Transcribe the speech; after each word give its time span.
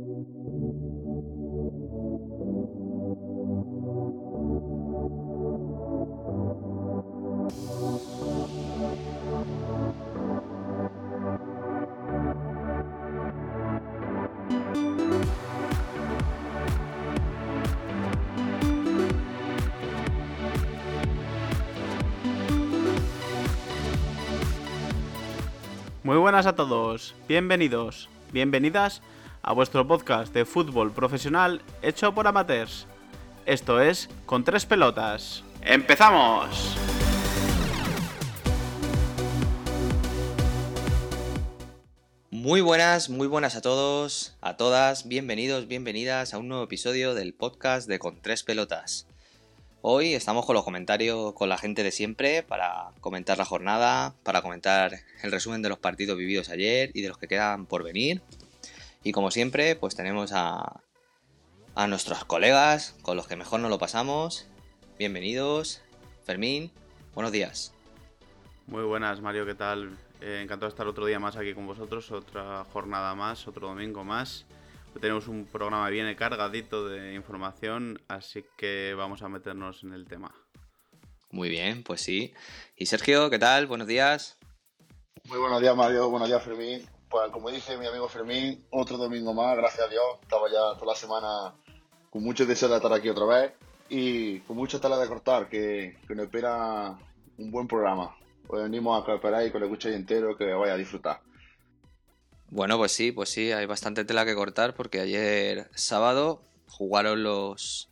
Muy 0.00 0.24
buenas 26.16 26.46
a 26.46 26.54
todos, 26.54 27.14
bienvenidos, 27.28 28.08
bienvenidas 28.32 29.02
a 29.42 29.52
vuestro 29.52 29.86
podcast 29.86 30.32
de 30.34 30.44
fútbol 30.44 30.92
profesional 30.92 31.62
hecho 31.82 32.14
por 32.14 32.26
amateurs. 32.26 32.86
Esto 33.46 33.80
es 33.80 34.08
Con 34.26 34.44
tres 34.44 34.66
pelotas. 34.66 35.42
¡Empezamos! 35.62 36.76
Muy 42.30 42.60
buenas, 42.62 43.10
muy 43.10 43.26
buenas 43.26 43.54
a 43.56 43.60
todos, 43.60 44.36
a 44.40 44.56
todas, 44.56 45.06
bienvenidos, 45.06 45.68
bienvenidas 45.68 46.32
a 46.32 46.38
un 46.38 46.48
nuevo 46.48 46.64
episodio 46.64 47.14
del 47.14 47.34
podcast 47.34 47.86
de 47.86 47.98
Con 47.98 48.22
tres 48.22 48.42
pelotas. 48.44 49.06
Hoy 49.82 50.14
estamos 50.14 50.44
con 50.46 50.54
los 50.54 50.64
comentarios 50.64 51.32
con 51.32 51.48
la 51.48 51.58
gente 51.58 51.82
de 51.82 51.90
siempre 51.90 52.42
para 52.42 52.90
comentar 53.00 53.38
la 53.38 53.44
jornada, 53.44 54.14
para 54.22 54.42
comentar 54.42 55.00
el 55.22 55.32
resumen 55.32 55.62
de 55.62 55.70
los 55.70 55.78
partidos 55.78 56.18
vividos 56.18 56.50
ayer 56.50 56.90
y 56.94 57.00
de 57.00 57.08
los 57.08 57.18
que 57.18 57.28
quedan 57.28 57.66
por 57.66 57.82
venir. 57.82 58.22
Y 59.02 59.12
como 59.12 59.30
siempre, 59.30 59.76
pues 59.76 59.96
tenemos 59.96 60.32
a, 60.32 60.82
a 61.74 61.86
nuestros 61.86 62.24
colegas 62.24 62.94
con 63.02 63.16
los 63.16 63.26
que 63.26 63.36
mejor 63.36 63.60
nos 63.60 63.70
lo 63.70 63.78
pasamos. 63.78 64.46
Bienvenidos. 64.98 65.80
Fermín, 66.24 66.70
buenos 67.14 67.32
días. 67.32 67.72
Muy 68.66 68.84
buenas, 68.84 69.20
Mario, 69.20 69.46
¿qué 69.46 69.54
tal? 69.54 69.96
Eh, 70.20 70.40
encantado 70.42 70.68
de 70.68 70.74
estar 70.74 70.86
otro 70.86 71.06
día 71.06 71.18
más 71.18 71.36
aquí 71.36 71.54
con 71.54 71.66
vosotros, 71.66 72.10
otra 72.12 72.64
jornada 72.72 73.14
más, 73.14 73.48
otro 73.48 73.68
domingo 73.68 74.04
más. 74.04 74.44
Hoy 74.94 75.00
tenemos 75.00 75.28
un 75.28 75.46
programa 75.46 75.88
bien 75.88 76.14
cargadito 76.14 76.86
de 76.86 77.14
información, 77.14 78.02
así 78.06 78.44
que 78.58 78.94
vamos 78.94 79.22
a 79.22 79.28
meternos 79.28 79.82
en 79.82 79.94
el 79.94 80.06
tema. 80.06 80.34
Muy 81.30 81.48
bien, 81.48 81.82
pues 81.82 82.02
sí. 82.02 82.34
Y 82.76 82.86
Sergio, 82.86 83.30
¿qué 83.30 83.38
tal? 83.38 83.66
Buenos 83.66 83.86
días. 83.86 84.36
Muy 85.24 85.38
buenos 85.38 85.60
días, 85.60 85.74
Mario. 85.74 86.10
Buenos 86.10 86.28
días, 86.28 86.42
Fermín. 86.42 86.86
Pues 87.10 87.32
como 87.32 87.50
dice 87.50 87.76
mi 87.76 87.86
amigo 87.86 88.08
Fermín, 88.08 88.64
otro 88.70 88.96
domingo 88.96 89.34
más, 89.34 89.56
gracias 89.56 89.84
a 89.84 89.90
Dios. 89.90 90.04
Estaba 90.22 90.48
ya 90.48 90.78
toda 90.78 90.92
la 90.92 90.94
semana 90.94 91.54
con 92.08 92.22
mucho 92.22 92.46
deseo 92.46 92.68
de 92.68 92.76
estar 92.76 92.92
aquí 92.92 93.08
otra 93.08 93.24
vez 93.24 93.52
y 93.88 94.38
con 94.40 94.56
mucha 94.56 94.80
tela 94.80 94.96
de 94.96 95.08
cortar, 95.08 95.48
que, 95.48 95.98
que 96.06 96.14
nos 96.14 96.26
espera 96.26 96.96
un 97.36 97.50
buen 97.50 97.66
programa. 97.66 98.16
Hoy 98.46 98.62
venimos 98.62 99.02
a 99.02 99.04
que 99.04 99.14
esperáis 99.16 99.50
con 99.50 99.60
el 99.60 99.68
escucháis 99.68 99.96
entero, 99.96 100.36
que 100.36 100.52
vaya 100.52 100.74
a 100.74 100.76
disfrutar. 100.76 101.20
Bueno, 102.48 102.78
pues 102.78 102.92
sí, 102.92 103.10
pues 103.10 103.28
sí, 103.28 103.50
hay 103.50 103.66
bastante 103.66 104.04
tela 104.04 104.24
que 104.24 104.36
cortar 104.36 104.74
porque 104.74 105.00
ayer 105.00 105.68
sábado 105.74 106.42
jugaron 106.68 107.24
los, 107.24 107.90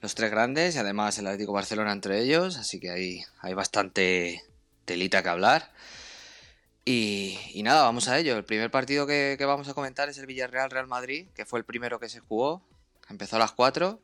los 0.00 0.14
tres 0.14 0.30
grandes 0.30 0.76
y 0.76 0.78
además 0.78 1.18
el 1.18 1.26
Atlético 1.26 1.52
Barcelona 1.52 1.90
entre 1.90 2.20
ellos, 2.20 2.56
así 2.58 2.78
que 2.78 2.90
hay, 2.90 3.22
hay 3.40 3.54
bastante 3.54 4.44
telita 4.84 5.20
que 5.24 5.28
hablar. 5.30 5.72
Y, 6.84 7.60
nada, 7.62 7.82
vamos 7.82 8.08
a 8.08 8.18
ello. 8.18 8.36
El 8.36 8.44
primer 8.44 8.70
partido 8.70 9.06
que, 9.06 9.36
vamos 9.40 9.68
a 9.68 9.74
comentar 9.74 10.08
es 10.08 10.18
el 10.18 10.26
Villarreal-Real 10.26 10.86
Madrid, 10.86 11.28
que 11.34 11.44
fue 11.44 11.58
el 11.58 11.64
primero 11.64 12.00
que 12.00 12.08
se 12.08 12.20
jugó. 12.20 12.62
Empezó 13.08 13.36
a 13.36 13.38
las 13.38 13.52
4. 13.52 14.00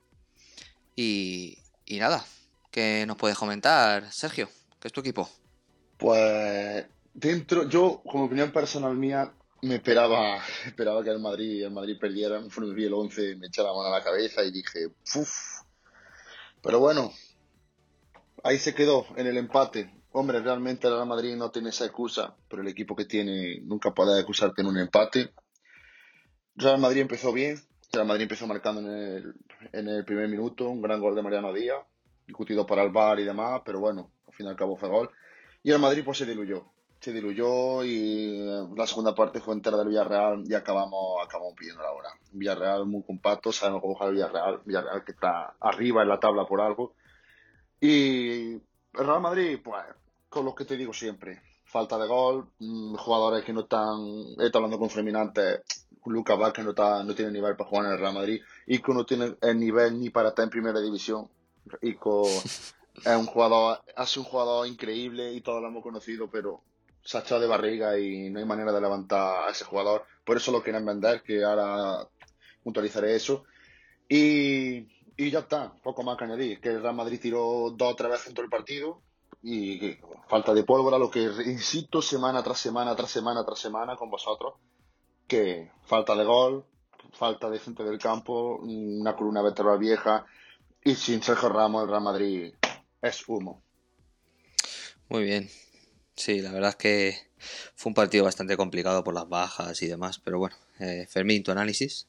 Y, 0.95 1.59
y 1.87 1.99
nada, 1.99 2.25
¿qué 2.71 3.05
nos 3.07 3.17
puedes 3.17 3.37
comentar, 3.37 4.13
Sergio? 4.13 4.49
¿Qué 4.81 4.89
es 4.89 4.93
tu 4.93 5.01
equipo? 5.01 5.29
Pues 5.97 6.87
dentro, 7.15 7.69
yo 7.69 8.01
como 8.05 8.25
opinión 8.25 8.53
personal 8.53 8.95
mía, 8.95 9.33
me 9.63 9.77
esperaba, 9.77 10.41
esperaba 10.67 11.03
que 11.03 11.11
el 11.11 11.19
Madrid, 11.19 11.65
el 11.65 11.73
Madrid 11.73 11.99
perdiera. 12.01 12.41
Vi 12.41 12.85
el 12.85 12.95
11, 12.95 13.37
me 13.37 13.49
eché 13.49 13.63
la 13.63 13.73
mano 13.73 13.87
a 13.87 13.99
la 13.99 14.05
cabeza 14.05 14.43
y 14.45 14.51
dije, 14.51 14.87
uff. 15.17 15.63
Pero 16.63 16.81
bueno, 16.81 17.13
ahí 18.43 18.59
se 18.59 18.75
quedó 18.75 19.07
en 19.17 19.27
el 19.27 19.37
empate. 19.37 19.98
Hombre, 20.13 20.41
realmente 20.41 20.87
el 20.87 20.95
Real 20.95 21.07
Madrid 21.07 21.37
no 21.37 21.51
tiene 21.51 21.69
esa 21.69 21.85
excusa, 21.85 22.35
pero 22.49 22.63
el 22.63 22.69
equipo 22.69 22.97
que 22.97 23.05
tiene 23.05 23.61
nunca 23.61 23.93
puede 23.93 24.19
acusarte 24.21 24.63
en 24.63 24.69
un 24.69 24.79
empate. 24.79 25.33
Real 26.57 26.79
Madrid 26.79 27.03
empezó 27.03 27.33
bien, 27.33 27.61
Real 27.93 28.07
Madrid 28.07 28.23
empezó 28.23 28.47
marcando 28.47 28.81
en 28.81 28.89
el, 28.89 29.35
en 29.73 29.89
el 29.89 30.05
primer 30.05 30.29
minuto, 30.29 30.69
un 30.69 30.81
gran 30.83 31.01
gol 31.01 31.15
de 31.15 31.23
Mariano 31.23 31.53
Díaz, 31.53 31.85
discutido 32.27 32.67
para 32.67 32.83
el 32.83 32.91
VAR 32.91 33.21
y 33.21 33.25
demás, 33.25 33.63
pero 33.65 33.81
bueno, 33.81 34.11
al 34.27 34.35
fin 34.35 34.47
y 34.47 34.49
al 34.49 34.57
cabo 34.57 34.77
fue 34.77 34.89
gol. 34.89 35.11
Y 35.63 35.71
el 35.71 35.79
Madrid 35.79 36.03
pues 36.05 36.19
se 36.19 36.27
diluyó, 36.27 36.73
se 37.01 37.13
diluyó 37.13 37.85
y 37.85 38.39
la 38.75 38.87
segunda 38.87 39.15
parte 39.15 39.41
fue 39.41 39.55
entera 39.55 39.77
del 39.77 39.89
Villarreal 39.89 40.45
y 40.47 40.55
acabamos, 40.55 41.25
acabamos 41.25 41.55
pidiendo 41.55 41.83
la 41.83 41.93
hora. 41.93 42.11
Villarreal 42.33 42.87
muy 42.87 43.03
compacto, 43.03 43.53
sabemos 43.53 43.83
cómo 43.83 43.95
juega 43.95 44.11
el 44.11 44.17
Villarreal, 44.17 44.61
Villarreal 44.65 45.05
que 45.05 45.13
está 45.13 45.55
arriba 45.61 46.03
en 46.03 46.09
la 46.09 46.19
tabla 46.19 46.47
por 46.47 46.61
algo. 46.61 46.95
Y 47.81 48.57
el 48.95 49.07
Real 49.07 49.21
Madrid, 49.21 49.59
pues, 49.63 49.85
con 50.29 50.45
lo 50.45 50.55
que 50.55 50.65
te 50.65 50.77
digo 50.77 50.93
siempre, 50.93 51.43
falta 51.65 51.99
de 51.99 52.07
gol, 52.07 52.49
mmm, 52.59 52.95
jugadores 52.97 53.45
que 53.45 53.53
no 53.53 53.61
están, 53.61 53.99
estado 54.39 54.65
hablando 54.65 54.79
con 54.79 54.91
Fermín 54.91 55.17
Lucas 56.07 56.39
Vázquez 56.39 56.65
no, 56.65 56.71
está, 56.71 57.05
no 57.05 57.15
tiene 57.15 57.31
nivel 57.31 57.55
para 57.55 57.69
jugar 57.69 57.87
en 57.87 57.93
el 57.93 57.99
Real 57.99 58.15
Madrid, 58.15 58.41
Ico 58.67 58.95
no 58.95 59.05
tiene 59.05 59.37
el 59.43 59.59
nivel 59.59 60.01
ni 60.01 60.09
para 60.09 60.31
estar 60.31 60.43
en 60.43 60.51
primera 60.51 60.81
división, 60.81 61.29
Ico 61.83 62.27
es 63.05 63.17
un 63.17 63.27
jugador, 63.27 63.83
hace 63.97 64.19
un 64.19 64.25
jugador 64.25 64.67
increíble 64.67 65.33
y 65.33 65.41
todos 65.41 65.63
lo 65.63 65.69
hemos 65.69 65.83
conocido, 65.83 66.31
pero 66.31 66.63
se 67.03 67.17
ha 67.17 67.21
echado 67.21 67.41
de 67.41 67.47
barriga 67.47 67.99
y 67.99 68.31
no 68.31 68.39
hay 68.39 68.45
manera 68.45 68.73
de 68.73 68.81
levantar 68.81 69.49
a 69.49 69.51
ese 69.51 69.65
jugador. 69.65 70.05
Por 70.25 70.37
eso 70.37 70.53
lo 70.53 70.63
quieren 70.63 70.85
vender, 70.85 71.23
que 71.23 71.45
ahora 71.45 72.07
puntualizaré 72.63 73.15
eso. 73.15 73.45
Y, 74.09 74.87
y 75.19 75.31
ya 75.31 75.41
está, 75.41 75.75
poco 75.83 76.03
más 76.03 76.17
que 76.17 76.25
añadir. 76.25 76.61
Que 76.61 76.71
el 76.71 76.81
Real 76.81 76.95
Madrid 76.95 77.21
tiró 77.21 77.71
dos 77.77 77.93
o 77.93 77.97
tres 77.97 78.11
veces 78.11 78.29
en 78.29 78.35
todo 78.35 78.45
el 78.45 78.51
partido 78.51 79.03
y 79.43 79.99
falta 80.29 80.55
de 80.55 80.65
pólvora, 80.65 80.99
lo 80.99 81.11
que 81.11 81.21
insisto 81.21 82.01
semana 82.01 82.43
tras 82.43 82.59
semana, 82.59 82.97
tras 82.97 83.11
semana, 83.11 83.45
tras 83.45 83.59
semana 83.59 83.97
con 83.97 84.11
vosotros, 84.11 84.55
que 85.27 85.71
falta 85.83 86.17
de 86.17 86.25
gol, 86.25 86.65
falta 87.13 87.51
de 87.51 87.59
centro 87.59 87.85
del 87.85 87.99
campo, 87.99 88.57
una 88.57 89.15
columna 89.15 89.43
vertebral 89.43 89.79
vieja 89.79 90.25
y 90.83 90.95
sin 90.95 91.23
Sergio 91.23 91.51
Ramos 91.51 91.83
el 91.83 91.91
Real 91.91 92.03
Madrid 92.03 92.55
es 93.03 93.29
humo. 93.29 93.63
Muy 95.09 95.25
bien, 95.25 95.49
Sí, 96.19 96.41
la 96.41 96.51
verdad 96.51 96.71
es 96.71 96.77
que 96.77 97.17
fue 97.77 97.91
un 97.91 97.95
partido 97.95 98.25
bastante 98.25 98.57
complicado 98.57 99.05
por 99.05 99.15
las 99.15 99.29
bajas 99.29 99.81
y 99.83 99.87
demás, 99.87 100.19
pero 100.19 100.41
bueno, 100.41 100.57
eh, 100.81 101.07
Fermín, 101.09 101.45
tu 101.45 101.53
análisis. 101.53 102.09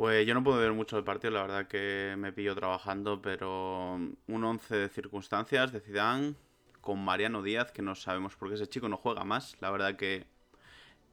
Pues 0.00 0.26
yo 0.26 0.32
no 0.32 0.42
puedo 0.42 0.56
ver 0.56 0.72
mucho 0.72 0.96
el 0.96 1.04
partido, 1.04 1.34
la 1.34 1.42
verdad 1.42 1.68
que 1.68 2.14
me 2.16 2.32
pillo 2.32 2.54
trabajando, 2.54 3.20
pero 3.20 3.96
un 3.96 4.44
11 4.44 4.74
de 4.74 4.88
circunstancias 4.88 5.72
de 5.72 5.80
Zidane 5.80 6.36
con 6.80 7.04
Mariano 7.04 7.42
Díaz, 7.42 7.70
que 7.70 7.82
no 7.82 7.94
sabemos 7.94 8.34
por 8.34 8.48
qué 8.48 8.54
ese 8.54 8.66
chico 8.66 8.88
no 8.88 8.96
juega 8.96 9.24
más. 9.24 9.58
La 9.60 9.70
verdad 9.70 9.96
que 9.96 10.24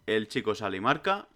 el 0.05 0.29
chico 0.29 0.55
sale 0.55 0.77
y 0.77 0.79
marca. 0.79 1.27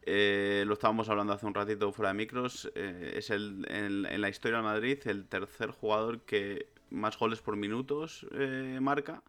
Eh, 0.00 0.64
lo 0.66 0.72
estábamos 0.72 1.10
hablando 1.10 1.34
hace 1.34 1.44
un 1.44 1.52
ratito 1.52 1.92
fuera 1.92 2.08
de 2.08 2.14
micros. 2.14 2.72
Eh, 2.74 3.12
es 3.16 3.28
el, 3.28 3.66
en, 3.68 4.18
la 4.18 4.28
historia 4.30 4.56
del 4.56 4.64
Madrid 4.64 4.98
el 5.04 5.28
tercer 5.28 5.72
jugador 5.72 6.22
que 6.22 6.70
más 6.88 7.18
goles 7.18 7.42
por 7.42 7.56
minutos 7.56 8.26
eh, 8.32 8.78
marca. 8.80 9.22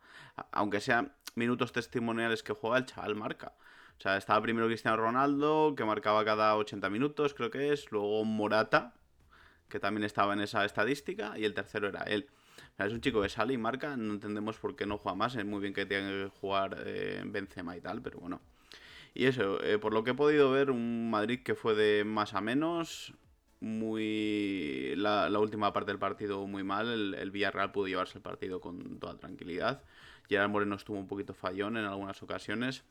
Aunque 0.53 0.79
sean 0.79 1.11
minutos 1.35 1.73
testimoniales 1.73 2.41
que 2.41 2.53
juega, 2.53 2.77
el 2.77 2.85
chaval 2.85 3.15
marca. 3.17 3.51
O 3.97 4.01
sea, 4.01 4.17
estaba 4.17 4.41
primero 4.41 4.67
Cristiano 4.67 4.97
Ronaldo, 4.97 5.73
que 5.75 5.83
marcaba 5.83 6.23
cada 6.23 6.55
80 6.55 6.89
minutos, 6.89 7.33
creo 7.33 7.49
que 7.49 7.73
es. 7.73 7.91
Luego 7.91 8.23
Morata, 8.25 8.93
que 9.69 9.79
también 9.79 10.03
estaba 10.03 10.33
en 10.33 10.41
esa 10.41 10.65
estadística. 10.65 11.37
Y 11.37 11.45
el 11.45 11.53
tercero 11.53 11.87
era 11.87 12.03
él. 12.03 12.27
Es 12.77 12.93
un 12.93 13.01
chico 13.01 13.21
que 13.21 13.29
sale 13.29 13.53
y 13.53 13.57
marca. 13.57 13.97
No 13.97 14.13
entendemos 14.13 14.57
por 14.57 14.75
qué 14.75 14.85
no 14.85 14.99
juega 14.99 15.15
más. 15.15 15.35
Es 15.35 15.45
muy 15.45 15.61
bien 15.61 15.73
que 15.73 15.87
tenga 15.87 16.09
que 16.09 16.29
jugar 16.39 16.77
eh, 16.85 17.23
Benzema 17.25 17.75
y 17.75 17.81
tal, 17.81 18.01
pero 18.03 18.19
bueno. 18.19 18.39
Y 19.15 19.25
eso, 19.25 19.63
eh, 19.63 19.79
por 19.79 19.93
lo 19.93 20.03
que 20.03 20.11
he 20.11 20.13
podido 20.13 20.51
ver, 20.51 20.69
un 20.69 21.09
Madrid 21.09 21.41
que 21.43 21.55
fue 21.55 21.73
de 21.73 22.03
más 22.03 22.35
a 22.35 22.41
menos, 22.41 23.13
muy 23.59 24.93
la, 24.95 25.27
la, 25.27 25.39
última 25.39 25.73
parte 25.73 25.89
del 25.89 25.97
partido 25.97 26.45
muy 26.45 26.63
mal. 26.63 26.87
El, 26.87 27.15
el, 27.15 27.31
Villarreal 27.31 27.71
pudo 27.71 27.87
llevarse 27.87 28.19
el 28.19 28.21
partido 28.21 28.61
con 28.61 28.99
toda 28.99 29.17
tranquilidad. 29.17 29.81
Gerard 30.29 30.49
Moreno 30.49 30.75
estuvo 30.75 30.99
un 30.99 31.07
poquito 31.07 31.33
fallón 31.33 31.77
en 31.77 31.85
algunas 31.85 32.21
ocasiones. 32.21 32.83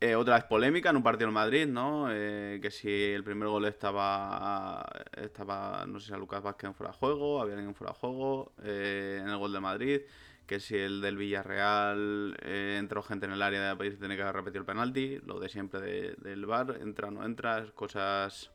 Eh, 0.00 0.16
otra 0.16 0.34
vez 0.34 0.44
polémica 0.44 0.90
en 0.90 0.96
un 0.96 1.02
partido 1.02 1.28
en 1.28 1.34
Madrid, 1.34 1.66
¿no? 1.66 2.08
Eh, 2.10 2.58
que 2.60 2.70
si 2.70 2.88
el 2.88 3.24
primer 3.24 3.48
gol 3.48 3.64
estaba, 3.64 4.84
estaba 5.16 5.86
no 5.86 5.98
sé 5.98 6.08
si 6.08 6.12
a 6.12 6.18
Lucas 6.18 6.42
Vázquez 6.42 6.68
en 6.68 6.74
fuera 6.74 6.92
de 6.92 6.98
juego, 6.98 7.40
había 7.40 7.54
alguien 7.54 7.70
en 7.70 7.74
fuera 7.74 7.92
de 7.92 7.98
juego, 7.98 8.52
eh, 8.62 9.20
en 9.22 9.28
el 9.28 9.38
gol 9.38 9.52
de 9.52 9.60
Madrid, 9.60 10.00
que 10.46 10.60
si 10.60 10.76
el 10.76 11.00
del 11.00 11.16
Villarreal 11.16 12.36
eh, 12.42 12.76
entró 12.78 13.02
gente 13.02 13.26
en 13.26 13.32
el 13.32 13.42
área 13.42 13.74
de 13.74 13.86
y 13.86 13.90
tiene 13.96 14.16
que 14.16 14.32
repetir 14.32 14.58
el 14.60 14.66
penalti, 14.66 15.20
lo 15.24 15.40
de 15.40 15.48
siempre 15.48 16.14
del 16.16 16.46
bar, 16.46 16.78
entra 16.80 17.08
o 17.08 17.10
no 17.10 17.24
entra, 17.24 17.66
cosas... 17.74 18.53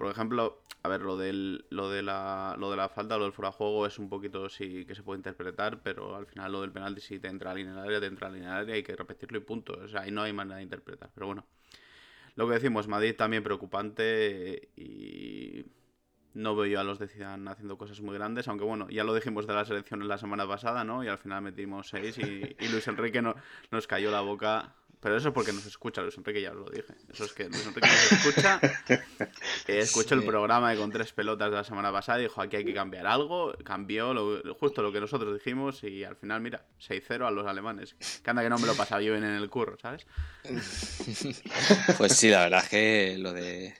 Por 0.00 0.10
ejemplo, 0.10 0.62
a 0.82 0.88
ver, 0.88 1.02
lo, 1.02 1.18
del, 1.18 1.66
lo, 1.68 1.90
de 1.90 2.00
la, 2.02 2.56
lo 2.58 2.70
de 2.70 2.76
la 2.78 2.88
falta, 2.88 3.18
lo 3.18 3.24
del 3.24 3.34
fuera 3.34 3.52
juego 3.52 3.84
es 3.84 3.98
un 3.98 4.08
poquito 4.08 4.48
sí 4.48 4.86
que 4.86 4.94
se 4.94 5.02
puede 5.02 5.18
interpretar, 5.18 5.82
pero 5.82 6.16
al 6.16 6.24
final 6.24 6.52
lo 6.52 6.62
del 6.62 6.72
penalti 6.72 7.02
si 7.02 7.18
te 7.18 7.28
entra 7.28 7.50
a 7.50 7.54
línea 7.54 7.74
del 7.74 7.84
área, 7.84 8.00
te 8.00 8.06
entra 8.06 8.28
a 8.28 8.30
línea 8.30 8.48
del 8.48 8.58
área, 8.62 8.74
hay 8.76 8.82
que 8.82 8.96
repetirlo 8.96 9.36
y 9.36 9.42
punto. 9.42 9.78
O 9.84 9.88
sea, 9.88 10.00
ahí 10.00 10.10
no 10.10 10.22
hay 10.22 10.32
manera 10.32 10.56
de 10.56 10.62
interpretar. 10.62 11.10
Pero 11.12 11.26
bueno, 11.26 11.44
lo 12.34 12.48
que 12.48 12.54
decimos, 12.54 12.88
Madrid 12.88 13.14
también 13.14 13.42
preocupante 13.42 14.70
y 14.74 15.66
no 16.32 16.56
veo 16.56 16.64
yo 16.64 16.80
a 16.80 16.84
los 16.84 16.98
de 16.98 17.06
Zidane 17.06 17.50
haciendo 17.50 17.76
cosas 17.76 18.00
muy 18.00 18.14
grandes, 18.14 18.48
aunque 18.48 18.64
bueno, 18.64 18.88
ya 18.88 19.04
lo 19.04 19.14
dijimos 19.14 19.46
de 19.46 19.52
las 19.52 19.68
elecciones 19.68 20.08
la 20.08 20.16
semana 20.16 20.48
pasada, 20.48 20.82
¿no? 20.82 21.04
Y 21.04 21.08
al 21.08 21.18
final 21.18 21.42
metimos 21.42 21.90
seis 21.90 22.16
y, 22.16 22.56
Luis 22.72 22.88
Enrique 22.88 23.20
no, 23.20 23.34
nos 23.70 23.86
cayó 23.86 24.10
la 24.10 24.22
boca. 24.22 24.74
Pero 25.00 25.16
eso 25.16 25.28
es 25.28 25.34
porque 25.34 25.52
nos 25.52 25.64
escucha 25.64 26.02
Luis 26.02 26.16
Enrique, 26.18 26.42
ya 26.42 26.50
os 26.50 26.56
lo 26.56 26.68
dije. 26.68 26.92
Eso 27.10 27.24
es 27.24 27.32
que 27.32 27.48
Luis 27.48 27.66
Enrique 27.66 27.88
nos 27.88 28.12
escucha. 28.12 28.60
escuchó 29.66 30.14
el 30.14 30.24
programa 30.24 30.70
de 30.70 30.76
con 30.76 30.90
tres 30.90 31.12
pelotas 31.12 31.50
de 31.50 31.56
la 31.56 31.64
semana 31.64 31.90
pasada 31.90 32.18
y 32.18 32.22
dijo, 32.24 32.42
aquí 32.42 32.56
hay 32.56 32.64
que 32.64 32.74
cambiar 32.74 33.06
algo. 33.06 33.54
Cambió 33.64 34.14
justo 34.58 34.82
lo 34.82 34.92
que 34.92 35.00
nosotros 35.00 35.32
dijimos 35.32 35.82
y 35.84 36.04
al 36.04 36.16
final, 36.16 36.42
mira, 36.42 36.66
6-0 36.86 37.26
a 37.26 37.30
los 37.30 37.46
alemanes. 37.46 37.96
Que 38.22 38.30
anda 38.30 38.42
que 38.42 38.50
no 38.50 38.58
me 38.58 38.66
lo 38.66 38.74
pasaba 38.74 39.00
yo 39.00 39.12
bien 39.12 39.24
en 39.24 39.36
el 39.36 39.48
curro, 39.48 39.78
¿sabes? 39.80 40.06
Pues 41.96 42.16
sí, 42.16 42.28
la 42.28 42.42
verdad 42.42 42.62
es 42.64 42.68
que 42.68 43.16
lo 43.18 43.32
de 43.32 43.74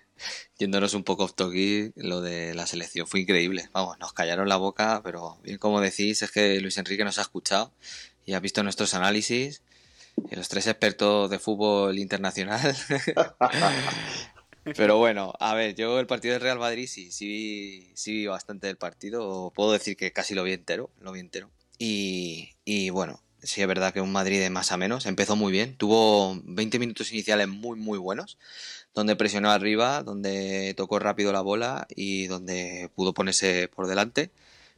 yéndonos 0.58 0.94
un 0.94 1.04
poco 1.04 1.24
off 1.24 1.34
topic, 1.34 1.92
lo 1.96 2.20
de 2.20 2.54
la 2.54 2.66
selección 2.66 3.06
fue 3.06 3.20
increíble. 3.20 3.68
Vamos, 3.72 3.98
nos 3.98 4.12
callaron 4.12 4.48
la 4.48 4.56
boca, 4.56 5.00
pero 5.02 5.38
bien 5.42 5.58
como 5.58 5.80
decís, 5.80 6.22
es 6.22 6.30
que 6.30 6.60
Luis 6.60 6.78
Enrique 6.78 7.04
nos 7.04 7.18
ha 7.18 7.22
escuchado 7.22 7.72
y 8.26 8.34
ha 8.34 8.40
visto 8.40 8.62
nuestros 8.62 8.94
análisis. 8.94 9.62
Los 10.30 10.48
tres 10.48 10.66
expertos 10.66 11.30
de 11.30 11.38
fútbol 11.38 11.98
internacional. 11.98 12.76
pero 14.76 14.98
bueno, 14.98 15.32
a 15.40 15.54
ver, 15.54 15.74
yo 15.74 15.98
el 15.98 16.06
partido 16.06 16.32
del 16.34 16.42
Real 16.42 16.58
Madrid 16.58 16.86
sí, 16.86 17.10
sí, 17.10 17.90
sí 17.94 18.12
vi 18.12 18.26
bastante 18.26 18.66
del 18.66 18.76
partido. 18.76 19.52
Puedo 19.54 19.72
decir 19.72 19.96
que 19.96 20.12
casi 20.12 20.34
lo 20.34 20.44
vi 20.44 20.52
entero, 20.52 20.90
lo 21.00 21.12
vi 21.12 21.20
entero. 21.20 21.50
Y, 21.78 22.50
y 22.64 22.90
bueno, 22.90 23.22
sí 23.42 23.62
es 23.62 23.66
verdad 23.68 23.92
que 23.92 24.00
un 24.00 24.12
Madrid 24.12 24.40
de 24.40 24.50
más 24.50 24.72
a 24.72 24.76
menos 24.76 25.06
empezó 25.06 25.36
muy 25.36 25.52
bien. 25.52 25.76
Tuvo 25.76 26.40
20 26.44 26.78
minutos 26.78 27.12
iniciales 27.12 27.48
muy, 27.48 27.78
muy 27.78 27.98
buenos 27.98 28.38
donde 28.94 29.16
presionó 29.16 29.50
arriba, 29.50 30.02
donde 30.02 30.74
tocó 30.76 30.98
rápido 30.98 31.32
la 31.32 31.40
bola 31.40 31.86
y 31.90 32.26
donde 32.26 32.90
pudo 32.94 33.14
ponerse 33.14 33.68
por 33.68 33.86
delante 33.86 34.32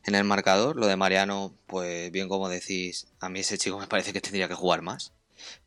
en 0.05 0.15
el 0.15 0.25
marcador. 0.25 0.77
Lo 0.77 0.87
de 0.87 0.97
Mariano, 0.97 1.55
pues 1.67 2.11
bien 2.13 2.29
como 2.29 2.49
decís, 2.49 3.07
a 3.21 3.29
mí 3.29 3.41
ese 3.41 3.59
chico 3.59 3.79
me 3.79 3.87
parece 3.87 4.13
que 4.13 4.21
tendría 4.21 4.49
que 4.49 4.55
jugar 4.55 4.83
más. 4.83 5.13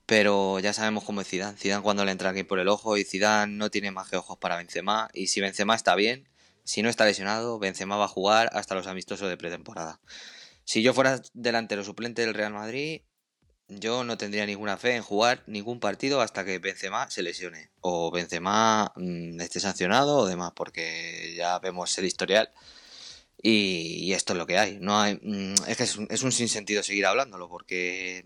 Pero 0.06 0.60
ya 0.60 0.74
sabemos 0.74 1.04
cómo 1.04 1.22
es 1.22 1.27
Zidane. 1.27 1.57
Zidane 1.57 1.83
cuando 1.83 2.06
le 2.06 2.12
entra 2.12 2.30
aquí 2.30 2.44
por 2.44 2.60
el 2.60 2.68
ojo 2.68 2.98
y 2.98 3.04
Zidane 3.04 3.54
no 3.54 3.72
tiene 3.72 3.92
más 3.92 4.10
que 4.10 4.18
ojos 4.18 4.38
para 4.38 4.57
Benzema. 4.57 5.10
Y 5.13 5.27
si 5.27 5.42
Benzema 5.42 5.75
está 5.75 5.95
bien, 5.95 6.30
si 6.63 6.81
no 6.81 6.89
está 6.89 7.06
lesionado, 7.06 7.60
Benzema 7.60 7.98
va 7.98 8.06
a 8.06 8.10
jugar 8.10 8.50
hasta 8.54 8.75
los 8.75 8.88
amistosos 8.88 9.30
de 9.30 9.38
pretemporada. 9.38 10.00
Si 10.63 10.81
yo 10.81 10.94
fuera 10.94 11.22
delantero 11.33 11.83
suplente 11.83 12.24
del 12.24 12.33
Real 12.33 12.54
Madrid, 12.54 13.01
yo 13.68 14.04
no 14.04 14.18
tendría 14.18 14.45
ninguna 14.45 14.77
fe 14.77 14.95
en 14.95 15.04
jugar 15.04 15.44
ningún 15.48 15.80
partido 15.80 16.22
hasta 16.22 16.45
que 16.45 16.60
Benzema 16.60 17.10
se 17.10 17.24
lesione 17.24 17.72
o 17.81 18.12
Benzema 18.12 18.92
mm, 18.95 19.39
esté 19.42 19.60
sancionado 19.60 20.18
o 20.18 20.27
demás, 20.27 20.54
porque 20.56 21.33
ya 21.36 21.57
vemos 21.60 21.98
el 21.98 22.06
historial 22.06 22.51
y, 23.42 24.13
esto 24.13 24.33
es 24.33 24.38
lo 24.39 24.48
que 24.48 24.57
hay. 24.57 24.77
No 24.80 25.00
hay 25.00 25.16
mm, 25.22 25.54
es 25.68 25.77
que 25.77 25.83
es 25.83 25.95
un, 25.98 26.07
es 26.10 26.24
un 26.24 26.31
sinsentido 26.31 26.83
seguir 26.83 27.06
hablándolo, 27.06 27.50
porque 27.50 28.24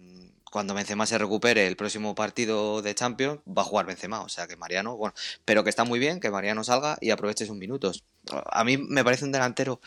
cuando 0.51 0.73
Benzema 0.73 1.05
se 1.05 1.17
recupere 1.17 1.67
el 1.67 1.75
próximo 1.75 2.15
partido 2.15 2.81
de 2.81 2.95
Champions 2.95 3.39
va 3.47 3.61
a 3.61 3.65
jugar 3.65 3.85
Benzema, 3.85 4.21
o 4.21 4.29
sea 4.29 4.47
que 4.47 4.55
Mariano, 4.55 4.97
bueno, 4.97 5.13
pero 5.45 5.63
que 5.63 5.69
está 5.69 5.83
muy 5.83 5.99
bien 5.99 6.19
que 6.19 6.31
Mariano 6.31 6.63
salga 6.63 6.97
y 7.01 7.11
aproveche 7.11 7.45
sus 7.45 7.55
minutos. 7.55 8.03
A 8.51 8.63
mí 8.63 8.77
me 8.77 9.03
parece 9.03 9.25
un 9.25 9.31
delantero 9.31 9.79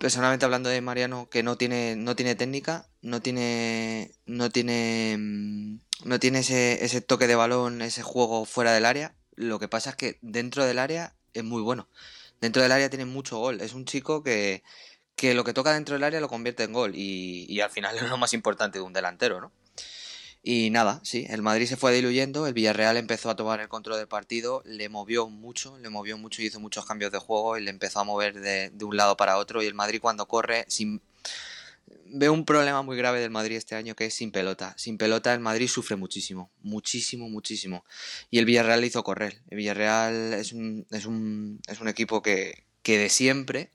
personalmente 0.00 0.44
hablando 0.46 0.70
de 0.70 0.80
Mariano, 0.80 1.28
que 1.28 1.42
no 1.42 1.56
tiene, 1.56 1.94
no 1.96 2.16
tiene 2.16 2.34
técnica, 2.34 2.88
no 3.02 3.20
tiene, 3.20 4.12
no 4.26 4.50
tiene, 4.50 5.16
mm, 5.18 5.78
no 6.04 6.18
tiene 6.18 6.40
ese, 6.40 6.84
ese 6.84 7.00
toque 7.02 7.26
de 7.26 7.34
balón, 7.34 7.82
ese 7.82 8.02
juego 8.02 8.46
fuera 8.46 8.72
del 8.72 8.86
área. 8.86 9.14
Lo 9.34 9.58
que 9.58 9.68
pasa 9.68 9.90
es 9.90 9.96
que 9.96 10.18
dentro 10.22 10.64
del 10.64 10.78
área 10.78 11.14
es 11.34 11.44
muy 11.44 11.62
bueno. 11.62 11.88
Dentro 12.40 12.62
del 12.62 12.72
área 12.72 12.88
tiene 12.88 13.04
mucho 13.04 13.38
gol. 13.38 13.60
Es 13.60 13.74
un 13.74 13.84
chico 13.84 14.22
que, 14.22 14.62
que 15.20 15.34
lo 15.34 15.44
que 15.44 15.52
toca 15.52 15.74
dentro 15.74 15.92
del 15.92 16.04
área 16.04 16.18
lo 16.18 16.30
convierte 16.30 16.62
en 16.62 16.72
gol. 16.72 16.92
Y, 16.94 17.60
al 17.60 17.70
final 17.70 17.94
es 17.98 18.08
lo 18.08 18.16
más 18.16 18.32
importante 18.32 18.78
de 18.78 18.82
un 18.82 18.94
delantero, 18.94 19.38
¿no? 19.38 19.52
Y 20.42 20.70
nada, 20.70 21.00
sí, 21.04 21.26
el 21.28 21.42
Madrid 21.42 21.66
se 21.66 21.76
fue 21.76 21.92
diluyendo, 21.92 22.46
el 22.46 22.54
Villarreal 22.54 22.96
empezó 22.96 23.28
a 23.28 23.36
tomar 23.36 23.60
el 23.60 23.68
control 23.68 23.98
del 23.98 24.08
partido, 24.08 24.62
le 24.64 24.88
movió 24.88 25.28
mucho, 25.28 25.76
le 25.76 25.90
movió 25.90 26.16
mucho 26.16 26.40
y 26.40 26.46
hizo 26.46 26.58
muchos 26.58 26.86
cambios 26.86 27.12
de 27.12 27.18
juego 27.18 27.58
y 27.58 27.62
le 27.62 27.68
empezó 27.68 28.00
a 28.00 28.04
mover 28.04 28.40
de, 28.40 28.72
un 28.82 28.96
lado 28.96 29.18
para 29.18 29.36
otro. 29.36 29.62
Y 29.62 29.66
el 29.66 29.74
Madrid 29.74 30.00
cuando 30.00 30.26
corre, 30.26 30.64
sin... 30.68 31.02
veo 32.06 32.32
un 32.32 32.46
problema 32.46 32.80
muy 32.80 32.96
grave 32.96 33.20
del 33.20 33.30
Madrid 33.30 33.56
este 33.56 33.74
año 33.74 33.94
que 33.94 34.06
es 34.06 34.14
sin 34.14 34.32
pelota. 34.32 34.72
Sin 34.78 34.96
pelota 34.96 35.34
el 35.34 35.40
Madrid 35.40 35.68
sufre 35.68 35.96
muchísimo, 35.96 36.50
muchísimo, 36.62 37.28
muchísimo. 37.28 37.84
Y 38.30 38.38
el 38.38 38.46
Villarreal 38.46 38.80
le 38.80 38.86
hizo 38.86 39.04
correr. 39.04 39.42
El 39.50 39.58
Villarreal 39.58 40.32
es 40.32 40.54
un, 40.54 40.86
es 40.90 41.04
un, 41.04 41.60
es 41.68 41.78
un 41.80 41.88
equipo 41.88 42.22
que, 42.22 42.64
que 42.82 42.96
de 42.96 43.10
siempre 43.10 43.70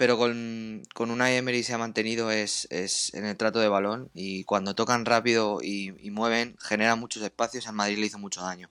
pero 0.00 0.16
con, 0.16 0.82
con 0.94 1.10
una 1.10 1.30
Emery 1.30 1.62
se 1.62 1.74
ha 1.74 1.78
mantenido 1.78 2.30
es, 2.30 2.66
es, 2.70 3.12
en 3.12 3.26
el 3.26 3.36
trato 3.36 3.58
de 3.58 3.68
balón 3.68 4.08
y 4.14 4.44
cuando 4.44 4.74
tocan 4.74 5.04
rápido 5.04 5.58
y, 5.62 5.92
mueven 6.10 6.56
generan 6.58 6.98
muchos 6.98 7.22
espacios, 7.22 7.66
al 7.66 7.74
Madrid 7.74 7.98
le 7.98 8.06
hizo 8.06 8.18
mucho 8.18 8.40
daño. 8.40 8.70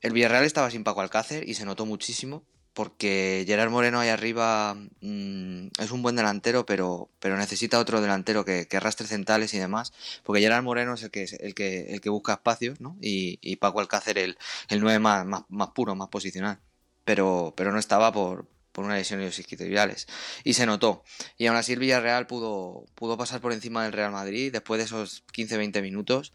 El 0.00 0.14
Villarreal 0.14 0.44
estaba 0.44 0.70
sin 0.70 0.84
Paco 0.84 1.02
Alcácer 1.02 1.46
y 1.46 1.52
se 1.52 1.66
notó 1.66 1.84
muchísimo 1.84 2.44
porque 2.72 3.44
Gerard 3.46 3.68
Moreno 3.68 4.00
ahí 4.00 4.08
arriba 4.08 4.74
mm, 5.02 5.66
es 5.78 5.90
un 5.90 6.00
buen 6.00 6.16
delantero, 6.16 6.64
pero, 6.64 7.10
pero 7.20 7.36
necesita 7.36 7.78
otro 7.78 8.00
delantero 8.00 8.46
que, 8.46 8.66
que, 8.66 8.78
arrastre 8.78 9.06
centrales 9.06 9.52
y 9.52 9.58
demás, 9.58 9.92
porque 10.22 10.40
Gerard 10.40 10.62
Moreno 10.62 10.94
es 10.94 11.02
el 11.02 11.10
que, 11.10 11.24
el 11.24 11.54
que, 11.54 11.92
el 11.92 12.00
que 12.00 12.08
busca 12.08 12.32
espacios 12.32 12.80
¿no? 12.80 12.96
y, 13.02 13.56
Paco 13.56 13.80
Alcácer 13.80 14.16
el, 14.16 14.38
el 14.70 14.80
9 14.80 14.98
más, 14.98 15.26
más, 15.26 15.42
más 15.50 15.68
puro, 15.72 15.94
más 15.94 16.08
posicional 16.08 16.58
pero, 17.04 17.52
pero 17.56 17.72
no 17.72 17.78
estaba 17.78 18.12
por, 18.12 18.46
por 18.72 18.84
una 18.84 18.96
lesión 18.96 19.20
de 19.20 19.26
los 19.26 19.38
isquiotibiales. 19.38 20.08
Y 20.44 20.54
se 20.54 20.66
notó. 20.66 21.04
Y 21.38 21.46
aún 21.46 21.56
así 21.56 21.74
el 21.74 21.78
Villarreal 21.78 22.26
pudo, 22.26 22.84
pudo 22.94 23.16
pasar 23.16 23.40
por 23.40 23.52
encima 23.52 23.84
del 23.84 23.92
Real 23.92 24.12
Madrid 24.12 24.52
después 24.52 24.78
de 24.78 24.84
esos 24.84 25.24
15-20 25.32 25.82
minutos. 25.82 26.32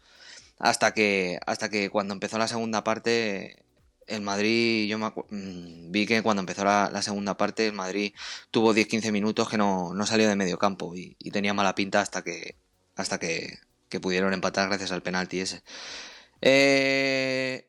Hasta 0.58 0.92
que, 0.92 1.38
hasta 1.46 1.68
que 1.68 1.90
cuando 1.90 2.14
empezó 2.14 2.38
la 2.38 2.48
segunda 2.48 2.82
parte, 2.84 3.62
el 4.08 4.22
Madrid, 4.22 4.88
yo 4.88 4.98
me 4.98 5.08
mm, 5.08 5.92
vi 5.92 6.06
que 6.06 6.22
cuando 6.22 6.40
empezó 6.40 6.64
la, 6.64 7.02
segunda 7.02 7.36
parte, 7.36 7.66
el 7.66 7.74
Madrid 7.74 8.14
tuvo 8.50 8.74
10-15 8.74 9.12
minutos 9.12 9.48
que 9.48 9.58
no, 9.58 9.94
no, 9.94 10.06
salió 10.06 10.28
de 10.28 10.36
medio 10.36 10.58
campo 10.58 10.94
y, 10.96 11.14
tenía 11.30 11.54
mala 11.54 11.74
pinta 11.74 12.00
hasta 12.00 12.22
que, 12.22 12.56
hasta 12.96 13.18
que, 13.18 13.58
que 13.88 14.00
pudieron 14.00 14.32
empatar 14.32 14.68
gracias 14.68 14.92
al 14.92 15.02
penalti 15.02 15.40
ese. 15.40 15.62
Eh, 16.40 17.68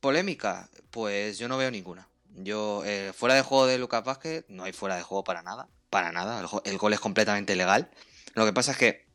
polémica, 0.00 0.70
pues 0.90 1.38
yo 1.38 1.48
no 1.48 1.58
veo 1.58 1.70
ninguna. 1.70 2.08
Yo, 2.36 2.84
eh, 2.84 3.12
fuera 3.14 3.34
de 3.34 3.42
juego 3.42 3.66
de 3.66 3.78
Lucas 3.78 4.04
Vázquez, 4.04 4.44
no 4.48 4.64
hay 4.64 4.72
fuera 4.72 4.96
de 4.96 5.02
juego 5.02 5.24
para 5.24 5.42
nada. 5.42 5.68
Para 5.90 6.12
nada. 6.12 6.44
El, 6.64 6.78
gol 6.78 6.92
es 6.92 7.00
completamente 7.00 7.56
legal. 7.56 7.90
Lo 8.34 8.44
que 8.44 8.52
pasa 8.52 8.72
es 8.72 8.78
que 8.78 9.05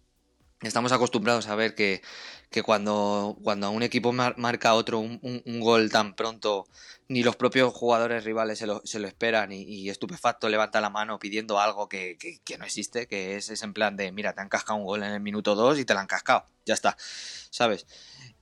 estamos 0.61 0.91
acostumbrados 0.91 1.47
a 1.47 1.55
ver 1.55 1.75
que, 1.75 2.01
que 2.49 2.63
cuando, 2.63 3.37
cuando 3.43 3.71
un 3.71 3.83
equipo 3.83 4.11
marca 4.11 4.73
otro 4.73 4.99
un, 4.99 5.59
gol 5.59 5.89
tan 5.89 6.15
pronto, 6.15 6.67
ni 7.07 7.23
los 7.23 7.35
propios 7.35 7.73
jugadores 7.73 8.23
rivales 8.23 8.59
se 8.59 8.67
lo, 8.67 8.81
se 8.83 8.99
lo 8.99 9.07
esperan 9.07 9.51
y, 9.51 9.89
estupefacto 9.89 10.49
levanta 10.49 10.81
la 10.81 10.89
mano 10.89 11.19
pidiendo 11.19 11.59
algo 11.59 11.89
que, 11.89 12.17
que, 12.17 12.57
no 12.57 12.65
existe, 12.65 13.07
que 13.07 13.37
es, 13.37 13.49
es 13.49 13.63
en 13.63 13.73
plan 13.73 13.95
de, 13.95 14.11
mira, 14.11 14.33
te 14.33 14.41
han 14.41 14.49
cascado 14.49 14.79
un 14.79 14.85
gol 14.85 15.03
en 15.03 15.11
el 15.11 15.21
minuto 15.21 15.55
2 15.55 15.79
y 15.79 15.85
te 15.85 15.93
lo 15.93 15.99
han 15.99 16.07
cascado. 16.07 16.45
Ya 16.65 16.73
está. 16.73 16.95
¿Sabes? 17.49 17.87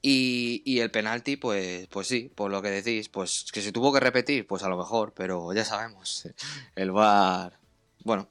Y, 0.01 0.61
y, 0.65 0.79
el 0.79 0.91
penalti, 0.91 1.37
pues, 1.37 1.87
pues 1.87 2.07
sí, 2.07 2.31
por 2.35 2.51
lo 2.51 2.61
que 2.61 2.69
decís, 2.69 3.09
pues 3.09 3.45
que 3.51 3.61
se 3.61 3.71
tuvo 3.71 3.93
que 3.93 3.99
repetir, 3.99 4.47
pues 4.47 4.63
a 4.63 4.69
lo 4.69 4.77
mejor, 4.77 5.13
pero 5.13 5.53
ya 5.53 5.65
sabemos, 5.65 6.27
el 6.75 6.91
VAR... 6.91 7.59
Bueno, 8.03 8.29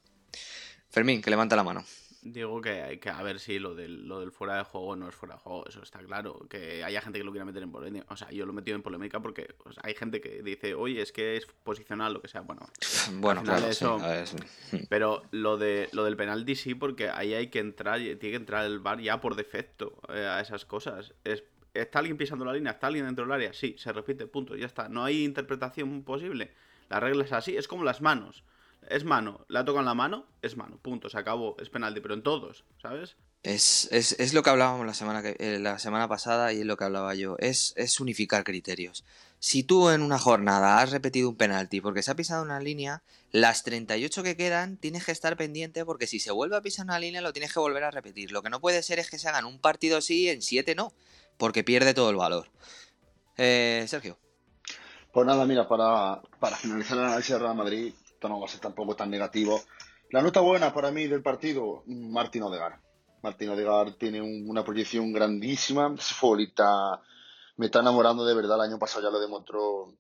Fermín, 0.91 1.21
que 1.21 1.31
levanta 1.31 1.57
la 1.57 1.63
mano. 1.65 1.85
Digo 2.33 2.61
que 2.61 2.83
hay 2.83 2.99
que 2.99 3.11
a 3.11 3.23
ver 3.23 3.39
si 3.41 3.59
lo 3.59 3.75
del, 3.75 4.07
lo 4.07 4.21
del 4.21 4.33
fuera 4.33 4.57
de 4.57 4.65
juego 4.65 4.97
no 4.97 5.09
es 5.09 5.15
fuera 5.15 5.35
de 5.35 5.41
juego, 5.41 5.67
eso 5.67 5.83
está 5.83 6.01
claro. 6.01 6.47
Que 6.49 6.85
haya 6.85 7.01
gente 7.01 7.19
que 7.19 7.25
lo 7.25 7.31
quiera 7.31 7.45
meter 7.45 7.63
en 7.63 7.73
polémica. 7.73 8.07
O 8.09 8.17
sea, 8.17 8.31
yo 8.31 8.47
lo 8.47 8.53
he 8.53 8.55
metido 8.55 8.77
en 8.77 8.83
polémica 8.83 9.21
porque 9.21 9.55
hay 9.83 9.95
gente 9.95 10.21
que 10.21 10.43
dice, 10.43 10.75
oye, 10.75 11.03
es 11.03 11.13
que 11.13 11.37
es 11.37 11.47
posicional, 11.47 12.13
lo 12.13 12.23
que 12.23 12.29
sea. 12.29 12.43
Bueno, 12.43 12.69
bueno 13.15 13.43
claro, 13.43 13.67
eso. 13.67 13.99
Pero 14.89 15.23
lo, 15.31 15.57
de, 15.57 15.89
lo 15.93 16.05
del 16.05 16.17
penalti 16.17 16.55
sí, 16.55 16.75
porque 16.75 17.11
ahí 17.11 17.35
hay 17.35 17.49
que 17.49 17.61
entrar, 17.61 17.99
tiene 17.99 18.19
que 18.19 18.37
entrar 18.37 18.65
el 18.65 18.81
bar 18.81 19.01
ya 19.01 19.21
por 19.21 19.35
defecto 19.35 20.01
eh, 20.09 20.27
a 20.27 20.41
esas 20.41 20.65
cosas. 20.65 21.15
Es, 21.25 21.45
¿Está 21.75 21.99
alguien 22.01 22.17
pisando 22.17 22.45
la 22.45 22.53
línea? 22.53 22.73
¿Está 22.73 22.89
alguien 22.89 23.07
dentro 23.07 23.25
del 23.25 23.33
área? 23.33 23.53
Sí, 23.53 23.77
se 23.79 23.93
repite, 23.93 24.27
punto, 24.27 24.57
ya 24.57 24.67
está. 24.67 24.89
No 24.89 25.05
hay 25.05 25.25
interpretación 25.25 26.03
posible. 26.03 26.53
La 26.89 27.01
regla 27.01 27.25
es 27.25 27.33
así, 27.33 27.57
es 27.57 27.69
como 27.69 27.85
las 27.85 28.01
manos. 28.01 28.43
Es 28.91 29.05
mano, 29.05 29.45
la 29.49 29.65
toca 29.65 29.81
en 29.81 29.87
la 29.87 29.95
mano, 29.95 30.27
es 30.43 30.57
mano, 30.57 30.79
punto, 30.79 31.09
se 31.09 31.19
acabó, 31.19 31.57
es 31.61 31.69
penalti, 31.69 32.01
pero 32.01 32.15
en 32.15 32.23
todos, 32.23 32.65
¿sabes? 32.81 33.17
Es, 33.43 33.89
es, 33.93 34.13
es 34.19 34.35
lo 34.35 34.43
que 34.43 34.51
hablábamos 34.51 34.85
la 34.87 34.95
semana, 34.95 35.23
que, 35.23 35.37
eh, 35.39 35.59
la 35.61 35.79
semana 35.79 36.09
pasada 36.09 36.53
y 36.53 36.61
es 36.61 36.67
lo 36.67 36.77
que 36.77 36.85
hablaba 36.85 37.15
yo, 37.15 37.37
es, 37.39 37.73
es 37.77 38.01
unificar 38.01 38.45
criterios. 38.45 39.05
Si 39.39 39.63
tú 39.63 39.91
en 39.91 40.03
una 40.03 40.19
jornada 40.19 40.81
has 40.81 40.91
repetido 40.91 41.29
un 41.29 41.37
penalti 41.37 41.81
porque 41.81 42.03
se 42.03 42.11
ha 42.11 42.17
pisado 42.17 42.43
una 42.43 42.59
línea, 42.59 43.03
las 43.31 43.63
38 43.63 44.25
que 44.25 44.37
quedan 44.37 44.77
tienes 44.77 45.05
que 45.05 45.13
estar 45.13 45.37
pendiente 45.37 45.85
porque 45.85 46.09
si 46.09 46.19
se 46.19 46.33
vuelve 46.33 46.57
a 46.57 46.63
pisar 46.63 46.87
una 46.87 46.99
línea 46.99 47.21
lo 47.21 47.33
tienes 47.33 47.53
que 47.53 47.61
volver 47.61 47.85
a 47.85 47.93
repetir. 47.93 48.33
Lo 48.33 48.43
que 48.43 48.51
no 48.51 48.61
puede 48.61 48.83
ser 48.83 48.99
es 48.99 49.09
que 49.09 49.19
se 49.19 49.29
hagan 49.29 49.45
un 49.45 49.61
partido 49.61 49.99
así 49.99 50.29
en 50.29 50.43
7 50.43 50.75
no, 50.75 50.93
porque 51.37 51.63
pierde 51.63 51.95
todo 51.95 52.11
el 52.11 52.17
valor. 52.17 52.49
Eh, 53.37 53.85
Sergio. 53.87 54.19
Pues 55.13 55.27
nada, 55.27 55.47
mira, 55.47 55.69
para, 55.69 56.21
para 56.41 56.57
finalizar 56.57 56.99
el 56.99 57.05
análisis 57.05 57.33
de 57.33 57.39
Real 57.39 57.55
Madrid, 57.55 57.95
esto 58.19 58.29
no 58.29 58.41
va 58.41 58.47
a 58.47 58.49
ser 58.49 58.59
tampoco 58.61 58.97
tan 58.97 59.11
negativo. 59.11 59.61
La 60.11 60.21
nota 60.23 60.41
buena 60.41 60.75
para 60.75 60.91
mí 60.91 61.07
del 61.07 61.23
partido, 61.23 61.85
Martín 61.87 62.43
Odegar. 62.43 62.81
Martín 63.23 63.51
Odegar 63.51 63.93
tiene 63.93 64.21
un- 64.21 64.51
una 64.51 64.65
proyección 64.65 65.13
grandísima. 65.13 65.95
Ese 65.97 66.15
futbolista 66.15 67.01
me 67.59 67.67
está 67.67 67.79
enamorando 67.79 68.25
de 68.27 68.35
verdad. 68.35 68.57
El 68.57 68.73
año 68.73 68.79
pasado 68.79 69.05
ya 69.05 69.11
lo 69.13 69.21
demostró 69.21 69.95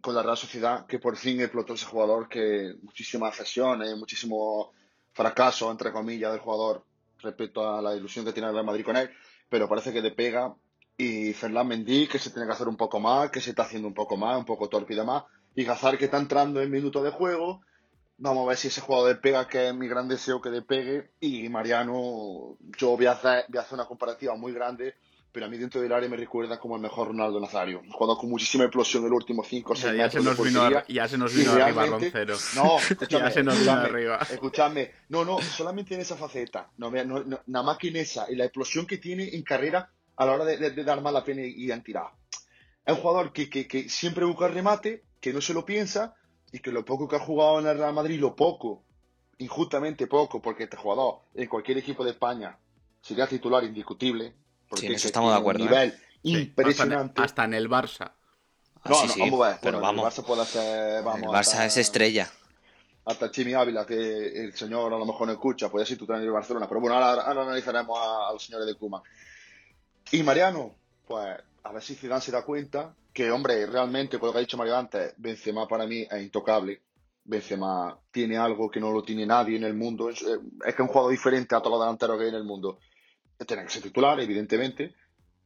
con 0.00 0.14
la 0.14 0.22
Real 0.22 0.38
Sociedad, 0.38 0.86
que 0.86 0.98
por 0.98 1.16
fin 1.18 1.38
explotó 1.42 1.74
ese 1.74 1.84
jugador, 1.84 2.30
que 2.30 2.74
muchísimas 2.82 3.36
cesiones, 3.36 3.94
muchísimo 3.98 4.72
fracaso, 5.12 5.70
entre 5.70 5.92
comillas, 5.92 6.32
del 6.32 6.40
jugador 6.40 6.82
respecto 7.18 7.68
a 7.68 7.82
la 7.82 7.94
ilusión 7.94 8.24
que 8.24 8.32
tiene 8.32 8.48
el 8.48 8.54
Real 8.54 8.64
Madrid 8.66 8.84
con 8.86 8.96
él, 8.96 9.10
pero 9.50 9.68
parece 9.68 9.92
que 9.92 10.00
le 10.00 10.12
pega. 10.12 10.54
Y 10.96 11.34
Ferland 11.34 11.68
Mendy, 11.68 12.08
que 12.08 12.18
se 12.18 12.30
tiene 12.30 12.46
que 12.46 12.54
hacer 12.54 12.68
un 12.68 12.76
poco 12.76 12.98
más, 12.98 13.30
que 13.30 13.40
se 13.40 13.50
está 13.50 13.64
haciendo 13.64 13.86
un 13.86 13.94
poco 13.94 14.16
más, 14.16 14.38
un 14.38 14.44
poco 14.46 14.68
torpe 14.68 14.94
y 14.94 14.96
demás. 14.96 15.24
Y 15.58 15.64
Gazar, 15.64 15.98
que 15.98 16.04
está 16.04 16.18
entrando 16.18 16.60
en 16.62 16.70
minutos 16.70 17.02
de 17.02 17.10
juego. 17.10 17.62
Vamos 18.16 18.44
a 18.44 18.48
ver 18.50 18.56
si 18.56 18.68
ese 18.68 18.80
jugador 18.80 19.08
le 19.10 19.14
pega, 19.16 19.48
que 19.48 19.68
es 19.68 19.74
mi 19.74 19.88
gran 19.88 20.06
deseo 20.06 20.40
que 20.40 20.50
le 20.50 20.62
pegue. 20.62 21.10
Y 21.18 21.48
Mariano, 21.48 22.56
yo 22.78 22.96
voy 22.96 23.06
a 23.06 23.12
hacer, 23.12 23.44
voy 23.48 23.58
a 23.58 23.62
hacer 23.62 23.74
una 23.74 23.84
comparativa 23.86 24.36
muy 24.36 24.52
grande, 24.52 24.94
pero 25.32 25.46
a 25.46 25.48
mí 25.48 25.58
dentro 25.58 25.80
del 25.80 25.92
área 25.92 26.08
me 26.08 26.16
recuerda 26.16 26.60
como 26.60 26.76
el 26.76 26.82
mejor 26.82 27.08
Ronaldo 27.08 27.40
Nazario. 27.40 27.80
Un 27.80 27.90
jugador 27.90 28.18
con 28.20 28.30
muchísima 28.30 28.64
explosión 28.64 29.02
en 29.02 29.10
los 29.10 29.16
últimos 29.16 29.48
5 29.48 29.72
o 29.72 29.76
6 29.76 29.84
Ya, 29.96 30.04
ya 30.04 30.10
se 30.10 30.20
nos 30.20 30.40
vino, 30.40 30.70
ya 30.86 31.08
se 31.08 31.18
nos 31.18 31.34
Y 31.34 31.38
vino 31.38 31.52
arriba 31.52 31.86
Roncero. 31.86 32.36
No, 32.54 32.76
Ya 33.08 33.30
se 33.32 33.42
nos 33.42 33.58
vino 33.58 33.72
arriba. 33.72 34.18
escúchame. 34.30 34.92
No, 35.08 35.24
no, 35.24 35.40
solamente 35.42 35.94
en 35.96 36.02
esa 36.02 36.16
faceta. 36.16 36.70
No, 36.76 36.90
no, 36.92 37.24
no, 37.24 37.40
nada 37.46 37.64
más 37.64 37.78
que 37.78 37.88
en 37.88 37.96
esa. 37.96 38.30
Y 38.30 38.36
la 38.36 38.44
explosión 38.44 38.86
que 38.86 38.98
tiene 38.98 39.28
en 39.34 39.42
carrera 39.42 39.90
a 40.16 40.24
la 40.24 40.32
hora 40.34 40.44
de, 40.44 40.56
de- 40.56 40.70
de 40.70 40.84
dar 40.84 41.00
más 41.02 41.12
la 41.12 41.24
pena 41.24 41.42
y 41.44 41.68
en 41.72 41.82
tirar. 41.82 42.10
Es 42.86 42.94
un 42.94 43.00
jugador 43.00 43.32
que, 43.32 43.50
que, 43.50 43.66
que 43.68 43.88
siempre 43.88 44.24
busca 44.24 44.46
el 44.46 44.54
remate, 44.54 45.02
que 45.28 45.34
no 45.34 45.40
se 45.42 45.52
lo 45.54 45.64
piensa 45.64 46.14
y 46.52 46.58
que 46.60 46.72
lo 46.72 46.84
poco 46.84 47.06
que 47.06 47.16
ha 47.16 47.20
jugado 47.20 47.60
en 47.60 47.66
el 47.66 47.76
Real 47.78 47.92
Madrid, 47.92 48.18
lo 48.18 48.34
poco, 48.34 48.82
injustamente 49.38 50.06
poco, 50.06 50.40
porque 50.40 50.64
este 50.64 50.76
jugador 50.76 51.20
en 51.34 51.48
cualquier 51.48 51.78
equipo 51.78 52.02
de 52.04 52.12
España 52.12 52.58
sería 53.02 53.26
titular 53.26 53.62
indiscutible. 53.64 54.34
Porque 54.68 54.80
Sí, 54.82 54.86
en 54.86 54.92
eso 54.94 55.06
estamos 55.08 55.32
de 55.32 55.38
acuerdo, 55.38 55.64
Un 55.64 55.68
¿eh? 55.68 55.70
nivel 55.70 55.98
Sí, 56.22 56.32
impresionante. 56.40 57.20
Hasta 57.20 57.20
en, 57.20 57.24
hasta 57.24 57.44
en 57.44 57.54
el 57.54 57.68
Barça. 57.70 58.12
Ah, 58.82 58.88
no, 58.88 58.94
sí, 58.96 59.06
no, 59.06 59.12
sí, 59.12 59.20
vamos 59.20 59.46
a 59.46 59.48
ver. 59.50 59.58
pero 59.62 59.78
Bueno, 59.80 59.86
vamos. 60.02 60.04
El 60.18 60.22
Barça 60.24 60.26
puede 60.26 60.42
hacer, 60.42 61.02
vamos, 61.04 61.22
el 61.22 61.28
Barça 61.28 61.38
hasta- 61.38 61.66
es 61.66 61.76
estrella. 61.76 62.30
hasta 63.04 63.30
Chimi 63.30 63.52
Ávila, 63.54 63.84
que 63.86 64.44
el 64.44 64.54
señor 64.54 64.92
a 64.92 64.98
lo 64.98 65.04
mejor 65.06 65.26
no 65.26 65.32
escucha, 65.34 65.68
puede 65.70 65.84
ser 65.86 65.98
tu 65.98 66.06
trainer 66.06 66.24
de 66.26 66.30
Barcelona, 66.32 66.66
pero 66.68 66.80
bueno, 66.80 66.96
ahora, 66.96 67.22
ahora 67.22 67.42
analizaremos 67.42 67.98
a, 67.98 68.28
a 68.28 68.32
los 68.32 68.42
señores 68.44 68.66
de 68.66 68.74
Kuma. 68.74 69.02
Y 70.10 70.22
Mariano, 70.22 70.74
pues 71.06 71.36
a 71.68 71.72
ver 71.72 71.82
si 71.82 71.94
Zidane 71.94 72.22
se 72.22 72.32
da 72.32 72.44
cuenta 72.44 72.94
que, 73.12 73.30
hombre, 73.30 73.66
realmente, 73.66 74.18
con 74.18 74.28
lo 74.28 74.32
que 74.32 74.38
ha 74.38 74.40
dicho 74.40 74.56
Mario 74.56 74.76
antes, 74.76 75.12
Benzema 75.18 75.68
para 75.68 75.86
mí 75.86 76.06
es 76.10 76.22
intocable. 76.22 76.80
Benzema 77.24 77.98
tiene 78.10 78.38
algo 78.38 78.70
que 78.70 78.80
no 78.80 78.90
lo 78.90 79.02
tiene 79.02 79.26
nadie 79.26 79.58
en 79.58 79.64
el 79.64 79.74
mundo. 79.74 80.08
Es, 80.08 80.22
es 80.22 80.38
que 80.64 80.70
es 80.70 80.80
un 80.80 80.86
jugador 80.86 81.10
diferente 81.10 81.54
a 81.54 81.58
todos 81.58 81.72
los 81.72 81.80
delanteros 81.80 82.16
que 82.16 82.22
hay 82.24 82.30
en 82.30 82.36
el 82.36 82.44
mundo. 82.44 82.78
Tiene 83.46 83.64
que 83.64 83.70
ser 83.70 83.82
titular, 83.82 84.18
evidentemente, 84.18 84.94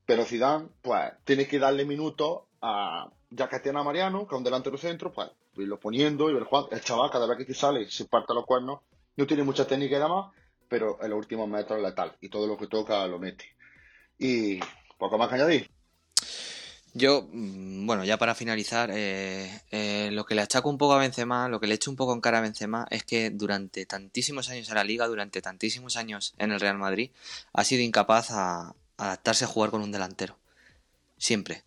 pero 0.06 0.24
Zidane, 0.24 0.68
pues, 0.80 1.12
tiene 1.24 1.48
que 1.48 1.58
darle 1.58 1.84
minutos 1.84 2.42
a, 2.60 3.10
ya 3.30 3.50
Mariano, 3.72 4.20
que 4.28 4.34
es 4.36 4.38
un 4.38 4.44
delantero 4.44 4.78
centro, 4.78 5.12
pues, 5.12 5.28
irlo 5.56 5.80
poniendo 5.80 6.30
y 6.30 6.34
ver 6.34 6.46
el 6.70 6.80
chaval 6.82 7.10
cada 7.10 7.26
vez 7.26 7.44
que 7.44 7.52
sale 7.52 7.90
se 7.90 8.04
parte 8.04 8.32
los 8.32 8.46
cuernos, 8.46 8.80
no 9.16 9.26
tiene 9.26 9.42
mucha 9.42 9.66
técnica 9.66 9.96
y 9.96 10.00
demás, 10.00 10.32
pero 10.68 11.02
en 11.02 11.10
los 11.10 11.18
últimos 11.18 11.48
metros 11.48 11.82
letal 11.82 12.16
y 12.20 12.28
todo 12.28 12.46
lo 12.46 12.56
que 12.56 12.68
toca 12.68 13.04
lo 13.08 13.18
mete. 13.18 13.44
Y 14.18 14.60
poco 14.96 15.18
más 15.18 15.28
que 15.28 15.34
añadir. 15.34 15.71
Yo, 16.94 17.26
mm, 17.32 17.86
bueno, 17.86 18.04
ya 18.04 18.18
para 18.18 18.34
finalizar, 18.34 18.90
eh, 18.92 19.62
eh, 19.70 20.10
lo 20.12 20.26
que 20.26 20.34
le 20.34 20.42
achaco 20.42 20.68
un 20.68 20.76
poco 20.76 20.92
a 20.94 20.98
Benzema, 20.98 21.48
lo 21.48 21.58
que 21.58 21.66
le 21.66 21.74
echo 21.74 21.90
un 21.90 21.96
poco 21.96 22.12
en 22.12 22.20
cara 22.20 22.38
a 22.38 22.40
Benzema 22.42 22.86
es 22.90 23.04
que 23.04 23.30
durante 23.30 23.86
tantísimos 23.86 24.50
años 24.50 24.68
en 24.68 24.74
la 24.74 24.84
liga, 24.84 25.06
durante 25.06 25.40
tantísimos 25.40 25.96
años 25.96 26.34
en 26.38 26.52
el 26.52 26.60
Real 26.60 26.76
Madrid, 26.78 27.10
ha 27.54 27.64
sido 27.64 27.82
incapaz 27.82 28.30
a, 28.30 28.68
a 28.68 28.74
adaptarse 29.06 29.44
a 29.44 29.48
jugar 29.48 29.70
con 29.70 29.82
un 29.82 29.92
delantero. 29.92 30.36
Siempre. 31.18 31.64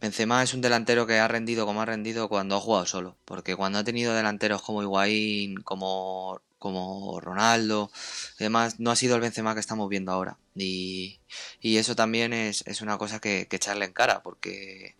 Benzema 0.00 0.42
es 0.42 0.52
un 0.52 0.60
delantero 0.60 1.06
que 1.06 1.18
ha 1.18 1.28
rendido 1.28 1.64
como 1.66 1.80
ha 1.80 1.86
rendido 1.86 2.28
cuando 2.28 2.56
ha 2.56 2.60
jugado 2.60 2.86
solo, 2.86 3.16
porque 3.24 3.56
cuando 3.56 3.78
ha 3.78 3.84
tenido 3.84 4.14
delanteros 4.14 4.62
como 4.62 4.82
Higuaín, 4.82 5.62
como, 5.62 6.42
como 6.58 7.20
Ronaldo 7.20 7.90
y 8.38 8.44
demás, 8.44 8.80
no 8.80 8.90
ha 8.90 8.96
sido 8.96 9.14
el 9.14 9.20
Benzema 9.20 9.54
que 9.54 9.60
estamos 9.60 9.88
viendo 9.88 10.12
ahora. 10.12 10.38
Y, 10.54 11.20
y 11.60 11.76
eso 11.76 11.94
también 11.94 12.32
es, 12.32 12.62
es 12.66 12.80
una 12.80 12.98
cosa 12.98 13.20
que, 13.20 13.46
que 13.48 13.56
echarle 13.56 13.84
en 13.84 13.92
cara, 13.92 14.22
porque, 14.22 14.96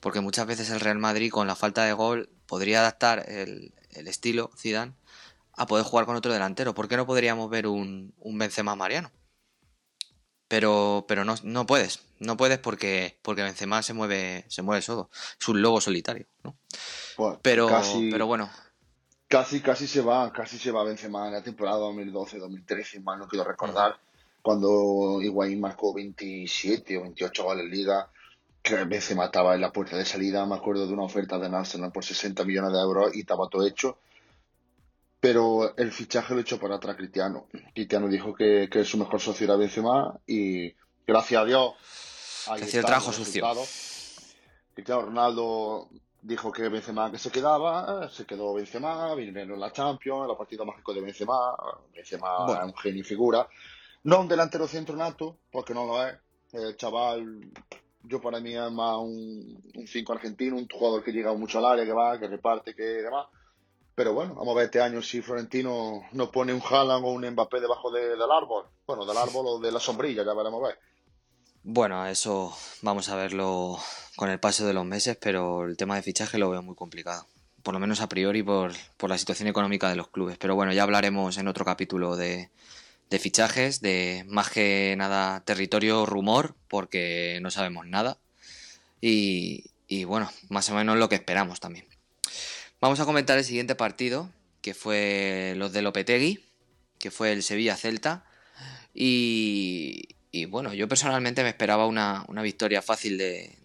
porque 0.00 0.20
muchas 0.20 0.46
veces 0.46 0.70
el 0.70 0.80
Real 0.80 0.98
Madrid 0.98 1.30
con 1.30 1.46
la 1.46 1.56
falta 1.56 1.84
de 1.84 1.92
gol 1.92 2.30
podría 2.46 2.80
adaptar 2.80 3.28
el, 3.28 3.74
el 3.90 4.08
estilo 4.08 4.50
Zidane 4.58 4.92
a 5.56 5.66
poder 5.66 5.84
jugar 5.84 6.06
con 6.06 6.16
otro 6.16 6.32
delantero. 6.32 6.74
¿Por 6.74 6.88
qué 6.88 6.96
no 6.96 7.06
podríamos 7.06 7.48
ver 7.50 7.66
un, 7.66 8.14
un 8.18 8.38
Benzema 8.38 8.74
Mariano? 8.74 9.10
Pero, 10.48 11.04
pero 11.08 11.24
no, 11.24 11.34
no 11.42 11.66
puedes, 11.66 12.00
no 12.18 12.36
puedes 12.36 12.58
porque, 12.58 13.18
porque 13.22 13.42
Benzema 13.42 13.82
se 13.82 13.94
mueve, 13.94 14.44
se 14.48 14.62
mueve 14.62 14.82
solo, 14.82 15.10
es 15.40 15.48
un 15.48 15.62
lobo 15.62 15.80
solitario, 15.80 16.26
¿no? 16.42 16.56
Pues, 17.16 17.38
Pero, 17.42 17.66
casi, 17.66 18.10
pero 18.10 18.26
bueno, 18.26 18.50
casi, 19.34 19.60
casi 19.60 19.88
se 19.88 20.00
va, 20.00 20.32
casi 20.32 20.58
se 20.58 20.70
va 20.70 20.84
Benzema 20.84 21.26
en 21.26 21.32
la 21.32 21.42
temporada 21.42 21.78
2012-2013, 21.78 23.02
mal 23.02 23.18
no 23.18 23.26
quiero 23.26 23.44
recordar, 23.44 23.98
cuando 24.40 25.20
Higuaín 25.20 25.60
marcó 25.60 25.92
27 25.92 26.96
o 26.98 27.02
28 27.02 27.42
goles 27.42 27.64
en 27.64 27.70
liga, 27.72 28.08
que 28.62 28.76
Benzema 28.84 29.24
estaba 29.24 29.56
en 29.56 29.60
la 29.60 29.72
puerta 29.72 29.96
de 29.96 30.04
salida, 30.04 30.46
me 30.46 30.54
acuerdo 30.54 30.86
de 30.86 30.92
una 30.92 31.02
oferta 31.02 31.36
de 31.40 31.48
Arsenal 31.48 31.90
por 31.90 32.04
60 32.04 32.44
millones 32.44 32.74
de 32.74 32.78
euros 32.78 33.16
y 33.16 33.20
estaba 33.20 33.48
todo 33.48 33.66
hecho. 33.66 33.98
Pero 35.18 35.76
el 35.76 35.90
fichaje 35.90 36.32
lo 36.32 36.40
echó 36.40 36.60
para 36.60 36.76
atrás 36.76 36.96
Cristiano. 36.96 37.48
Cristiano 37.74 38.06
dijo 38.06 38.34
que, 38.34 38.68
que 38.70 38.84
su 38.84 38.98
mejor 38.98 39.20
socio 39.20 39.46
era 39.46 39.56
Benzema 39.56 40.16
y 40.28 40.72
gracias 41.08 41.42
a 41.42 41.44
Dios. 41.44 41.72
ahí 42.46 42.62
hacía 42.62 42.80
el 42.80 42.86
trabajo 42.86 43.12
sucio. 43.12 43.44
Cristiano 44.74 45.02
Ronaldo 45.02 45.88
dijo 46.26 46.50
que 46.50 46.68
Benzema 46.68 47.10
que 47.10 47.18
se 47.18 47.30
quedaba, 47.30 48.08
se 48.08 48.24
quedó 48.24 48.54
Benzema, 48.54 49.14
vinieron 49.14 49.60
la 49.60 49.72
Champions, 49.72 50.26
los 50.26 50.36
partidos 50.38 50.66
mágicos 50.66 50.94
de 50.94 51.02
Benzema, 51.02 51.34
Benzema 51.94 52.46
Bueno. 52.46 52.60
es 52.60 52.66
un 52.66 52.76
genio 52.76 53.00
y 53.00 53.04
figura. 53.04 53.46
No 54.04 54.20
un 54.20 54.28
delantero 54.28 54.66
centro 54.66 54.96
nato, 54.96 55.36
porque 55.52 55.74
no 55.74 55.84
lo 55.86 56.06
es. 56.06 56.16
El 56.52 56.76
chaval, 56.76 57.40
yo 58.04 58.20
para 58.20 58.40
mí 58.40 58.54
es 58.54 58.70
más 58.72 58.96
un 58.98 59.62
5 59.86 60.12
argentino, 60.12 60.56
un 60.56 60.68
jugador 60.68 61.02
que 61.02 61.12
llega 61.12 61.32
mucho 61.34 61.58
al 61.58 61.66
área, 61.66 61.84
que 61.84 61.92
va, 61.92 62.18
que 62.18 62.26
reparte, 62.28 62.74
que 62.74 62.82
demás. 62.82 63.26
Pero 63.94 64.12
bueno, 64.14 64.34
vamos 64.34 64.54
a 64.54 64.58
ver 64.58 64.64
este 64.66 64.80
año 64.80 65.00
si 65.02 65.20
Florentino 65.20 66.02
nos 66.12 66.28
pone 66.30 66.52
un 66.52 66.60
Haaland 66.68 67.04
o 67.04 67.08
un 67.12 67.28
Mbappé 67.30 67.60
debajo 67.60 67.90
de- 67.90 68.16
del 68.16 68.30
árbol. 68.30 68.64
Bueno, 68.86 69.04
del 69.06 69.16
árbol 69.16 69.44
o 69.46 69.58
de 69.60 69.70
la 69.72 69.78
sombrilla, 69.80 70.24
ya 70.24 70.34
veremos 70.34 70.62
a 70.64 70.68
ver. 70.68 70.78
Bueno, 71.64 72.06
eso 72.06 72.56
vamos 72.82 73.08
a 73.08 73.16
verlo 73.16 73.78
con 74.16 74.28
el 74.28 74.38
paso 74.38 74.66
de 74.66 74.74
los 74.74 74.84
meses, 74.84 75.16
pero 75.20 75.64
el 75.66 75.76
tema 75.78 75.96
de 75.96 76.02
fichaje 76.02 76.38
lo 76.38 76.50
veo 76.50 76.62
muy 76.62 76.74
complicado. 76.74 77.26
Por 77.62 77.72
lo 77.72 77.80
menos 77.80 78.02
a 78.02 78.08
priori 78.08 78.42
por, 78.42 78.72
por 78.98 79.08
la 79.08 79.16
situación 79.16 79.48
económica 79.48 79.88
de 79.88 79.96
los 79.96 80.08
clubes. 80.08 80.36
Pero 80.38 80.54
bueno, 80.54 80.74
ya 80.74 80.82
hablaremos 80.82 81.38
en 81.38 81.48
otro 81.48 81.64
capítulo 81.64 82.16
de, 82.16 82.50
de 83.08 83.18
fichajes, 83.18 83.80
de 83.80 84.24
más 84.28 84.50
que 84.50 84.94
nada 84.98 85.42
territorio 85.46 86.04
rumor, 86.04 86.54
porque 86.68 87.38
no 87.40 87.50
sabemos 87.50 87.86
nada. 87.86 88.18
Y, 89.00 89.64
y 89.88 90.04
bueno, 90.04 90.30
más 90.50 90.68
o 90.68 90.74
menos 90.74 90.98
lo 90.98 91.08
que 91.08 91.14
esperamos 91.14 91.60
también. 91.60 91.86
Vamos 92.78 93.00
a 93.00 93.06
comentar 93.06 93.38
el 93.38 93.44
siguiente 93.44 93.74
partido, 93.74 94.30
que 94.60 94.74
fue 94.74 95.54
los 95.56 95.72
de 95.72 95.80
Lopetegui, 95.80 96.44
que 96.98 97.10
fue 97.10 97.32
el 97.32 97.42
Sevilla-Celta. 97.42 98.26
Y, 98.92 100.13
y 100.36 100.46
bueno, 100.46 100.74
yo 100.74 100.88
personalmente 100.88 101.44
me 101.44 101.48
esperaba 101.50 101.86
una, 101.86 102.24
una 102.26 102.42
victoria 102.42 102.82
fácil 102.82 103.16
de, 103.16 103.56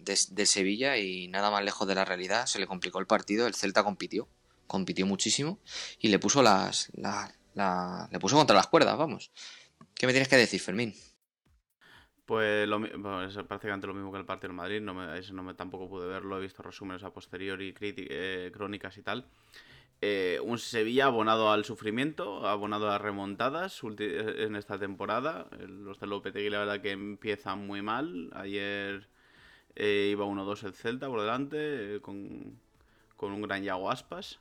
Sevilla 0.46 0.96
y 0.98 1.26
nada 1.26 1.50
más 1.50 1.64
lejos 1.64 1.88
de 1.88 1.96
la 1.96 2.04
realidad. 2.04 2.46
Se 2.46 2.60
le 2.60 2.68
complicó 2.68 3.00
el 3.00 3.06
partido, 3.08 3.48
el 3.48 3.56
Celta 3.56 3.82
compitió, 3.82 4.28
compitió 4.68 5.04
muchísimo 5.04 5.58
y 5.98 6.08
le 6.10 6.20
puso 6.20 6.44
las, 6.44 6.88
la- 6.94 7.34
la- 7.54 8.08
le 8.12 8.20
puso 8.20 8.36
contra 8.36 8.54
las 8.54 8.68
cuerdas, 8.68 8.96
vamos. 8.96 9.32
¿Qué 9.96 10.06
me 10.06 10.12
tienes 10.12 10.28
que 10.28 10.36
decir, 10.36 10.60
Fermín? 10.60 10.94
Pues 12.24 12.68
lo, 12.68 12.78
bueno, 12.78 13.24
es 13.24 13.34
prácticamente 13.48 13.88
lo 13.88 13.94
mismo 13.94 14.12
que 14.12 14.18
el 14.18 14.24
partido 14.24 14.50
del 14.50 14.56
Madrid, 14.56 14.80
no 14.80 14.94
me, 14.94 15.18
ese 15.18 15.32
no 15.32 15.42
me 15.42 15.54
tampoco 15.54 15.88
pude 15.88 16.06
verlo, 16.06 16.38
he 16.38 16.40
visto 16.40 16.62
resúmenes 16.62 17.02
a 17.02 17.12
posteriori, 17.12 17.74
criti- 17.74 18.06
eh, 18.08 18.52
crónicas 18.54 18.96
y 18.96 19.02
tal. 19.02 19.26
Eh, 20.02 20.40
un 20.42 20.58
Sevilla 20.58 21.06
abonado 21.06 21.52
al 21.52 21.66
sufrimiento, 21.66 22.48
abonado 22.48 22.88
a 22.88 22.92
las 22.92 23.02
remontadas 23.02 23.82
en 23.98 24.56
esta 24.56 24.78
temporada. 24.78 25.46
Los 25.58 26.00
de 26.00 26.06
Lopetegui 26.06 26.48
la 26.48 26.60
verdad 26.60 26.80
que 26.80 26.92
empiezan 26.92 27.66
muy 27.66 27.82
mal. 27.82 28.30
Ayer 28.34 29.08
eh, 29.76 30.08
iba 30.10 30.24
1-2 30.24 30.64
el 30.64 30.74
Celta 30.74 31.08
por 31.08 31.20
delante 31.20 31.96
eh, 31.96 32.00
con, 32.00 32.58
un 33.18 33.42
gran 33.42 33.62
Yago 33.62 33.90
Aspas. 33.90 34.40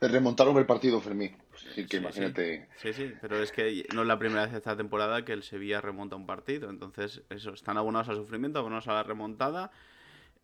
Remontaron 0.00 0.56
el 0.56 0.64
partido, 0.64 1.00
Fermín. 1.00 1.36
Así 1.54 1.86
que 1.86 1.98
imagínate. 1.98 2.68
Sí. 2.76 2.92
sí, 2.92 3.12
pero 3.20 3.42
es 3.42 3.52
que 3.52 3.84
no 3.92 4.02
es 4.02 4.08
la 4.08 4.18
primera 4.18 4.46
vez 4.46 4.54
esta 4.54 4.76
temporada 4.76 5.24
que 5.24 5.32
el 5.32 5.42
Sevilla 5.42 5.80
remonta 5.80 6.16
un 6.16 6.24
partido. 6.24 6.70
Entonces, 6.70 7.22
eso, 7.28 7.52
están 7.52 7.76
abonados 7.76 8.08
al 8.08 8.16
sufrimiento, 8.16 8.60
abonados 8.60 8.88
a 8.88 8.94
la 8.94 9.02
remontada. 9.02 9.70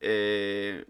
Eh, 0.00 0.84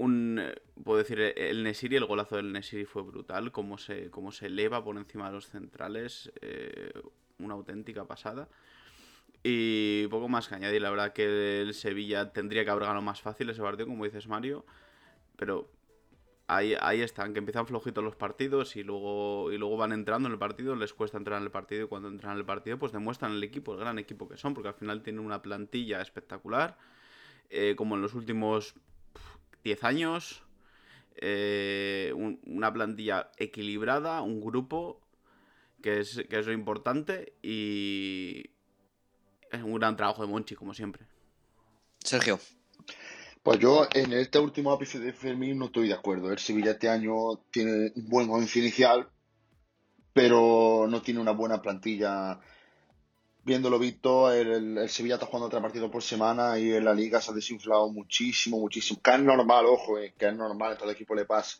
un, 0.00 0.40
puedo 0.82 0.98
decir, 0.98 1.20
el 1.20 1.62
Nesiri, 1.62 1.96
el 1.96 2.06
golazo 2.06 2.36
del 2.36 2.52
Nesiri 2.52 2.86
fue 2.86 3.02
brutal, 3.02 3.52
cómo 3.52 3.76
se, 3.76 4.10
cómo 4.10 4.32
se 4.32 4.46
eleva 4.46 4.82
por 4.82 4.96
encima 4.96 5.26
de 5.26 5.32
los 5.34 5.48
centrales, 5.48 6.32
eh, 6.40 6.90
una 7.38 7.54
auténtica 7.54 8.06
pasada. 8.06 8.48
Y 9.42 10.06
poco 10.08 10.28
más 10.28 10.48
que 10.48 10.54
añadir, 10.54 10.80
la 10.80 10.90
verdad 10.90 11.12
que 11.12 11.60
el 11.60 11.74
Sevilla 11.74 12.32
tendría 12.32 12.64
que 12.64 12.70
haber 12.70 12.84
ganado 12.84 13.02
más 13.02 13.20
fácil 13.20 13.50
ese 13.50 13.60
partido, 13.60 13.88
como 13.88 14.04
dices 14.04 14.26
Mario, 14.26 14.64
pero 15.36 15.70
ahí, 16.46 16.74
ahí 16.80 17.02
están, 17.02 17.34
que 17.34 17.38
empiezan 17.38 17.66
flojitos 17.66 18.02
los 18.02 18.16
partidos 18.16 18.76
y 18.76 18.82
luego, 18.82 19.52
y 19.52 19.58
luego 19.58 19.76
van 19.76 19.92
entrando 19.92 20.28
en 20.28 20.32
el 20.32 20.38
partido, 20.38 20.76
les 20.76 20.94
cuesta 20.94 21.18
entrar 21.18 21.38
en 21.38 21.44
el 21.44 21.50
partido 21.50 21.84
y 21.84 21.88
cuando 21.88 22.08
entran 22.08 22.32
en 22.32 22.38
el 22.38 22.46
partido 22.46 22.78
pues 22.78 22.92
demuestran 22.92 23.32
el 23.32 23.44
equipo, 23.44 23.74
el 23.74 23.80
gran 23.80 23.98
equipo 23.98 24.28
que 24.28 24.38
son, 24.38 24.54
porque 24.54 24.68
al 24.68 24.74
final 24.74 25.02
tienen 25.02 25.24
una 25.24 25.42
plantilla 25.42 26.00
espectacular, 26.00 26.78
eh, 27.50 27.74
como 27.76 27.96
en 27.96 28.02
los 28.02 28.14
últimos 28.14 28.74
10 29.64 29.84
años, 29.84 30.42
eh, 31.16 32.12
una 32.14 32.72
plantilla 32.72 33.30
equilibrada, 33.36 34.22
un 34.22 34.40
grupo 34.40 35.00
que 35.82 36.00
es, 36.00 36.22
que 36.28 36.38
es 36.38 36.46
lo 36.46 36.52
importante 36.52 37.34
y 37.42 38.50
es 39.50 39.62
un 39.62 39.74
gran 39.74 39.96
trabajo 39.96 40.22
de 40.22 40.28
Monchi, 40.28 40.54
como 40.54 40.74
siempre. 40.74 41.06
Sergio. 41.98 42.38
Pues 43.42 43.58
yo 43.58 43.88
en 43.94 44.12
este 44.12 44.38
último 44.38 44.70
ápice 44.70 44.98
de 44.98 45.12
Fermín 45.12 45.58
no 45.58 45.66
estoy 45.66 45.88
de 45.88 45.94
acuerdo. 45.94 46.30
El 46.30 46.38
Sevilla 46.38 46.72
este 46.72 46.88
año 46.88 47.36
tiene 47.50 47.92
un 47.94 48.08
buen 48.08 48.28
once 48.30 48.58
inicial, 48.58 49.08
pero 50.12 50.86
no 50.88 51.00
tiene 51.00 51.20
una 51.20 51.32
buena 51.32 51.62
plantilla 51.62 52.38
viéndolo 53.44 53.78
visto, 53.78 54.32
el, 54.32 54.88
Sevilla 54.88 55.14
está 55.14 55.26
jugando 55.26 55.46
otro 55.46 55.62
partido 55.62 55.90
por 55.90 56.02
semana 56.02 56.58
y 56.58 56.72
en 56.72 56.84
la 56.84 56.94
liga 56.94 57.20
se 57.20 57.30
ha 57.30 57.34
desinflado 57.34 57.90
muchísimo, 57.90 58.58
muchísimo. 58.58 59.00
Que 59.02 59.12
es 59.12 59.20
normal, 59.20 59.66
ojo, 59.66 59.98
eh, 59.98 60.14
que 60.16 60.28
es 60.28 60.34
normal, 60.34 60.72
a 60.72 60.78
todo 60.78 60.90
equipo 60.90 61.14
le 61.14 61.24
pasa. 61.24 61.58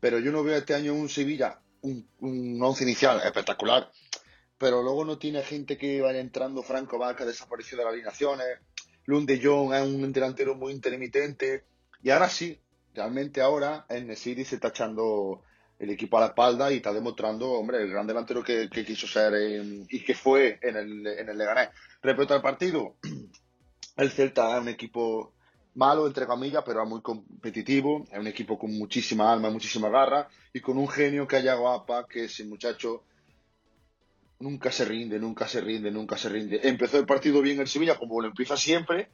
Pero 0.00 0.18
yo 0.18 0.32
no 0.32 0.42
veo 0.42 0.56
este 0.56 0.74
año 0.74 0.94
un 0.94 1.08
Sevilla, 1.08 1.60
un, 1.82 2.58
once 2.62 2.84
inicial 2.84 3.20
espectacular, 3.24 3.90
pero 4.58 4.82
luego 4.82 5.04
no 5.04 5.18
tiene 5.18 5.42
gente 5.42 5.76
que 5.76 6.00
vaya 6.00 6.20
entrando. 6.20 6.62
Franco 6.62 6.98
Vaca 6.98 7.24
desapareció 7.24 7.78
de 7.78 7.84
las 7.84 7.92
alineaciones. 7.92 8.46
Lund 9.06 9.28
de 9.28 9.40
Jong 9.42 9.74
es 9.74 9.82
un 9.82 10.12
delantero 10.12 10.54
muy 10.54 10.72
intermitente. 10.72 11.64
Y 12.02 12.10
ahora 12.10 12.28
sí, 12.28 12.58
realmente 12.94 13.40
ahora 13.40 13.86
en 13.88 14.06
Nesiri 14.06 14.44
se 14.44 14.56
está 14.56 14.68
echando 14.68 15.42
el 15.80 15.90
equipo 15.90 16.18
a 16.18 16.20
la 16.20 16.26
espalda 16.28 16.70
y 16.70 16.76
está 16.76 16.92
demostrando, 16.92 17.50
hombre, 17.52 17.82
el 17.82 17.90
gran 17.90 18.06
delantero 18.06 18.44
que, 18.44 18.68
quiso 18.68 19.06
ser 19.06 19.32
y 19.88 20.04
que 20.04 20.14
fue 20.14 20.58
en 20.62 20.76
el, 20.76 21.06
en 21.06 21.28
el 21.28 21.38
Leganés. 21.38 21.70
Respecto 22.02 22.34
al 22.34 22.42
partido, 22.42 22.96
el 23.96 24.10
Celta 24.10 24.54
es 24.54 24.62
un 24.62 24.68
equipo 24.68 25.32
malo, 25.74 26.06
entre 26.06 26.26
comillas, 26.26 26.62
pero 26.66 26.84
muy 26.84 27.00
competitivo, 27.00 28.04
es 28.12 28.18
un 28.18 28.26
equipo 28.26 28.58
con 28.58 28.76
muchísima 28.76 29.32
alma, 29.32 29.48
muchísima 29.48 29.88
garra 29.88 30.28
y 30.52 30.60
con 30.60 30.76
un 30.76 30.86
genio 30.86 31.26
que 31.26 31.36
haya 31.36 31.54
guapa, 31.54 32.06
que 32.06 32.24
ese 32.24 32.44
muchacho 32.44 33.04
nunca 34.40 34.70
se 34.70 34.84
rinde, 34.84 35.18
nunca 35.18 35.48
se 35.48 35.62
rinde, 35.62 35.90
nunca 35.90 36.18
se 36.18 36.28
rinde. 36.28 36.60
Empezó 36.62 36.98
el 36.98 37.06
partido 37.06 37.40
bien 37.40 37.58
el 37.58 37.68
Sevilla, 37.68 37.98
como 37.98 38.20
lo 38.20 38.28
empieza 38.28 38.58
siempre, 38.58 39.08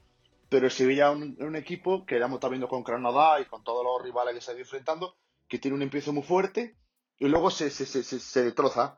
pero 0.49 0.67
el 0.67 0.73
Sevilla 0.73 1.13
es 1.13 1.17
un, 1.17 1.57
equipo 1.57 2.05
que 2.05 2.19
ya 2.19 2.27
hemos 2.27 2.39
estado 2.39 2.53
viendo 2.53 2.69
con 2.69 2.83
Granada 2.83 3.41
y 3.41 3.45
con 3.45 3.63
todos 3.63 3.85
los 3.85 4.05
rivales 4.05 4.35
que 4.35 4.41
se 4.41 4.51
ha 4.51 4.55
ido 4.55 4.63
enfrentando, 4.63 5.15
que 5.49 5.59
tiene 5.59 5.77
un 5.77 5.83
empiezo 5.83 6.13
muy 6.13 6.23
fuerte 6.23 6.77
y 7.19 7.29
luego 7.29 7.51
se, 7.51 7.71
se, 7.71 7.87
se, 7.87 8.03
se, 8.03 8.45
destroza. 8.45 8.97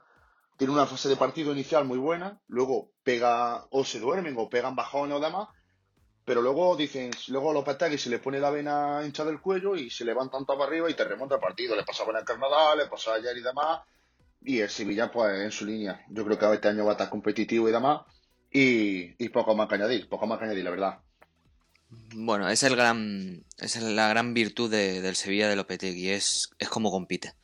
Tiene 0.57 0.73
una 0.73 0.87
fase 0.87 1.09
de 1.09 1.17
partido 1.17 1.53
inicial 1.53 1.85
muy 1.85 1.99
buena, 1.99 2.41
luego 2.49 2.91
pega 3.05 3.67
o 3.71 3.85
se 3.85 4.01
duermen 4.01 4.35
o 4.37 4.49
pegan 4.49 4.75
bajones 4.75 5.17
o 5.17 5.21
demás, 5.21 5.49
pero 6.25 6.43
luego 6.43 6.77
dicen, 6.77 7.11
luego 7.29 7.53
los 7.53 7.65
y 7.91 7.99
se 7.99 8.11
le 8.11 8.19
pone 8.19 8.39
la 8.39 8.51
vena 8.51 9.01
hincha 9.05 9.25
del 9.25 9.41
cuello 9.41 9.77
y 9.77 9.89
se 9.89 10.05
levantan 10.05 10.45
todo 10.45 10.59
para 10.59 10.69
arriba 10.69 10.91
y 10.91 10.95
te 10.95 11.05
remonta 11.05 11.37
el 11.37 11.41
partido. 11.41 11.75
Le 11.75 11.85
pasaba 11.85 12.11
en 12.11 12.19
el 12.19 12.79
le 12.79 12.87
pasaba 12.87 13.17
ayer 13.17 13.37
y 13.39 13.43
demás. 13.43 13.81
Y 14.43 14.61
el 14.61 14.69
Sevilla, 14.69 15.11
pues 15.11 15.41
en 15.41 15.51
su 15.51 15.65
línea. 15.65 16.05
Yo 16.11 16.27
creo 16.27 16.39
que 16.39 16.53
este 16.53 16.69
año 16.69 16.85
va 16.85 16.91
a 16.91 16.93
estar 16.93 17.09
competitivo 17.09 17.69
y 17.69 17.73
demás. 17.73 18.03
Y, 18.51 19.25
y 19.25 19.29
poco 19.31 19.55
más 19.55 19.69
que 19.69 19.77
añadir, 19.77 20.07
poco 20.09 20.27
más 20.27 20.39
que 20.39 20.45
añadir, 20.45 20.65
la 20.65 20.71
verdad. 20.71 20.99
Bueno, 21.91 22.49
es 22.49 22.63
el 22.63 22.77
gran 22.77 23.45
es 23.59 23.77
la 23.77 24.09
gran 24.09 24.35
virtud 24.35 24.71
del 24.71 25.17
Sevilla 25.17 25.49
de 25.49 25.57
Lopetegui, 25.57 26.11
es, 26.11 26.51
es 26.59 26.69
cómo 26.69 26.91
compite. 26.91 27.35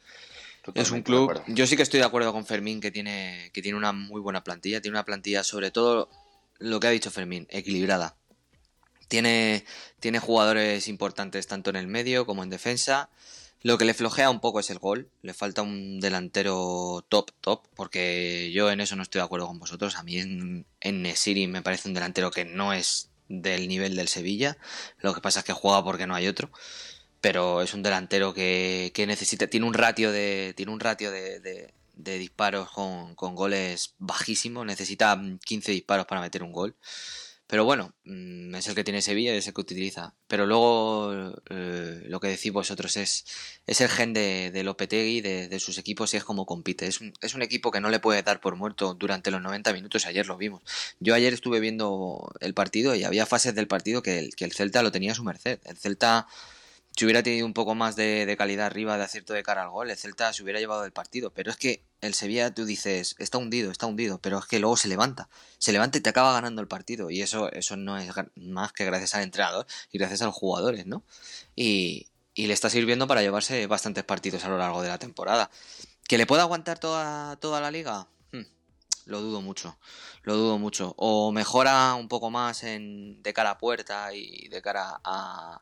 es 0.74 0.90
un 0.90 1.02
club. 1.02 1.42
Yo 1.48 1.66
sí 1.66 1.76
que 1.76 1.83
estoy 1.83 2.00
de 2.00 2.07
acuerdo 2.07 2.33
con 2.33 2.46
Fermín 2.46 2.80
que 2.80 2.90
tiene, 2.90 3.50
que 3.52 3.62
tiene 3.62 3.78
una 3.78 3.92
muy 3.92 4.20
buena 4.20 4.44
plantilla. 4.44 4.80
Tiene 4.80 4.96
una 4.96 5.04
plantilla, 5.04 5.42
sobre 5.42 5.70
todo 5.70 6.09
lo 6.59 6.78
que 6.78 6.87
ha 6.87 6.90
dicho 6.90 7.11
Fermín, 7.11 7.46
equilibrada. 7.50 8.16
Tiene, 9.09 9.64
tiene 10.00 10.18
jugadores 10.18 10.88
importantes 10.88 11.46
tanto 11.46 11.70
en 11.70 11.76
el 11.76 11.87
medio 11.87 12.26
como 12.26 12.42
en 12.42 12.50
defensa. 12.50 13.11
Lo 13.62 13.78
que 13.78 13.87
le 13.87 13.94
flojea 13.94 14.28
un 14.30 14.40
poco 14.40 14.61
es 14.61 14.70
el 14.70 14.78
gol. 14.78 15.09
Le 15.22 15.35
falta 15.35 15.62
un 15.62 16.00
delantero 16.00 17.04
top, 17.09 17.30
top, 17.40 17.62
porque 17.74 18.52
yo 18.52 18.70
en 18.70 18.80
eso 18.80 18.94
no 18.94 19.02
estoy 19.02 19.20
de 19.20 19.24
acuerdo 19.24 19.46
con 19.46 19.59
vosotros. 19.59 19.96
A 19.96 20.02
mí 20.02 20.18
en, 20.18 20.66
en 20.80 21.02
Nesiri 21.02 21.46
me 21.46 21.62
parece 21.62 21.88
un 21.88 21.94
delantero 21.94 22.30
que 22.30 22.44
no 22.44 22.72
es 22.72 23.11
del 23.28 23.68
nivel 23.68 23.96
del 23.96 24.08
Sevilla. 24.08 24.56
Lo 24.98 25.14
que 25.14 25.20
pasa 25.20 25.40
es 25.40 25.44
que 25.44 25.52
juega 25.52 25.84
porque 25.84 26.06
no 26.06 26.14
hay 26.14 26.28
otro. 26.28 26.50
Pero 27.20 27.62
es 27.62 27.74
un 27.74 27.82
delantero 27.82 28.34
que, 28.34 28.92
necesita. 29.06 29.46
Tiene 29.46 29.66
un 29.66 29.74
ratio 29.74 30.12
de. 30.12 30.52
Tiene 30.56 30.72
un 30.72 30.80
ratio 30.80 31.10
de, 31.10 31.40
de, 31.94 32.18
disparos 32.18 32.70
con, 32.70 33.14
con, 33.14 33.34
goles 33.34 33.94
bajísimo. 33.98 34.64
Necesita 34.64 35.20
15 35.44 35.72
disparos 35.72 36.06
para 36.06 36.20
meter 36.20 36.42
un 36.42 36.52
gol. 36.52 36.76
Pero 37.46 37.64
bueno, 37.64 37.94
mm, 38.04 38.54
es 38.54 38.66
el 38.68 38.74
que 38.74 38.85
tiene 38.85 39.02
Sevilla 39.02 39.35
y 39.35 39.38
es 39.38 39.46
el 39.46 39.54
que 39.54 39.61
utiliza. 39.61 40.14
Pero 40.28 40.46
luego 40.46 41.35
eh, 41.50 42.02
lo 42.07 42.18
que 42.20 42.28
decís 42.28 42.52
vosotros 42.52 42.96
es, 42.96 43.26
es 43.66 43.80
el 43.80 43.88
gen 43.88 44.14
de, 44.14 44.50
de 44.50 44.64
Lopetegui, 44.64 45.20
de, 45.20 45.48
de, 45.48 45.61
sus 45.61 45.76
equipos 45.78 46.14
y 46.14 46.16
es 46.16 46.24
como 46.24 46.46
compite. 46.46 46.87
Es 46.87 47.00
un, 47.00 47.12
es 47.20 47.35
un 47.35 47.42
equipo 47.42 47.70
que 47.70 47.80
no 47.80 47.90
le 47.90 48.00
puede 48.00 48.22
dar 48.22 48.40
por 48.40 48.57
muerto 48.57 48.94
durante 48.94 49.30
los 49.30 49.42
90 49.42 49.72
minutos. 49.74 50.07
Ayer 50.07 50.26
lo 50.26 50.38
vimos. 50.38 50.62
Yo 51.00 51.14
ayer 51.14 51.35
estuve 51.35 51.61
viendo 51.61 52.33
el 52.40 52.54
partido 52.54 52.94
y 52.94 53.04
había 53.04 53.26
fases 53.26 53.54
del 53.54 53.68
partido 53.68 54.02
que 54.02 54.18
el, 54.18 54.35
que 54.35 54.44
el 54.46 54.52
Celta 54.52 54.83
lo 54.83 54.92
tenía 54.92 55.12
a 55.12 55.14
su 55.14 55.24
merced. 55.24 55.61
El 55.64 55.76
Celta 55.76 56.26
si 56.96 57.04
hubiera 57.04 57.22
tenido 57.22 57.44
un 57.44 57.54
poco 57.54 57.74
más 57.74 57.96
de, 57.96 58.33
calidad 58.38 58.66
arriba 58.66 58.96
de 58.96 59.04
acierto 59.04 59.33
de 59.33 59.42
cara 59.42 59.62
al 59.62 59.70
gol, 59.70 59.90
el 59.90 59.96
Celta 59.96 60.33
se 60.33 60.42
hubiera 60.42 60.61
llevado 60.61 60.85
el 60.85 60.92
partido. 60.92 61.33
Pero 61.33 61.50
es 61.50 61.57
que 61.57 61.85
el 62.00 62.14
Sevilla, 62.14 62.54
tú 62.54 62.64
dices, 62.64 63.16
está 63.18 63.38
hundido, 63.38 63.72
está 63.72 63.87
hundido, 63.87 64.18
pero 64.18 64.38
es 64.38 64.46
que 64.46 64.61
luego 64.61 64.76
se 64.76 64.88
levanta. 64.88 65.28
Se 65.59 65.72
levanta 65.72 65.98
y 65.98 66.00
te 66.02 66.11
acaba 66.11 66.33
ganando 66.33 66.61
el 66.61 66.68
partido. 66.68 67.11
Y 67.11 67.20
eso, 67.22 67.50
eso 67.50 67.76
no 67.76 67.98
es 67.98 68.11
más 68.37 68.72
que 68.72 68.85
gracias 68.85 69.14
al 69.16 69.22
entrenador 69.22 69.66
y 69.90 69.98
gracias 69.98 70.22
a 70.22 70.26
los 70.26 70.35
jugadores, 70.35 70.87
¿no? 70.87 71.02
Y, 71.57 72.09
y 72.35 72.46
le 72.46 72.54
está 72.54 72.70
sirviendo 72.70 73.09
para 73.09 73.22
llevarse 73.22 73.66
bastantes 73.66 74.04
partidos 74.04 74.44
a 74.44 74.48
lo 74.48 74.59
largo 74.59 74.83
de 74.83 74.88
la 74.88 74.98
temporada. 74.98 75.50
¿Que 76.07 76.18
le 76.18 76.26
pueda 76.26 76.42
aguantar 76.42 76.78
toda, 76.78 77.37
toda 77.37 77.61
la 77.61 77.72
liga? 77.72 78.07
Hmm, 78.30 78.44
lo 79.07 79.20
dudo 79.20 79.40
mucho, 79.40 79.78
lo 80.22 80.37
dudo 80.37 80.59
mucho. 80.59 80.94
O 80.96 81.33
mejora 81.33 81.94
un 81.94 82.07
poco 82.07 82.30
más 82.30 82.61
de 82.61 83.33
cara 83.35 83.50
a 83.50 83.59
puerta 83.59 84.14
y 84.14 84.48
de 84.48 84.62
cara 84.62 85.00
a, 85.02 85.61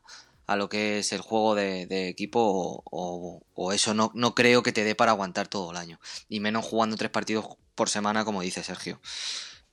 a 0.53 0.55
lo 0.55 0.69
que 0.69 0.99
es 0.99 1.11
el 1.11 1.21
juego 1.21 1.55
de, 1.55 2.07
equipo 2.07 2.83
o, 2.85 3.71
eso 3.71 3.93
no, 3.93 4.11
no, 4.13 4.35
creo 4.35 4.63
que 4.63 4.71
te 4.71 4.83
dé 4.83 4.95
para 4.95 5.11
aguantar 5.11 5.47
todo 5.47 5.71
el 5.71 5.77
año. 5.77 5.99
Y 6.29 6.39
menos 6.39 6.65
jugando 6.65 6.95
tres 6.95 7.11
partidos 7.11 7.45
por 7.75 7.89
semana, 7.89 8.23
como 8.23 8.41
dice 8.41 8.63
Sergio. 8.63 9.01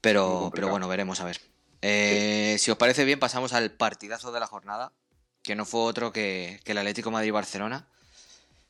Pero, 0.01 0.51
pero 0.55 0.69
bueno, 0.69 0.89
veremos 0.89 1.21
a 1.21 1.25
ver. 1.25 1.41
Eh, 1.83 2.57
si 2.59 2.71
os 2.71 2.77
parece 2.77 3.05
bien, 3.05 3.21
pasamos 3.21 3.53
al 3.53 3.71
partidazo 3.73 4.33
de 4.33 4.41
la 4.41 4.47
jornada, 4.47 4.93
que 5.43 5.55
no 5.55 5.65
fue 5.65 5.81
otro 5.83 6.13
que, 6.13 6.61
el 6.65 6.79
Atlético 6.79 7.11
Madrid-Barcelona. 7.11 7.89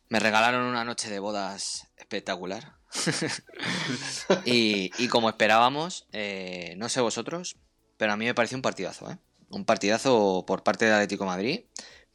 Me 0.09 0.19
regalaron 0.19 0.65
una 0.65 0.85
noche 0.85 1.09
de 1.09 1.21
bodas 1.21 1.89
espectacular. 1.97 2.75
y, 4.45 4.91
y, 4.99 5.09
como 5.09 5.29
esperábamos, 5.29 6.09
eh, 6.13 6.75
no 6.77 6.89
sé 6.89 7.01
vosotros, 7.01 7.57
pero 7.97 8.13
a 8.13 8.17
mí 8.17 8.25
me 8.25 8.35
pareció 8.35 8.59
un 8.59 8.63
partidazo, 8.63 9.11
¿eh? 9.13 9.19
un 9.51 9.65
partidazo 9.65 10.45
por 10.47 10.63
parte 10.63 10.87
del 10.87 10.95
Atlético 10.95 11.27
Madrid, 11.27 11.65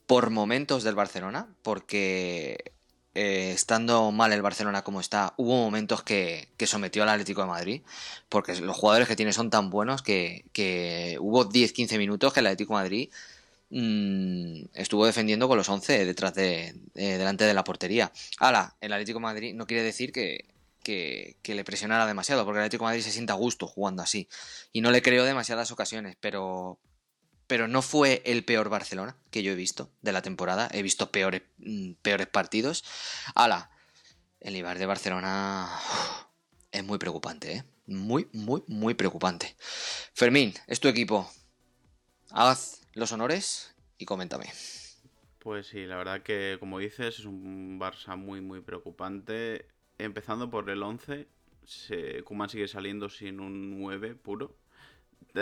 por 0.08 0.30
momentos 0.30 0.84
del 0.84 0.96
Barcelona, 0.96 1.48
porque 1.64 2.74
eh, 3.16 3.52
estando 3.52 4.12
mal 4.12 4.34
el 4.34 4.42
Barcelona 4.42 4.84
como 4.84 5.00
está, 5.00 5.34
hubo 5.38 5.56
momentos 5.56 6.04
que, 6.04 6.50
sometió 6.66 7.04
al 7.04 7.10
Atlético 7.10 7.42
de 7.42 7.48
Madrid, 7.48 7.82
porque 8.28 8.56
los 8.60 8.76
jugadores 8.76 9.08
que 9.08 9.16
tiene 9.16 9.32
son 9.34 9.50
tan 9.50 9.70
buenos 9.70 10.02
que, 10.02 10.46
hubo 11.22 11.50
10-15 11.50 11.98
minutos 11.98 12.34
que 12.34 12.42
el 12.42 12.48
Atlético 12.48 12.76
de 12.76 12.84
Madrid 12.84 13.10
mm, 13.70 14.66
estuvo 14.74 15.06
defendiendo 15.06 15.48
con 15.48 15.58
los 15.58 15.70
11 15.70 16.06
detrás 16.06 16.34
de, 16.36 16.76
eh, 16.96 17.18
delante 17.18 17.46
de 17.46 17.54
la 17.54 17.64
portería. 17.64 18.12
Ahora, 18.40 18.76
el 18.82 18.94
Atlético 18.94 19.20
de 19.20 19.24
Madrid 19.24 19.54
no 19.56 19.66
quiere 19.66 19.84
decir 19.84 20.12
que, 20.12 20.46
que, 20.84 21.38
que, 21.42 21.56
le 21.56 21.64
presionara 21.64 22.06
demasiado, 22.06 22.44
porque 22.46 22.60
el 22.60 22.66
Atlético 22.66 22.86
de 22.86 22.90
Madrid 22.90 23.04
se 23.04 23.12
sienta 23.12 23.34
a 23.34 23.38
gusto 23.38 23.68
jugando 23.68 24.04
así. 24.04 24.28
Y 24.74 24.82
no 24.82 24.92
le 24.92 25.02
creo 25.02 25.24
demasiadas 25.24 25.72
ocasiones, 25.72 26.18
pero, 26.20 26.80
pero 27.48 27.68
no 27.68 27.82
fue 27.82 28.22
el 28.26 28.44
peor 28.44 28.70
Barcelona 28.70 29.16
que 29.32 29.44
yo 29.44 29.52
he 29.52 29.56
visto 29.56 29.90
de 30.02 30.12
la 30.12 30.22
temporada. 30.22 30.70
He 30.72 30.82
visto 30.82 31.12
peores, 31.12 31.44
mm, 31.58 31.94
peores 32.02 32.28
partidos. 32.28 32.84
Ala, 33.36 33.70
el 34.40 34.56
Ibar 34.56 34.80
de 34.80 34.86
Barcelona 34.86 35.70
es 36.72 36.84
muy 36.84 36.98
preocupante, 36.98 37.54
¿eh? 37.54 37.64
Muy, 37.88 38.28
muy, 38.34 38.64
muy 38.68 38.96
preocupante. 38.96 39.56
Fermín, 40.14 40.54
es 40.68 40.80
tu 40.80 40.88
equipo. 40.88 41.30
Haz 42.32 42.82
los 42.94 43.12
honores 43.12 43.76
y 43.98 44.06
coméntame. 44.06 44.52
Pues 45.40 45.68
sí, 45.68 45.86
la 45.86 45.96
verdad 45.98 46.24
que 46.24 46.58
como 46.60 46.80
dices 46.80 47.20
es 47.20 47.26
un 47.26 47.80
Barça 47.80 48.18
muy, 48.18 48.42
muy 48.42 48.62
preocupante. 48.62 49.68
Empezando 50.00 50.50
por 50.50 50.70
el 50.70 50.82
11, 50.82 51.28
se, 51.64 52.24
Kuman 52.24 52.50
sigue 52.50 52.68
saliendo 52.68 53.10
sin 53.10 53.40
un 53.40 53.80
9 53.80 54.16
puro. 54.16 54.58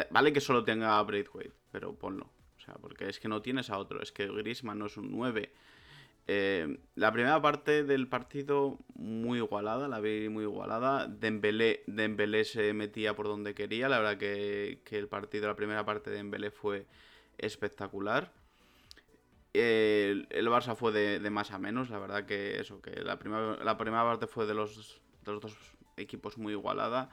Vale 0.10 0.34
que 0.34 0.42
solo 0.42 0.64
tenga 0.64 0.98
a 0.98 1.04
Braithwaite, 1.04 1.54
pero 1.72 1.94
ponlo. 1.96 2.30
O 2.58 2.60
sea, 2.60 2.76
porque 2.76 3.10
es 3.10 3.20
que 3.20 3.28
no 3.28 3.42
tienes 3.42 3.70
a 3.70 3.78
otro. 3.78 4.02
Es 4.02 4.12
que 4.12 4.28
Griezmann 4.28 4.80
no 4.80 4.88
es 4.88 4.98
un 4.98 5.12
9. 5.12 5.52
Eh, 6.26 6.78
la 6.96 7.12
primera 7.12 7.42
parte 7.42 7.84
del 7.84 8.08
partido 8.08 8.80
muy 8.96 9.40
igualada, 9.40 9.88
la 9.88 10.00
vi 10.00 10.30
muy 10.30 10.44
igualada. 10.44 11.08
Dembélé, 11.08 11.84
Dembélé 11.88 12.46
se 12.46 12.74
metía 12.74 13.16
por 13.16 13.28
donde 13.28 13.54
quería. 13.54 13.90
La 13.90 14.00
verdad 14.00 14.18
que, 14.18 14.82
que 14.86 14.98
el 14.98 15.08
partido, 15.08 15.48
la 15.48 15.56
primera 15.56 15.86
parte 15.86 16.10
de 16.10 16.18
Dembélé 16.18 16.52
fue 16.52 16.86
espectacular. 17.38 18.32
El, 19.54 20.28
el 20.32 20.48
Barça 20.48 20.76
fue 20.76 20.92
de, 20.92 21.20
de, 21.20 21.30
más 21.30 21.52
a 21.52 21.60
menos, 21.60 21.92
la 21.92 22.00
verdad 22.00 22.26
que 22.26 22.60
eso, 22.60 22.82
que 22.82 23.04
la 23.04 23.20
primera, 23.20 23.64
la 23.64 23.78
primera 23.78 24.04
parte 24.04 24.26
fue 24.26 24.48
de 24.48 24.56
los, 24.56 25.00
de 25.24 25.32
los 25.32 25.42
dos 25.42 25.56
equipos 25.98 26.40
muy 26.40 26.54
igualada. 26.54 27.12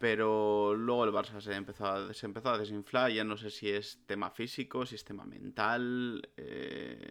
Pero 0.00 0.74
luego 0.74 1.04
el 1.04 1.12
Barça 1.12 1.42
se 1.42 1.54
empezó, 1.54 1.84
a, 1.84 2.14
se 2.14 2.24
empezó 2.24 2.48
a 2.48 2.58
desinflar, 2.58 3.12
ya 3.12 3.22
no 3.22 3.36
sé 3.36 3.50
si 3.50 3.68
es 3.68 4.00
tema 4.06 4.30
físico, 4.30 4.86
si 4.86 4.94
es 4.94 5.04
tema 5.04 5.26
mental. 5.26 6.26
Eh, 6.38 7.10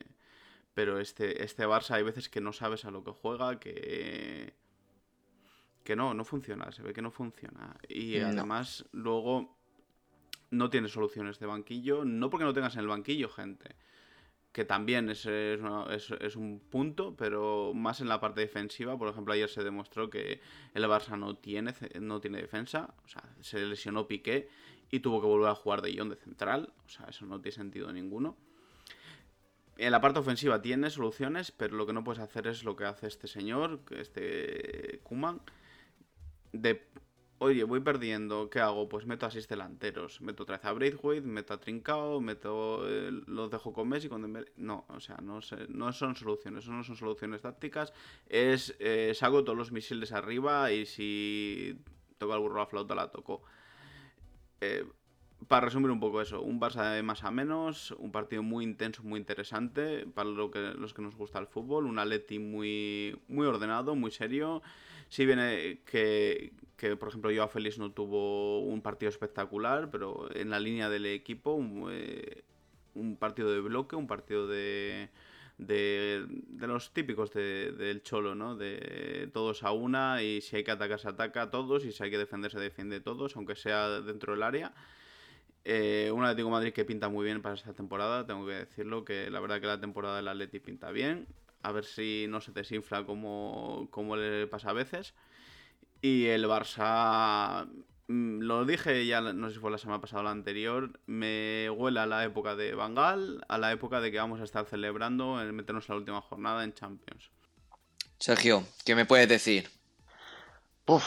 pero 0.73 0.99
este, 0.99 1.43
este 1.43 1.67
Barça 1.67 1.91
hay 1.91 2.03
veces 2.03 2.29
que 2.29 2.41
no 2.41 2.51
sabes 2.51 2.85
a 2.85 2.91
lo 2.91 3.03
que 3.03 3.11
juega, 3.11 3.59
que, 3.59 4.55
que 5.83 5.95
no, 5.95 6.15
no 6.15 6.25
funciona, 6.25 6.71
se 6.71 6.81
ve 6.81 6.91
que 6.91 7.03
no 7.03 7.11
funciona. 7.11 7.77
Y 7.87 8.17
no. 8.17 8.27
además 8.29 8.83
luego 8.91 9.55
no 10.49 10.71
tiene 10.71 10.87
soluciones 10.87 11.37
de 11.37 11.45
banquillo, 11.45 12.05
no 12.05 12.31
porque 12.31 12.45
no 12.45 12.53
tengas 12.53 12.73
en 12.73 12.81
el 12.81 12.87
banquillo 12.87 13.29
gente, 13.29 13.75
que 14.51 14.65
también 14.65 15.09
es, 15.09 15.25
es, 15.25 16.35
un 16.35 16.59
punto, 16.59 17.15
pero 17.15 17.71
más 17.75 18.01
en 18.01 18.09
la 18.09 18.19
parte 18.19 18.41
defensiva. 18.41 18.97
Por 18.97 19.09
ejemplo, 19.09 19.33
ayer 19.33 19.49
se 19.49 19.63
demostró 19.63 20.09
que 20.09 20.41
el 20.73 20.83
Barça 20.85 21.17
no 21.17 21.37
tiene, 21.37 21.73
no 21.99 22.19
tiene 22.19 22.39
defensa, 22.41 22.93
o 23.05 23.07
sea, 23.07 23.23
se 23.41 23.63
lesionó 23.65 24.07
Piqué 24.07 24.49
y 24.89 25.01
tuvo 25.01 25.21
que 25.21 25.27
volver 25.27 25.49
a 25.49 25.55
jugar 25.55 25.81
de 25.81 25.93
Ion 25.93 26.09
de 26.09 26.15
central, 26.15 26.73
o 26.85 26.89
sea, 26.89 27.05
eso 27.07 27.25
no 27.25 27.39
tiene 27.41 27.55
sentido 27.55 27.91
ninguno. 27.93 28.37
En 29.77 29.91
la 29.91 30.01
parte 30.01 30.19
ofensiva 30.19 30.61
tiene 30.61 30.89
soluciones, 30.89 31.51
pero 31.51 31.77
lo 31.77 31.85
que 31.85 31.93
no 31.93 32.03
puedes 32.03 32.21
hacer 32.21 32.47
es 32.47 32.63
lo 32.63 32.75
que 32.75 32.85
hace 32.85 33.07
este 33.07 33.27
señor, 33.27 33.79
este 33.91 34.99
Kuman, 35.03 35.41
de 36.51 36.85
oye, 37.39 37.63
voy 37.63 37.79
perdiendo, 37.79 38.49
¿qué 38.49 38.59
hago? 38.59 38.87
Pues 38.87 39.05
meto 39.05 39.25
a 39.25 39.31
seis 39.31 39.47
delanteros. 39.47 40.21
Meto 40.21 40.43
otra 40.43 40.57
vez 40.57 40.65
a 40.65 40.73
Braithwaite, 40.73 41.25
meto 41.27 41.53
a 41.53 41.59
Trincao, 41.59 42.21
meto, 42.21 42.87
eh, 42.87 43.11
los 43.27 43.49
dejo 43.49 43.73
con 43.73 43.87
Messi. 43.87 44.09
Con 44.09 44.45
no, 44.57 44.85
o 44.89 44.99
sea, 44.99 45.17
no, 45.21 45.41
son 45.41 46.15
soluciones, 46.15 46.67
no 46.67 46.83
son 46.83 46.95
soluciones 46.95 47.41
tácticas. 47.41 47.93
Es, 48.27 48.75
eh, 48.79 49.13
saco 49.15 49.43
todos 49.43 49.57
los 49.57 49.71
misiles 49.71 50.11
arriba 50.11 50.71
y 50.71 50.85
si 50.85 51.81
toca 52.17 52.35
el 52.35 52.41
burro 52.41 52.61
a 52.61 52.67
flauta 52.67 52.93
la 52.93 53.09
toco. 53.09 53.41
Eh, 54.61 54.85
para 55.47 55.65
resumir 55.65 55.89
un 55.89 56.01
poco 56.01 56.21
eso, 56.21 56.41
un 56.41 56.59
Barça 56.59 56.93
de 56.93 57.01
más 57.01 57.23
a 57.23 57.31
menos, 57.31 57.91
un 57.91 58.11
partido 58.11 58.43
muy 58.43 58.65
intenso, 58.65 59.03
muy 59.03 59.19
interesante 59.19 60.05
para 60.05 60.29
lo 60.29 60.51
que, 60.51 60.59
los 60.59 60.93
que 60.93 61.01
nos 61.01 61.15
gusta 61.15 61.39
el 61.39 61.47
fútbol, 61.47 61.85
un 61.85 61.97
Atleti 61.97 62.39
muy, 62.39 63.17
muy 63.29 63.47
ordenado, 63.47 63.95
muy 63.95 64.11
serio. 64.11 64.61
Si 65.09 65.25
viene 65.25 65.81
que, 65.85 66.53
que, 66.77 66.95
por 66.95 67.09
ejemplo, 67.09 67.31
Joao 67.33 67.49
Félix 67.49 67.77
no 67.79 67.91
tuvo 67.91 68.61
un 68.61 68.81
partido 68.81 69.09
espectacular, 69.09 69.89
pero 69.91 70.29
en 70.35 70.49
la 70.49 70.59
línea 70.59 70.89
del 70.89 71.05
equipo, 71.07 71.53
un, 71.53 71.89
eh, 71.91 72.43
un 72.95 73.17
partido 73.17 73.51
de 73.51 73.59
bloque, 73.59 73.95
un 73.95 74.07
partido 74.07 74.47
de, 74.47 75.09
de, 75.57 76.25
de 76.27 76.67
los 76.67 76.93
típicos 76.93 77.33
de, 77.33 77.71
del 77.73 78.01
Cholo, 78.03 78.35
¿no? 78.35 78.55
De 78.55 79.29
todos 79.33 79.63
a 79.63 79.71
una 79.71 80.23
y 80.23 80.41
si 80.41 80.57
hay 80.57 80.63
que 80.63 80.71
atacar 80.71 80.99
se 80.99 81.09
ataca 81.09 81.43
a 81.43 81.51
todos 81.51 81.85
y 81.85 81.91
si 81.91 82.03
hay 82.03 82.11
que 82.11 82.17
defender 82.17 82.51
se 82.51 82.59
defiende 82.59 82.99
todos, 83.01 83.35
aunque 83.35 83.55
sea 83.55 84.01
dentro 84.01 84.33
del 84.33 84.43
área. 84.43 84.73
Eh, 85.65 86.11
un 86.13 86.23
Atlético 86.23 86.49
Madrid 86.49 86.73
que 86.73 86.85
pinta 86.85 87.09
muy 87.09 87.25
bien 87.25 87.41
para 87.41 87.55
esta 87.55 87.73
temporada, 87.73 88.25
tengo 88.25 88.45
que 88.45 88.53
decirlo, 88.53 89.03
que 89.05 89.29
la 89.29 89.39
verdad 89.39 89.59
que 89.59 89.67
la 89.67 89.79
temporada 89.79 90.17
del 90.17 90.27
Atleti 90.27 90.59
pinta 90.59 90.91
bien. 90.91 91.27
A 91.61 91.71
ver 91.71 91.85
si 91.85 92.25
no 92.29 92.41
se 92.41 92.51
desinfla 92.51 93.05
como, 93.05 93.87
como 93.91 94.15
le 94.15 94.47
pasa 94.47 94.69
a 94.69 94.73
veces. 94.73 95.13
Y 96.01 96.27
el 96.27 96.45
Barça, 96.45 97.67
lo 98.07 98.65
dije 98.65 99.05
ya, 99.05 99.21
no 99.21 99.49
sé 99.49 99.55
si 99.55 99.59
fue 99.59 99.69
la 99.69 99.77
semana 99.77 100.01
pasada 100.01 100.21
o 100.21 100.23
la 100.23 100.31
anterior, 100.31 100.99
me 101.05 101.69
huele 101.69 101.99
a 101.99 102.05
la 102.05 102.23
época 102.23 102.55
de 102.55 102.73
Bangal, 102.73 103.43
a 103.49 103.57
la 103.57 103.71
época 103.71 103.99
de 103.99 104.11
que 104.11 104.17
vamos 104.17 104.39
a 104.39 104.45
estar 104.45 104.65
celebrando 104.65 105.41
el 105.41 105.51
meternos 105.53 105.89
a 105.89 105.93
la 105.93 105.99
última 105.99 106.21
jornada 106.21 106.63
en 106.63 106.73
Champions. 106.73 107.29
Sergio, 108.17 108.63
¿qué 108.85 108.95
me 108.95 109.05
puedes 109.05 109.27
decir? 109.27 109.69
Uf, 110.87 111.05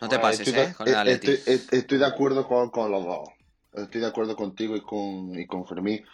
no 0.00 0.08
te 0.08 0.18
pases, 0.18 0.48
estoy, 0.48 0.62
¿eh? 0.62 0.74
Con 0.76 0.88
el 0.88 0.94
Atleti. 0.94 1.30
Estoy, 1.30 1.78
estoy, 1.78 1.98
de 1.98 2.06
acuerdo 2.06 2.46
con, 2.46 2.70
con 2.70 2.90
los 2.90 3.04
dos. 3.04 3.28
Estoy 3.72 4.00
de 4.00 4.06
acuerdo 4.06 4.36
contigo 4.36 4.74
y 4.74 4.80
con, 4.80 5.38
y 5.38 5.46
con 5.46 5.66
Fermín. 5.66 6.04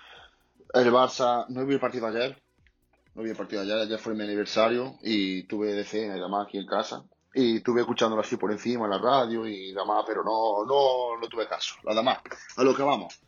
El 0.73 0.93
Barça, 0.93 1.47
no 1.49 1.65
vi 1.65 1.75
el 1.75 1.81
partido 1.81 2.07
ayer, 2.07 2.43
no 3.15 3.23
vi 3.23 3.31
el 3.31 3.37
partido 3.37 3.63
ayer, 3.63 3.79
ayer 3.79 3.99
fue 3.99 4.15
mi 4.15 4.25
aniversario 4.25 4.97
y 5.03 5.45
tuve 5.45 5.73
DC 5.73 6.11
además 6.11 6.47
aquí 6.47 6.59
en 6.59 6.67
casa 6.67 7.05
y 7.35 7.57
estuve 7.57 7.81
escuchándolo 7.81 8.23
así 8.23 8.37
por 8.37 8.53
encima 8.53 8.85
en 8.85 8.93
la 8.93 8.99
radio 8.99 9.47
y 9.47 9.73
demás, 9.73 10.05
pero 10.07 10.23
no, 10.23 10.65
no, 10.65 11.21
no 11.21 11.29
tuve 11.29 11.49
caso. 11.49 11.75
Nada 11.85 12.01
más, 12.01 12.19
a 12.57 12.63
lo 12.63 12.75
que 12.75 12.83
vamos. 12.83 13.21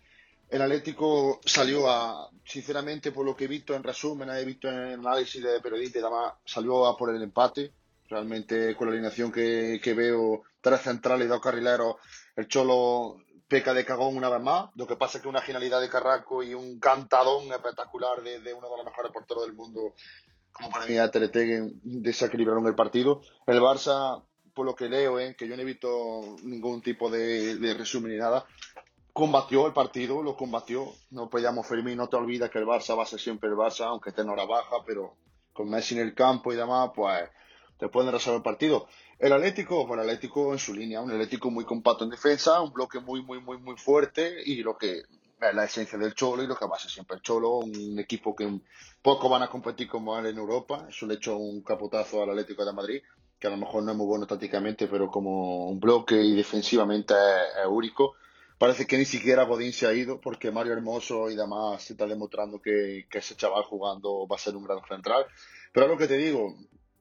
El 0.49 0.63
Atlético 0.63 1.41
salió 1.45 1.91
a, 1.91 2.31
sinceramente, 2.45 3.11
por 3.11 3.27
lo 3.27 3.35
que 3.35 3.45
he 3.45 3.49
visto 3.49 3.75
en 3.75 3.83
resumen, 3.83 4.31
he 4.31 4.45
visto 4.45 4.69
en 4.69 5.01
análisis 5.01 5.43
de 5.43 5.61
periodistas 5.61 6.01
y 6.01 6.05
demás, 6.05 6.35
salió 6.45 6.87
a 6.87 6.97
por 6.97 7.13
el 7.15 7.21
empate. 7.21 7.73
Realmente, 8.09 8.77
con 8.77 8.87
la 8.87 8.93
alineación 8.93 9.33
que, 9.33 9.81
que 9.83 9.93
veo, 9.93 10.45
tres 10.61 10.83
centrales 10.83 11.27
y 11.27 11.29
dos 11.29 11.41
carrileros, 11.41 11.97
el 12.37 12.47
Cholo 12.47 13.17
peca 13.49 13.75
de 13.75 13.85
cagón 13.85 14.17
una 14.17 14.29
vez 14.29 14.41
más. 14.41 14.71
Lo 14.75 14.87
que 14.87 14.97
pasa 14.97 15.19
es 15.19 15.23
que 15.23 15.29
una 15.29 15.41
genialidad 15.41 15.81
de 15.81 15.89
Carrasco 15.89 16.43
y 16.43 16.55
un 16.55 16.79
cantadón 16.79 17.53
espectacular 17.53 18.23
de, 18.23 18.55
uno 18.55 18.69
de 18.69 18.77
los 18.77 18.85
mejores 18.85 19.13
porteros 19.13 19.47
del 19.47 19.55
mundo 19.55 19.95
como 20.53 20.71
para 20.71 20.87
mí 20.87 20.97
a 20.97 21.11
Ter 21.11 21.29
Stegen 21.29 21.81
desequilibraron 21.83 22.67
el 22.67 22.75
partido. 22.75 23.21
El 23.47 23.61
Barça, 23.61 24.23
por 24.55 24.65
lo 24.65 24.75
que 24.75 24.89
leo, 24.89 25.21
¿eh? 25.21 25.37
que 25.37 25.47
yo 25.47 25.55
no 25.55 25.63
he 25.63 25.67
visto 25.67 26.37
ningún 26.45 26.81
tipo 26.81 27.11
de, 27.11 27.57
de, 27.57 27.75
resumen 27.75 28.13
ni 28.13 28.19
nada, 28.19 28.47
combatió 29.13 29.67
el 29.67 29.75
partido, 29.75 30.23
lo 30.23 30.35
combatió. 30.35 30.87
No 31.11 31.29
podíamos, 31.29 31.67
Fermín, 31.67 31.99
no 31.99 32.09
te 32.09 32.17
olvides 32.17 32.51
que 32.51 32.59
el 32.59 32.67
Barça 32.67 32.97
va 32.97 33.03
a 33.03 33.07
ser 33.07 33.21
siempre 33.21 33.51
el 33.51 33.57
Barça, 33.57 33.85
aunque 33.85 34.11
esté 34.11 34.23
en 34.23 34.31
hora 34.31 34.47
baja, 34.47 34.77
pero 34.87 35.15
con 35.53 35.69
Messi 35.69 35.95
en 35.95 36.01
el 36.01 36.15
campo 36.15 36.53
y 36.53 36.57
demás, 36.57 36.91
pues 36.95 37.29
te 37.79 37.89
pueden 37.89 38.13
resolver 38.13 38.39
el 38.39 38.43
partido. 38.43 38.89
El 39.19 39.33
Atlético, 39.33 39.87
pues 39.87 39.99
el 39.99 40.09
Atlético 40.09 40.53
en 40.53 40.59
su 40.59 40.75
línea, 40.75 41.01
un 41.01 41.11
Atlético 41.11 41.51
muy 41.51 41.65
compacto 41.65 42.05
en 42.05 42.11
defensa, 42.11 42.61
un 42.61 42.73
bloque 42.73 43.01
muy, 43.01 43.23
muy, 43.23 43.41
muy, 43.41 43.57
muy 43.57 43.77
fuerte 43.77 44.43
y 44.45 44.63
lo 44.63 44.77
que 44.77 45.03
la 45.41 45.65
esencia 45.65 45.99
del 45.99 46.15
Cholo 46.15 46.43
y 46.43 46.47
lo 46.47 46.57
que 46.57 46.67
va 46.67 46.77
a 46.77 46.79
siempre 46.79 47.17
el 47.17 47.23
Cholo, 47.23 47.59
un 47.59 47.99
equipo 47.99 48.35
que 48.35 48.61
poco 49.03 49.29
van 49.29 49.43
a 49.43 49.49
competir 49.49 49.89
como 49.89 50.19
él 50.19 50.27
en 50.27 50.39
Europa. 50.39 50.87
Eso 50.89 51.07
le 51.07 51.15
hecho 51.15 51.37
un 51.37 51.63
capotazo 51.63 52.23
al 52.23 52.31
Atlético 52.31 52.65
de 52.65 52.73
Madrid, 52.73 53.03
que 53.39 53.47
a 53.47 53.51
lo 53.51 53.57
mejor 53.57 53.83
no 53.83 53.93
es 53.93 53.97
muy 53.97 54.07
bueno 54.07 54.27
tácticamente, 54.27 54.87
pero 54.87 55.11
como 55.11 55.69
un 55.69 55.81
bloque 55.81 56.17
y 56.17 56.35
defensivamente 56.35 57.15
es, 57.15 57.67
único. 57.69 58.15
Parece 58.59 58.87
que 58.87 58.97
ni 58.97 59.05
siquiera 59.05 59.45
Godín 59.45 59.73
se 59.73 59.87
ha 59.87 59.93
ido, 59.93 60.21
porque 60.21 60.51
Mario 60.51 60.73
Hermoso 60.73 61.31
y 61.31 61.37
demás 61.37 61.83
se 61.83 61.93
está 61.93 62.07
demostrando 62.07 62.61
que, 62.61 63.07
que 63.11 63.19
ese 63.19 63.37
chaval 63.37 63.65
jugando 63.65 64.27
va 64.27 64.37
a 64.37 64.39
ser 64.39 64.57
un 64.57 64.65
gran 64.65 64.81
central. 64.89 65.27
Pero 65.73 65.89
lo 65.89 65.99
que 65.99 66.07
te 66.07 66.17
digo, 66.17 66.55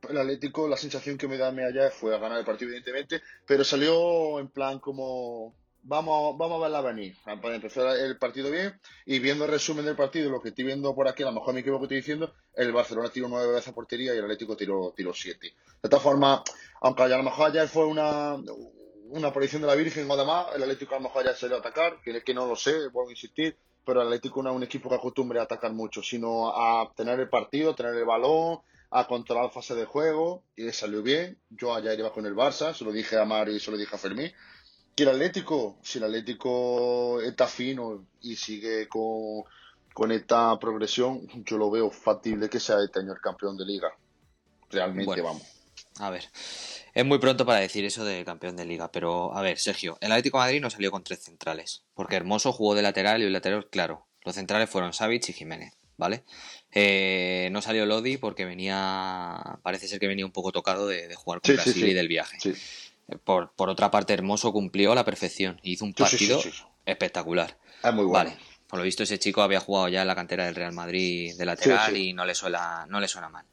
el 0.10 0.18
Atlético, 0.18 0.68
la 0.68 0.78
sensación 0.78 1.18
que 1.18 1.28
me 1.28 1.38
da 1.38 1.50
allá 1.50 1.90
fue 1.92 2.16
a 2.16 2.20
ganar 2.20 2.40
el 2.40 2.46
partido, 2.46 2.72
evidentemente, 2.72 3.22
pero 3.46 3.64
salió 3.64 4.40
en 4.40 4.48
plan 4.50 4.80
como 4.80 5.54
vamos, 5.86 6.38
vamos 6.38 6.60
a 6.60 6.64
verla 6.64 6.82
venir. 6.82 7.16
Para 7.24 7.56
empezar 7.56 7.98
el 7.98 8.18
partido 8.18 8.52
bien 8.52 8.80
y 9.06 9.20
viendo 9.20 9.46
el 9.46 9.52
resumen 9.52 9.86
del 9.86 9.96
partido, 9.96 10.30
lo 10.30 10.42
que 10.42 10.50
estoy 10.50 10.66
viendo 10.66 10.94
por 10.94 11.08
aquí, 11.08 11.24
a 11.24 11.28
lo 11.28 11.34
mejor 11.34 11.54
me 11.54 11.62
equivoco 11.62 11.86
estoy 11.86 11.98
diciendo, 11.98 12.34
el 12.56 12.72
Barcelona 12.72 13.10
tiró 13.10 13.28
nueve 13.28 13.54
veces 13.54 13.70
a 13.70 13.74
portería 13.74 14.14
y 14.14 14.18
el 14.18 14.24
Atlético 14.24 14.58
tiró, 14.58 14.94
tiró 14.96 15.14
siete. 15.14 15.54
De 15.82 15.90
todas 15.90 16.04
formas, 16.04 16.42
aunque 16.82 17.04
a 17.04 17.08
lo 17.08 17.24
mejor 17.24 17.52
ayer 17.52 17.68
fue 17.68 17.86
una, 17.86 18.36
una 19.10 19.28
aparición 19.28 19.62
de 19.62 19.68
la 19.68 19.76
Virgen 19.76 20.10
o 20.10 20.18
demás, 20.18 20.48
el 20.56 20.64
Atlético 20.64 20.96
a 20.96 20.98
lo 20.98 21.04
mejor 21.04 21.28
ayer 21.28 21.50
le 21.50 21.56
a 21.56 21.60
atacar, 21.60 22.02
que, 22.02 22.24
que 22.24 22.34
no 22.34 22.48
lo 22.48 22.56
sé, 22.56 22.72
a 22.72 23.10
insistir, 23.10 23.56
pero 23.86 24.02
el 24.02 24.08
Atlético 24.08 24.42
no 24.42 24.50
es 24.50 24.56
un 24.56 24.64
equipo 24.64 24.90
que 24.90 24.96
acostumbre 24.96 25.40
a 25.40 25.44
atacar 25.44 25.72
mucho, 25.72 26.02
sino 26.02 26.50
a 26.50 26.92
tener 26.96 27.20
el 27.20 27.30
partido, 27.30 27.76
tener 27.76 27.94
el 27.94 28.06
balón, 28.06 28.60
a 29.00 29.08
controlar 29.08 29.46
la 29.46 29.50
fase 29.52 29.76
de 29.76 29.86
juego, 29.86 30.44
y 30.56 30.64
le 30.64 30.74
salió 30.74 31.04
bien. 31.04 31.38
Yo 31.50 31.74
ayer 31.76 32.00
iba 32.00 32.14
con 32.14 32.26
el 32.26 32.34
Barça, 32.36 32.74
se 32.74 32.84
lo 32.86 32.92
dije 32.92 33.18
a 33.18 33.26
Mari 33.26 33.56
y 33.56 33.60
se 33.60 33.72
lo 33.72 33.78
dije 33.78 33.96
a 33.96 34.00
Fermín. 34.00 34.32
Que 34.96 35.04
el 35.04 35.10
Atlético, 35.10 35.78
si 35.84 35.98
el 35.98 36.06
Atlético 36.06 37.20
está 37.22 37.48
fino 37.48 38.06
y 38.22 38.36
sigue 38.38 38.88
con, 38.88 39.44
con 39.94 40.12
esta 40.12 40.58
progresión, 40.60 41.28
yo 41.44 41.58
lo 41.58 41.70
veo 41.70 41.92
factible 41.92 42.50
que 42.50 42.60
sea 42.60 42.78
este 42.84 43.00
año 43.00 43.12
el 43.12 43.20
campeón 43.20 43.58
de 43.58 43.66
liga. 43.66 43.90
Realmente, 44.70 45.06
Bueno. 45.06 45.24
vamos. 45.24 45.44
A 46.00 46.10
ver, 46.10 46.26
es 46.94 47.06
muy 47.06 47.20
pronto 47.20 47.46
para 47.46 47.60
decir 47.60 47.84
eso 47.86 48.06
del 48.06 48.26
campeón 48.26 48.56
de 48.56 48.66
liga, 48.66 48.92
pero 48.92 49.34
a 49.36 49.42
ver, 49.42 49.58
Sergio, 49.60 49.98
el 50.02 50.12
Atlético 50.12 50.38
de 50.38 50.46
Madrid 50.46 50.62
no 50.62 50.70
salió 50.70 50.92
con 50.92 51.04
tres 51.04 51.20
centrales, 51.24 51.84
porque 51.94 52.16
Hermoso 52.16 52.52
jugó 52.54 52.76
de 52.76 52.82
lateral 52.82 53.22
y 53.22 53.26
el 53.26 53.34
lateral, 53.34 53.68
claro, 53.70 54.06
los 54.24 54.36
centrales 54.36 54.70
fueron 54.70 54.94
Savic 54.94 55.30
y 55.30 55.34
Jiménez, 55.34 55.74
¿vale? 55.98 56.24
Eh, 56.78 57.48
no 57.54 57.62
salió 57.62 57.86
Lodi 57.86 58.18
porque 58.18 58.44
venía, 58.46 59.60
parece 59.64 59.88
ser 59.88 60.00
que 60.00 60.08
venía 60.08 60.26
un 60.26 60.32
poco 60.34 60.52
tocado 60.52 60.88
de, 60.88 61.08
de 61.08 61.16
jugar 61.16 61.40
con 61.42 61.50
Sí, 61.52 61.54
Brasil 61.56 61.74
sí. 61.74 61.86
y 61.86 61.94
del 61.94 62.10
viaje. 62.10 62.38
Sí, 62.40 62.54
Por, 63.24 63.52
por 63.54 63.70
otra 63.70 63.90
parte, 63.92 64.14
Hermoso 64.14 64.52
cumplió 64.52 64.92
a 64.92 64.96
la 64.96 65.06
perfección, 65.06 65.60
hizo 65.64 65.86
un 65.86 65.94
partido 65.94 66.42
espectacular. 66.86 67.58
es 67.84 67.94
muy 67.94 68.06
bueno. 68.06 68.30
Vale, 68.30 68.38
por 68.68 68.80
lo 68.80 68.84
visto 68.84 69.04
ese 69.04 69.18
chico 69.20 69.42
había 69.42 69.60
jugado 69.62 69.88
ya 69.88 70.02
en 70.02 70.08
la 70.08 70.16
cantera 70.16 70.46
del 70.46 70.56
Real 70.56 70.74
Madrid 70.74 71.34
de 71.38 71.46
lateral 71.46 71.96
y 71.96 72.12
no 72.14 72.26
le 72.26 72.36
suena, 72.36 72.86
no 72.90 73.00
le 73.00 73.08
suena 73.08 73.30
mal. 73.30 73.46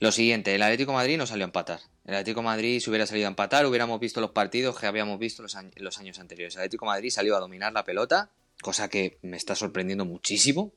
Lo 0.00 0.12
siguiente, 0.12 0.54
el 0.54 0.62
Atlético 0.62 0.90
de 0.90 0.96
Madrid 0.96 1.16
no 1.16 1.26
salió 1.26 1.44
a 1.44 1.46
empatar. 1.46 1.80
El 2.04 2.14
Atlético 2.16 2.40
de 2.40 2.44
Madrid 2.46 2.80
si 2.80 2.90
hubiera 2.90 3.06
salido 3.06 3.26
a 3.26 3.30
empatar, 3.30 3.64
hubiéramos 3.64 3.98
visto 4.00 4.20
los 4.20 4.32
partidos 4.32 4.78
que 4.78 4.86
habíamos 4.86 5.18
visto 5.18 5.42
los, 5.42 5.54
años, 5.54 5.72
los 5.76 5.96
años 5.98 6.18
anteriores. 6.18 6.54
El 6.56 6.60
Atlético 6.62 6.84
de 6.84 6.90
Madrid 6.90 7.10
salió 7.10 7.36
a 7.36 7.40
dominar 7.40 7.72
la 7.72 7.84
pelota, 7.84 8.28
cosa 8.60 8.88
que 8.90 9.18
me 9.22 9.36
está 9.38 9.54
sorprendiendo 9.54 10.04
muchísimo 10.04 10.72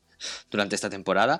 durante 0.50 0.76
esta 0.76 0.90
temporada. 0.90 1.40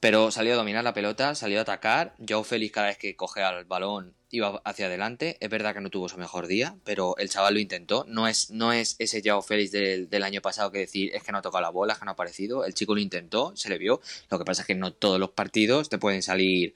Pero 0.00 0.30
salió 0.30 0.54
a 0.54 0.56
dominar 0.56 0.82
la 0.82 0.94
pelota, 0.94 1.34
salió 1.34 1.58
a 1.58 1.62
atacar. 1.62 2.14
Joe 2.26 2.42
Félix 2.42 2.72
cada 2.72 2.86
vez 2.86 2.96
que 2.96 3.16
cogea 3.16 3.50
el 3.50 3.66
balón 3.66 4.14
iba 4.30 4.62
hacia 4.64 4.86
adelante. 4.86 5.36
Es 5.40 5.50
verdad 5.50 5.74
que 5.74 5.82
no 5.82 5.90
tuvo 5.90 6.08
su 6.08 6.16
mejor 6.16 6.46
día, 6.46 6.74
pero 6.84 7.16
el 7.18 7.28
chaval 7.28 7.54
lo 7.54 7.60
intentó. 7.60 8.06
No 8.08 8.26
es, 8.26 8.50
no 8.50 8.72
es 8.72 8.96
ese 8.98 9.20
Joe 9.22 9.42
Félix 9.42 9.72
del, 9.72 10.08
del 10.08 10.22
año 10.22 10.40
pasado 10.40 10.72
que 10.72 10.78
decir 10.78 11.10
es 11.14 11.22
que 11.22 11.32
no 11.32 11.38
ha 11.38 11.42
tocado 11.42 11.60
la 11.60 11.68
bola, 11.68 11.92
es 11.92 11.98
que 11.98 12.06
no 12.06 12.12
ha 12.12 12.14
aparecido. 12.14 12.64
El 12.64 12.72
chico 12.72 12.94
lo 12.94 13.00
intentó, 13.00 13.52
se 13.56 13.68
le 13.68 13.76
vio. 13.76 14.00
Lo 14.30 14.38
que 14.38 14.44
pasa 14.46 14.62
es 14.62 14.66
que 14.66 14.74
no 14.74 14.92
todos 14.92 15.20
los 15.20 15.30
partidos 15.30 15.90
te 15.90 15.98
pueden 15.98 16.22
salir 16.22 16.74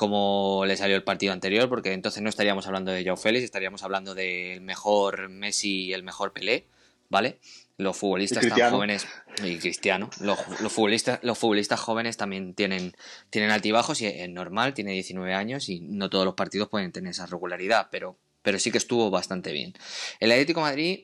como 0.00 0.64
le 0.64 0.78
salió 0.78 0.96
el 0.96 1.02
partido 1.02 1.34
anterior, 1.34 1.68
porque 1.68 1.92
entonces 1.92 2.22
no 2.22 2.30
estaríamos 2.30 2.66
hablando 2.66 2.90
de 2.90 3.04
Joe 3.04 3.18
Félix, 3.18 3.44
estaríamos 3.44 3.82
hablando 3.82 4.14
del 4.14 4.62
mejor 4.62 5.28
Messi 5.28 5.86
y 5.86 5.92
el 5.92 6.02
mejor 6.02 6.32
Pelé, 6.32 6.64
¿vale? 7.10 7.38
Los 7.80 7.96
futbolistas 7.96 8.46
tan 8.46 8.70
jóvenes 8.70 9.06
y 9.42 9.56
Cristiano, 9.56 10.10
los, 10.20 10.38
los 10.60 10.70
futbolistas, 10.70 11.18
los 11.22 11.38
futbolistas 11.38 11.80
jóvenes 11.80 12.18
también 12.18 12.54
tienen, 12.54 12.94
tienen 13.30 13.50
altibajos 13.50 14.02
y 14.02 14.06
es 14.06 14.28
normal, 14.28 14.74
tiene 14.74 14.92
19 14.92 15.32
años 15.32 15.70
y 15.70 15.80
no 15.80 16.10
todos 16.10 16.26
los 16.26 16.34
partidos 16.34 16.68
pueden 16.68 16.92
tener 16.92 17.12
esa 17.12 17.24
regularidad, 17.24 17.88
pero, 17.90 18.18
pero 18.42 18.58
sí 18.58 18.70
que 18.70 18.76
estuvo 18.76 19.10
bastante 19.10 19.52
bien. 19.52 19.72
El 20.20 20.30
Atlético 20.30 20.60
de 20.60 20.66
Madrid, 20.66 21.00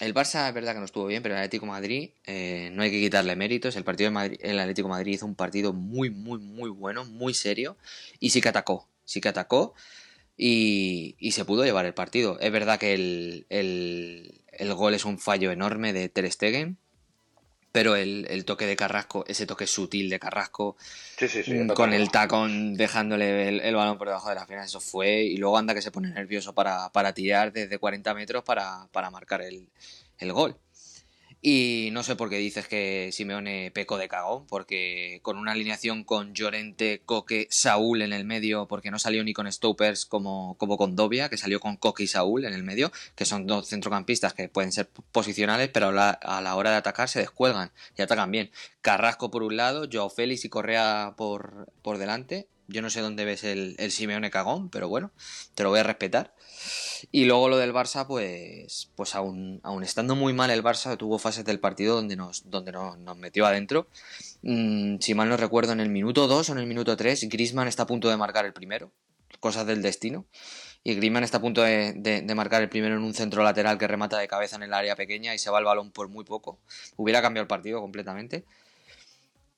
el 0.00 0.14
Barça 0.14 0.48
es 0.48 0.54
verdad 0.54 0.72
que 0.72 0.80
no 0.80 0.84
estuvo 0.84 1.06
bien, 1.06 1.22
pero 1.22 1.36
el 1.36 1.38
Atlético 1.38 1.66
de 1.66 1.72
Madrid 1.72 2.10
eh, 2.24 2.70
no 2.72 2.82
hay 2.82 2.90
que 2.90 3.00
quitarle 3.00 3.36
méritos. 3.36 3.76
El 3.76 3.84
partido 3.84 4.08
de 4.08 4.14
Madrid, 4.14 4.38
el 4.42 4.58
Atlético 4.58 4.88
de 4.88 4.94
Madrid 4.94 5.14
hizo 5.14 5.26
un 5.26 5.36
partido 5.36 5.72
muy, 5.72 6.10
muy, 6.10 6.40
muy 6.40 6.70
bueno, 6.70 7.04
muy 7.04 7.34
serio 7.34 7.76
y 8.18 8.30
sí 8.30 8.40
que 8.40 8.48
atacó, 8.48 8.88
sí 9.04 9.20
que 9.20 9.28
atacó 9.28 9.74
y, 10.36 11.16
y 11.18 11.32
se 11.32 11.44
pudo 11.44 11.64
llevar 11.64 11.86
el 11.86 11.94
partido. 11.94 12.38
Es 12.40 12.52
verdad 12.52 12.78
que 12.78 12.94
el, 12.94 13.46
el, 13.50 14.42
el 14.52 14.74
gol 14.74 14.94
es 14.94 15.04
un 15.04 15.18
fallo 15.18 15.50
enorme 15.50 15.92
de 15.92 16.08
Ter 16.08 16.30
Stegen, 16.30 16.78
pero 17.72 17.94
el, 17.96 18.26
el 18.30 18.44
toque 18.46 18.66
de 18.66 18.76
Carrasco, 18.76 19.24
ese 19.28 19.46
toque 19.46 19.66
sutil 19.66 20.08
de 20.08 20.18
Carrasco, 20.18 20.76
Sí, 21.18 21.28
sí, 21.28 21.42
sí. 21.42 21.54
mm, 21.54 21.68
con 21.74 21.92
el 21.92 22.10
tacón 22.10 22.74
dejándole 22.74 23.48
el, 23.68 23.74
balón 23.74 23.98
por 23.98 24.08
debajo 24.08 24.28
de 24.30 24.34
las 24.34 24.46
piernas, 24.46 24.68
eso 24.68 24.80
fue. 24.80 25.22
Y 25.24 25.36
luego 25.36 25.58
anda 25.58 25.74
que 25.74 25.82
se 25.82 25.90
pone 25.90 26.08
nervioso 26.10 26.54
para, 26.54 26.90
para 26.92 27.12
tirar 27.14 27.52
desde 27.52 27.78
40 27.78 28.14
metros 28.14 28.44
para, 28.44 28.88
para 28.92 29.10
marcar 29.10 29.42
el, 29.42 29.68
el 30.18 30.32
gol. 30.32 30.56
Y 31.48 31.90
no 31.92 32.02
sé 32.02 32.16
por 32.16 32.28
qué 32.28 32.38
dices 32.38 32.66
que 32.66 33.10
Simeone 33.12 33.70
pecó 33.70 33.98
de 33.98 34.08
cagón, 34.08 34.48
porque 34.48 35.20
con 35.22 35.38
una 35.38 35.52
alineación 35.52 36.02
con 36.02 36.34
Llorente, 36.34 37.02
Coque, 37.06 37.46
Saúl 37.52 38.02
en 38.02 38.12
el 38.12 38.24
medio, 38.24 38.66
porque 38.66 38.90
no 38.90 38.98
salió 38.98 39.22
ni 39.22 39.32
con 39.32 39.52
Stoppers 39.52 40.06
como, 40.06 40.56
como 40.58 40.76
con 40.76 40.96
Dobia, 40.96 41.28
que 41.28 41.36
salió 41.36 41.60
con 41.60 41.76
Coque 41.76 42.02
y 42.02 42.08
Saúl 42.08 42.46
en 42.46 42.52
el 42.52 42.64
medio, 42.64 42.90
que 43.14 43.24
son 43.24 43.46
dos 43.46 43.68
centrocampistas 43.68 44.34
que 44.34 44.48
pueden 44.48 44.72
ser 44.72 44.88
posicionales, 45.12 45.68
pero 45.68 45.90
a 45.90 45.92
la, 45.92 46.10
a 46.10 46.40
la 46.40 46.56
hora 46.56 46.72
de 46.72 46.78
atacar 46.78 47.08
se 47.08 47.20
descuelgan 47.20 47.70
y 47.96 48.02
atacan 48.02 48.32
bien. 48.32 48.50
Carrasco 48.80 49.30
por 49.30 49.44
un 49.44 49.56
lado, 49.56 49.86
Joao 49.88 50.10
Félix 50.10 50.44
y 50.44 50.48
Correa 50.48 51.14
por, 51.16 51.72
por 51.80 51.98
delante. 51.98 52.48
Yo 52.68 52.82
no 52.82 52.90
sé 52.90 53.00
dónde 53.00 53.24
ves 53.24 53.44
el, 53.44 53.76
el 53.78 53.92
Simeone 53.92 54.30
cagón, 54.30 54.70
pero 54.70 54.88
bueno, 54.88 55.12
te 55.54 55.62
lo 55.62 55.70
voy 55.70 55.78
a 55.78 55.84
respetar. 55.84 56.34
Y 57.12 57.24
luego 57.26 57.48
lo 57.48 57.58
del 57.58 57.72
Barça, 57.72 58.06
pues, 58.06 58.90
pues 58.96 59.14
aún, 59.14 59.60
aún 59.62 59.82
estando 59.84 60.16
muy 60.16 60.32
mal 60.32 60.50
el 60.50 60.62
Barça, 60.64 60.96
tuvo 60.96 61.18
fases 61.18 61.44
del 61.44 61.60
partido 61.60 61.94
donde 61.94 62.16
nos, 62.16 62.50
donde 62.50 62.72
nos, 62.72 62.98
nos 62.98 63.16
metió 63.16 63.46
adentro. 63.46 63.88
Mm, 64.42 64.98
si 65.00 65.14
mal 65.14 65.28
no 65.28 65.36
recuerdo, 65.36 65.72
en 65.72 65.80
el 65.80 65.90
minuto 65.90 66.26
2 66.26 66.48
o 66.48 66.52
en 66.52 66.58
el 66.58 66.66
minuto 66.66 66.96
3, 66.96 67.28
Grisman 67.28 67.68
está 67.68 67.84
a 67.84 67.86
punto 67.86 68.08
de 68.08 68.16
marcar 68.16 68.46
el 68.46 68.52
primero. 68.52 68.90
Cosas 69.40 69.66
del 69.66 69.82
destino. 69.82 70.26
Y 70.82 70.94
Griezmann 70.94 71.24
está 71.24 71.38
a 71.38 71.40
punto 71.40 71.62
de, 71.62 71.94
de- 71.96 72.22
de 72.22 72.34
marcar 72.36 72.62
el 72.62 72.68
primero 72.68 72.94
en 72.96 73.02
un 73.02 73.12
centro 73.12 73.42
lateral 73.42 73.76
que 73.76 73.88
remata 73.88 74.16
de 74.18 74.28
cabeza 74.28 74.54
en 74.56 74.62
el 74.62 74.72
área 74.72 74.94
pequeña 74.94 75.34
y 75.34 75.38
se 75.38 75.50
va 75.50 75.58
el 75.58 75.64
balón 75.64 75.90
por 75.90 76.08
muy 76.08 76.24
poco. 76.24 76.60
Hubiera 76.96 77.20
cambiado 77.22 77.42
el 77.42 77.48
partido 77.48 77.80
completamente. 77.80 78.44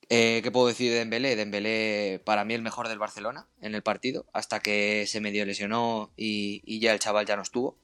Eh, 0.09 0.41
¿Qué 0.43 0.51
puedo 0.51 0.67
decir 0.67 0.91
de 0.91 0.97
Dembélé? 0.99 1.35
Dembélé 1.35 2.19
para 2.25 2.43
mí 2.43 2.53
el 2.55 2.61
mejor 2.63 2.87
del 2.87 2.97
Barcelona 2.97 3.47
en 3.61 3.75
el 3.75 3.83
partido, 3.83 4.25
hasta 4.33 4.59
que 4.59 5.05
se 5.07 5.21
medio 5.21 5.45
lesionó 5.45 6.11
y, 6.17 6.61
y 6.65 6.79
ya 6.79 6.93
el 6.93 6.99
chaval 6.99 7.25
ya 7.27 7.35
no 7.35 7.43
estuvo. 7.43 7.77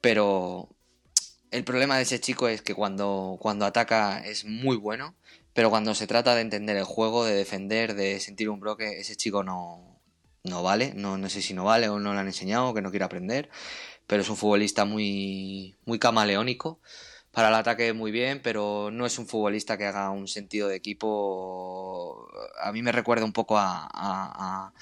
Pero 0.00 0.70
el 1.50 1.64
problema 1.64 1.96
de 1.96 2.02
ese 2.04 2.20
chico 2.20 2.48
es 2.48 2.62
que 2.62 2.74
cuando, 2.74 3.38
cuando 3.40 3.66
ataca 3.66 4.20
es 4.26 4.44
muy 4.44 4.76
bueno, 4.76 5.16
pero 5.54 5.70
cuando 5.70 5.94
se 5.94 6.06
trata 6.06 6.34
de 6.34 6.42
entender 6.42 6.76
el 6.76 6.84
juego, 6.84 7.24
de 7.24 7.34
defender, 7.34 7.94
de 7.94 8.20
sentir 8.20 8.50
un 8.50 8.60
bloque, 8.60 9.00
ese 9.00 9.16
chico 9.16 9.42
no, 9.44 10.00
no 10.44 10.62
vale. 10.62 10.94
No, 10.94 11.18
no 11.18 11.28
sé 11.28 11.42
si 11.42 11.54
no 11.54 11.64
vale 11.64 11.88
o 11.88 11.98
no 11.98 12.14
le 12.14 12.20
han 12.20 12.26
enseñado, 12.28 12.74
que 12.74 12.82
no 12.82 12.90
quiere 12.90 13.04
aprender, 13.04 13.50
pero 14.06 14.22
es 14.22 14.28
un 14.30 14.36
futbolista 14.36 14.84
muy, 14.86 15.76
muy 15.86 15.98
camaleónico. 15.98 16.80
Para 17.38 17.50
el 17.50 17.54
ataque 17.54 17.92
muy 17.92 18.10
bien, 18.10 18.40
pero 18.42 18.90
no 18.90 19.06
es 19.06 19.16
un 19.16 19.28
futbolista 19.28 19.78
que 19.78 19.86
haga 19.86 20.10
un 20.10 20.26
sentido 20.26 20.66
de 20.66 20.74
equipo. 20.74 22.28
A 22.60 22.72
mí 22.72 22.82
me 22.82 22.90
recuerda 22.90 23.24
un 23.24 23.32
poco 23.32 23.54
a, 23.56 24.72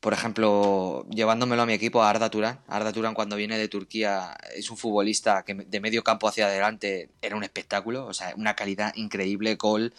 por 0.00 0.12
ejemplo, 0.12 1.06
llevándomelo 1.10 1.62
a 1.62 1.66
mi 1.66 1.74
equipo, 1.74 2.02
a 2.02 2.10
Arda 2.10 2.28
Turán. 2.28 2.58
Arda 2.66 2.92
Turán 2.92 3.14
cuando 3.14 3.36
viene 3.36 3.56
de 3.56 3.68
Turquía 3.68 4.36
es 4.52 4.68
un 4.72 4.76
futbolista 4.76 5.44
que 5.44 5.54
de 5.54 5.80
medio 5.80 6.02
campo 6.02 6.26
hacia 6.26 6.46
adelante 6.46 7.08
era 7.22 7.36
un 7.36 7.44
espectáculo, 7.44 8.06
o 8.06 8.14
sea, 8.14 8.34
una 8.36 8.56
calidad 8.56 8.92
increíble, 8.96 9.54
gol, 9.54 9.94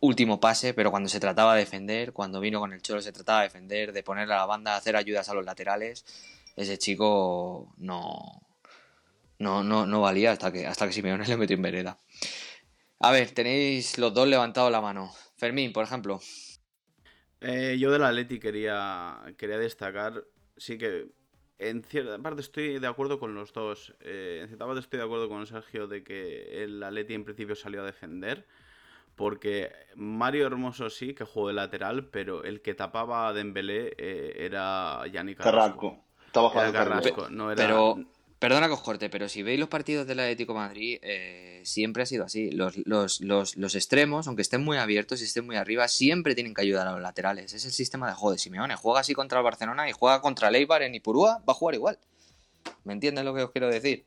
último 0.00 0.40
pase, 0.40 0.74
pero 0.74 0.90
cuando 0.90 1.08
se 1.08 1.20
trataba 1.20 1.54
de 1.54 1.60
defender, 1.60 2.12
cuando 2.12 2.40
vino 2.40 2.58
con 2.58 2.72
el 2.72 2.82
Cholo 2.82 3.00
se 3.00 3.12
trataba 3.12 3.42
de 3.42 3.46
defender, 3.46 3.92
de 3.92 4.02
poner 4.02 4.24
a 4.32 4.38
la 4.38 4.46
banda, 4.46 4.74
hacer 4.74 4.96
ayudas 4.96 5.28
a 5.28 5.34
los 5.34 5.44
laterales, 5.44 6.04
ese 6.56 6.78
chico 6.78 7.72
no, 7.76 8.42
no, 9.44 9.62
no, 9.62 9.84
no 9.84 10.00
valía 10.00 10.32
hasta 10.32 10.50
que, 10.50 10.66
hasta 10.66 10.86
que 10.86 10.92
Simeone 10.92 11.26
le 11.28 11.36
metió 11.36 11.54
en 11.54 11.62
vereda. 11.62 12.00
A 12.98 13.12
ver, 13.12 13.30
tenéis 13.32 13.98
los 13.98 14.14
dos 14.14 14.26
levantado 14.26 14.70
la 14.70 14.80
mano. 14.80 15.12
Fermín, 15.36 15.72
por 15.72 15.84
ejemplo. 15.84 16.20
Eh, 17.40 17.76
yo 17.78 17.92
del 17.92 18.04
Atleti 18.04 18.40
quería, 18.40 19.20
quería 19.36 19.58
destacar, 19.58 20.24
sí 20.56 20.78
que 20.78 21.08
en 21.58 21.84
cierta 21.84 22.18
parte 22.18 22.40
estoy 22.40 22.78
de 22.78 22.86
acuerdo 22.86 23.20
con 23.20 23.34
los 23.34 23.52
dos. 23.52 23.94
Eh, 24.00 24.38
en 24.40 24.48
cierta 24.48 24.64
parte 24.64 24.80
estoy 24.80 24.98
de 24.98 25.04
acuerdo 25.04 25.28
con 25.28 25.46
Sergio 25.46 25.86
de 25.86 26.02
que 26.02 26.64
el 26.64 26.82
Atleti 26.82 27.12
en 27.12 27.24
principio 27.24 27.54
salió 27.54 27.82
a 27.82 27.86
defender. 27.86 28.46
Porque 29.14 29.70
Mario 29.94 30.46
Hermoso 30.46 30.90
sí 30.90 31.14
que 31.14 31.24
jugó 31.24 31.48
de 31.48 31.54
lateral, 31.54 32.06
pero 32.06 32.42
el 32.42 32.62
que 32.62 32.74
tapaba 32.74 33.28
a 33.28 33.32
Dembélé 33.32 33.94
eh, 33.96 34.34
era 34.38 35.06
Yannick 35.06 35.38
Carrasco. 35.38 35.90
Carrasco. 35.90 36.04
Estaba 36.26 36.48
jugando 36.48 36.72
Carrasco. 36.72 37.14
Carrasco, 37.14 37.30
no 37.30 37.52
era... 37.52 37.62
Pero, 37.62 37.96
perdona 38.38 38.66
que 38.66 38.74
os 38.74 38.80
corte, 38.80 39.08
pero 39.08 39.28
si 39.28 39.42
veis 39.42 39.58
los 39.58 39.68
partidos 39.68 40.06
del 40.06 40.20
Atlético 40.20 40.52
de 40.52 40.58
Madrid, 40.58 40.98
eh, 41.02 41.62
siempre 41.64 42.02
ha 42.02 42.06
sido 42.06 42.24
así. 42.24 42.50
Los, 42.50 42.76
los, 42.86 43.20
los, 43.20 43.56
los 43.56 43.74
extremos, 43.74 44.26
aunque 44.26 44.42
estén 44.42 44.62
muy 44.62 44.76
abiertos 44.76 45.20
y 45.20 45.24
estén 45.24 45.46
muy 45.46 45.56
arriba, 45.56 45.88
siempre 45.88 46.34
tienen 46.34 46.54
que 46.54 46.62
ayudar 46.62 46.86
a 46.86 46.92
los 46.92 47.00
laterales. 47.00 47.54
Es 47.54 47.64
el 47.64 47.72
sistema 47.72 48.08
de 48.08 48.14
juego 48.14 48.32
de 48.32 48.38
Simeone. 48.38 48.76
Juega 48.76 49.00
así 49.00 49.14
contra 49.14 49.38
el 49.38 49.44
Barcelona 49.44 49.88
y 49.88 49.92
juega 49.92 50.20
contra 50.20 50.48
el 50.48 50.56
Eibar 50.56 50.82
en 50.82 50.94
Ipurúa, 50.94 51.42
va 51.48 51.52
a 51.52 51.54
jugar 51.54 51.74
igual. 51.74 51.98
¿Me 52.84 52.92
entienden 52.92 53.24
lo 53.24 53.34
que 53.34 53.42
os 53.42 53.50
quiero 53.50 53.68
decir? 53.68 54.04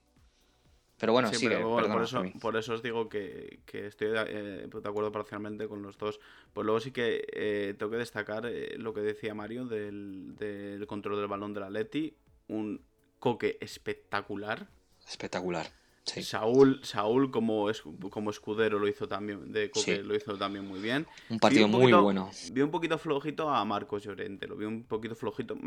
Pero 0.99 1.13
bueno, 1.13 1.29
Sí, 1.29 1.35
sigue, 1.35 1.55
pero 1.55 1.69
bueno, 1.69 1.93
por, 1.93 2.01
eso, 2.01 2.23
por 2.41 2.57
eso 2.57 2.73
os 2.73 2.81
digo 2.81 3.07
que, 3.07 3.59
que 3.67 3.85
estoy 3.85 4.07
de, 4.09 4.23
eh, 4.27 4.67
de 4.67 4.89
acuerdo 4.89 5.11
parcialmente 5.11 5.67
con 5.67 5.83
los 5.83 5.95
dos. 5.97 6.19
Pues 6.53 6.65
luego 6.65 6.79
sí 6.79 6.91
que 6.91 7.23
eh, 7.33 7.75
tengo 7.77 7.91
que 7.91 7.97
destacar 7.97 8.51
lo 8.77 8.93
que 8.95 9.01
decía 9.01 9.35
Mario 9.35 9.65
del, 9.65 10.35
del 10.35 10.87
control 10.87 11.17
del 11.17 11.27
balón 11.27 11.53
del 11.53 11.63
Atleti. 11.63 12.15
Un 12.47 12.81
coque 13.19 13.57
espectacular. 13.61 14.67
Espectacular. 15.07 15.71
Saúl, 16.07 16.79
Saúl 16.83 17.31
como, 17.31 17.69
es, 17.69 17.83
como 18.09 18.29
escudero 18.29 18.79
lo 18.79 18.87
hizo 18.87 19.07
también, 19.07 19.51
de 19.51 19.69
Coque 19.69 20.01
lo 20.03 20.15
hizo 20.15 20.37
también 20.37 20.65
muy 20.65 20.79
bien. 20.79 21.05
Un 21.29 21.39
partido 21.39 21.67
muy 21.67 21.91
bueno. 21.91 22.31
Vi 22.51 22.61
un 22.61 22.71
poquito 22.71 22.97
flojito 22.97 23.49
a 23.49 23.63
Marcos 23.65 24.03
Llorente, 24.03 24.47
lo 24.47 24.55
vi 24.55 24.65
un 24.65 24.83
poquito 24.83 25.15
flojito. 25.15 25.57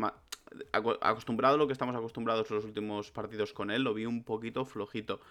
Acostumbrado 1.01 1.55
a 1.55 1.57
lo 1.57 1.67
que 1.67 1.73
estamos 1.73 1.95
acostumbrados 1.95 2.49
en 2.49 2.55
los 2.55 2.65
últimos 2.65 3.11
partidos 3.11 3.53
con 3.53 3.71
él, 3.71 3.83
lo 3.83 3.93
vi 3.93 4.05
un 4.05 4.23
poquito 4.23 4.65
flojito. 4.65 5.21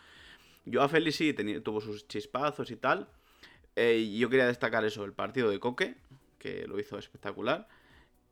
Yo 0.64 0.82
a 0.82 0.88
Félix 0.88 1.16
sí 1.16 1.34
tuvo 1.64 1.80
sus 1.80 2.06
chispazos 2.06 2.70
y 2.70 2.76
tal. 2.76 3.08
Eh, 3.76 4.16
yo 4.16 4.28
quería 4.30 4.46
destacar 4.46 4.84
eso, 4.84 5.04
el 5.04 5.12
partido 5.12 5.50
de 5.50 5.58
Coque, 5.58 5.96
que 6.38 6.66
lo 6.66 6.78
hizo 6.78 6.98
espectacular, 6.98 7.68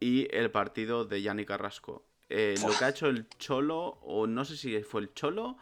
y 0.00 0.28
el 0.34 0.50
partido 0.50 1.04
de 1.04 1.22
Yanni 1.22 1.44
Carrasco. 1.44 2.04
Eh, 2.30 2.54
lo 2.62 2.76
que 2.76 2.84
ha 2.84 2.88
hecho 2.90 3.06
el 3.06 3.28
Cholo, 3.38 3.98
o 4.02 4.26
no 4.26 4.44
sé 4.44 4.56
si 4.56 4.80
fue 4.82 5.00
el 5.00 5.14
Cholo, 5.14 5.56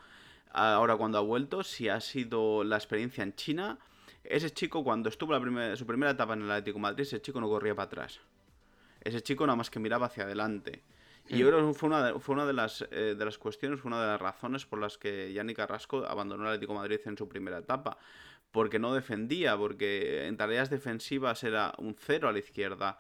ahora 0.53 0.97
cuando 0.97 1.19
ha 1.19 1.21
vuelto, 1.21 1.63
si 1.63 1.89
ha 1.89 2.01
sido 2.01 2.65
la 2.65 2.77
experiencia 2.77 3.23
en 3.23 3.35
China. 3.35 3.79
Ese 4.25 4.51
chico, 4.51 4.83
cuando 4.83 5.09
estuvo 5.09 5.39
la 5.39 5.77
su 5.77 5.87
primera 5.87 6.13
etapa 6.13 6.35
en 6.35 6.43
el 6.43 6.51
Atlético 6.51 6.79
Madrid, 6.79 7.03
ese 7.03 7.21
chico 7.21 7.41
no 7.41 7.49
corría 7.49 7.75
para 7.75 7.87
atrás. 7.87 8.21
Ese 9.01 9.23
chico 9.23 9.47
nada 9.47 9.57
más 9.57 9.71
que 9.71 9.79
miraba 9.79 10.07
hacia 10.07 10.25
adelante. 10.25 10.83
Y 11.29 11.39
yo 11.39 11.49
creo 11.49 11.67
que 11.67 11.75
fue 11.75 11.89
una, 11.89 12.05
de, 12.05 12.21
fue 12.21 12.35
una 12.35 12.47
de, 12.47 12.53
las, 12.53 12.83
eh, 12.91 13.15
de 13.19 13.25
las 13.25 13.37
cuestiones, 13.37 13.81
fue 13.81 13.89
una 13.89 14.01
de 14.01 14.07
las 14.07 14.21
razones 14.21 14.65
por 14.65 14.81
las 14.81 14.97
que 14.97 15.33
Yanni 15.33 15.55
Carrasco 15.55 16.05
abandonó 16.07 16.45
el 16.45 16.49
Atlético 16.51 16.75
Madrid 16.75 17.01
en 17.05 17.17
su 17.17 17.29
primera 17.29 17.59
etapa. 17.59 17.99
Porque 18.53 18.79
no 18.79 18.95
defendía, 18.95 19.57
porque 19.57 20.27
en 20.27 20.37
tareas 20.37 20.71
defensivas 20.71 21.43
era 21.43 21.75
un 21.79 21.97
cero 21.99 22.29
a 22.29 22.33
la 22.33 22.39
izquierda. 22.39 22.99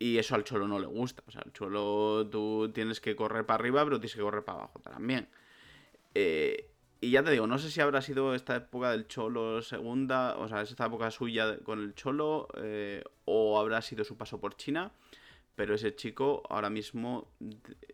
Y 0.00 0.16
eso 0.16 0.34
al 0.34 0.44
Cholo 0.44 0.66
no 0.66 0.78
le 0.78 0.86
gusta. 0.86 1.22
O 1.26 1.30
sea, 1.30 1.42
al 1.42 1.52
Cholo 1.52 2.26
tú 2.30 2.72
tienes 2.72 3.00
que 3.00 3.14
correr 3.14 3.44
para 3.44 3.60
arriba, 3.60 3.84
pero 3.84 4.00
tienes 4.00 4.16
que 4.16 4.22
correr 4.22 4.42
para 4.42 4.60
abajo 4.60 4.78
también. 4.78 5.28
Eh, 6.14 6.70
y 7.02 7.10
ya 7.10 7.22
te 7.22 7.30
digo, 7.30 7.46
no 7.46 7.58
sé 7.58 7.70
si 7.70 7.82
habrá 7.82 8.00
sido 8.00 8.34
esta 8.34 8.56
época 8.56 8.92
del 8.92 9.06
Cholo 9.06 9.60
segunda, 9.60 10.38
o 10.38 10.48
sea, 10.48 10.62
esta 10.62 10.86
época 10.86 11.10
suya 11.10 11.58
con 11.58 11.80
el 11.80 11.94
Cholo, 11.94 12.48
eh, 12.56 13.04
o 13.26 13.60
habrá 13.60 13.82
sido 13.82 14.02
su 14.04 14.16
paso 14.16 14.40
por 14.40 14.56
China. 14.56 14.90
Pero 15.54 15.74
ese 15.74 15.94
chico 15.94 16.42
ahora 16.48 16.70
mismo 16.70 17.28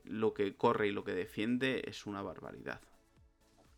lo 0.04 0.32
que 0.32 0.54
corre 0.56 0.86
y 0.86 0.92
lo 0.92 1.02
que 1.02 1.12
defiende 1.12 1.82
es 1.88 2.06
una 2.06 2.22
barbaridad. 2.22 2.80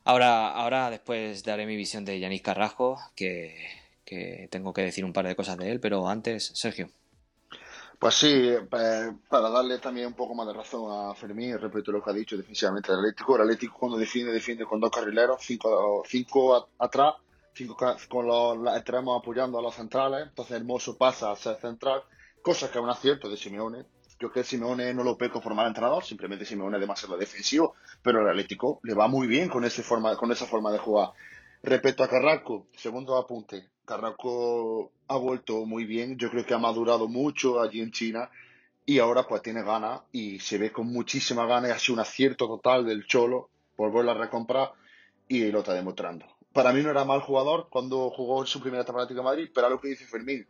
Ahora, 0.04 0.52
ahora 0.52 0.90
después 0.90 1.44
daré 1.44 1.64
mi 1.64 1.76
visión 1.76 2.04
de 2.04 2.20
Yanis 2.20 2.42
Carrasco, 2.42 2.98
que, 3.16 3.56
que 4.04 4.48
tengo 4.50 4.74
que 4.74 4.82
decir 4.82 5.06
un 5.06 5.14
par 5.14 5.26
de 5.26 5.34
cosas 5.34 5.56
de 5.56 5.70
él, 5.70 5.80
pero 5.80 6.08
antes, 6.08 6.44
Sergio. 6.54 6.90
Pues 7.98 8.14
sí, 8.14 8.54
pues, 8.70 9.10
para 9.28 9.50
darle 9.50 9.78
también 9.78 10.06
un 10.06 10.14
poco 10.14 10.32
más 10.32 10.46
de 10.46 10.52
razón 10.52 11.10
a 11.10 11.14
Fermín 11.16 11.58
respecto 11.58 11.90
a 11.90 11.94
lo 11.94 12.02
que 12.02 12.10
ha 12.10 12.14
dicho 12.14 12.36
defensivamente 12.36 12.92
el 12.92 12.98
Atlético. 12.98 13.34
El 13.34 13.42
Atlético 13.42 13.76
cuando 13.76 13.98
defiende, 13.98 14.32
defiende 14.32 14.64
con 14.64 14.78
dos 14.78 14.90
carrileros, 14.90 15.38
cinco, 15.40 16.04
cinco 16.06 16.68
atrás, 16.78 17.14
cinco 17.54 17.76
con 18.08 18.26
los, 18.26 18.76
extremos 18.76 19.20
apoyando 19.20 19.58
a 19.58 19.62
los 19.62 19.74
centrales. 19.74 20.28
Entonces 20.28 20.56
Hermoso 20.56 20.96
pasa 20.96 21.32
a 21.32 21.36
ser 21.36 21.56
central, 21.56 22.02
cosa 22.40 22.70
que 22.70 22.78
es 22.78 22.84
un 22.84 22.90
acierto 22.90 23.28
de 23.28 23.36
Simeone. 23.36 23.84
Yo 24.20 24.30
que 24.30 24.44
Simeone 24.44 24.94
no 24.94 25.02
lo 25.02 25.18
peco 25.18 25.40
por 25.40 25.54
mal 25.54 25.66
entrenador, 25.66 26.04
simplemente 26.04 26.44
Simeone 26.44 26.76
es 26.76 26.80
demasiado 26.80 27.16
defensivo, 27.16 27.74
pero 28.00 28.20
el 28.20 28.28
Atlético 28.28 28.78
le 28.84 28.94
va 28.94 29.08
muy 29.08 29.26
bien 29.26 29.48
con, 29.48 29.64
ese 29.64 29.82
forma, 29.82 30.16
con 30.16 30.30
esa 30.30 30.46
forma 30.46 30.70
de 30.70 30.78
jugar. 30.78 31.10
Respecto 31.64 32.04
a 32.04 32.08
Carrasco, 32.08 32.68
segundo 32.76 33.16
apunte, 33.16 33.70
Carrasco 33.88 34.92
ha 35.08 35.16
vuelto 35.16 35.64
muy 35.64 35.86
bien, 35.86 36.18
yo 36.18 36.30
creo 36.30 36.44
que 36.44 36.52
ha 36.52 36.58
madurado 36.58 37.08
mucho 37.08 37.58
allí 37.58 37.80
en 37.80 37.90
China 37.90 38.30
y 38.84 38.98
ahora 38.98 39.26
pues 39.26 39.40
tiene 39.40 39.62
ganas 39.62 40.02
y 40.12 40.38
se 40.40 40.58
ve 40.58 40.70
con 40.70 40.88
muchísima 40.88 41.46
ganas 41.46 41.70
y 41.70 41.72
ha 41.72 41.78
sido 41.78 41.94
un 41.94 42.00
acierto 42.00 42.46
total 42.46 42.84
del 42.84 43.06
Cholo 43.06 43.48
por 43.76 43.90
volver 43.90 44.14
a 44.14 44.20
recomprar 44.20 44.72
y 45.26 45.50
lo 45.50 45.60
está 45.60 45.72
demostrando. 45.72 46.26
Para 46.52 46.72
mí 46.74 46.82
no 46.82 46.90
era 46.90 47.06
mal 47.06 47.22
jugador 47.22 47.68
cuando 47.70 48.10
jugó 48.10 48.42
en 48.42 48.46
su 48.46 48.60
primera 48.60 48.82
etapa 48.82 49.06
de 49.06 49.22
Madrid, 49.22 49.48
pero 49.54 49.68
a 49.68 49.70
lo 49.70 49.80
que 49.80 49.88
dice 49.88 50.04
Fermín, 50.04 50.46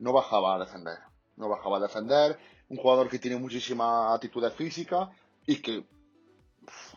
no 0.00 0.12
bajaba 0.12 0.56
a 0.56 0.58
defender, 0.58 0.98
no 1.36 1.48
bajaba 1.48 1.76
a 1.76 1.82
defender, 1.82 2.36
un 2.68 2.78
jugador 2.78 3.08
que 3.08 3.20
tiene 3.20 3.36
muchísima 3.36 4.12
actitud 4.12 4.48
física 4.50 5.08
y 5.46 5.62
que 5.62 5.84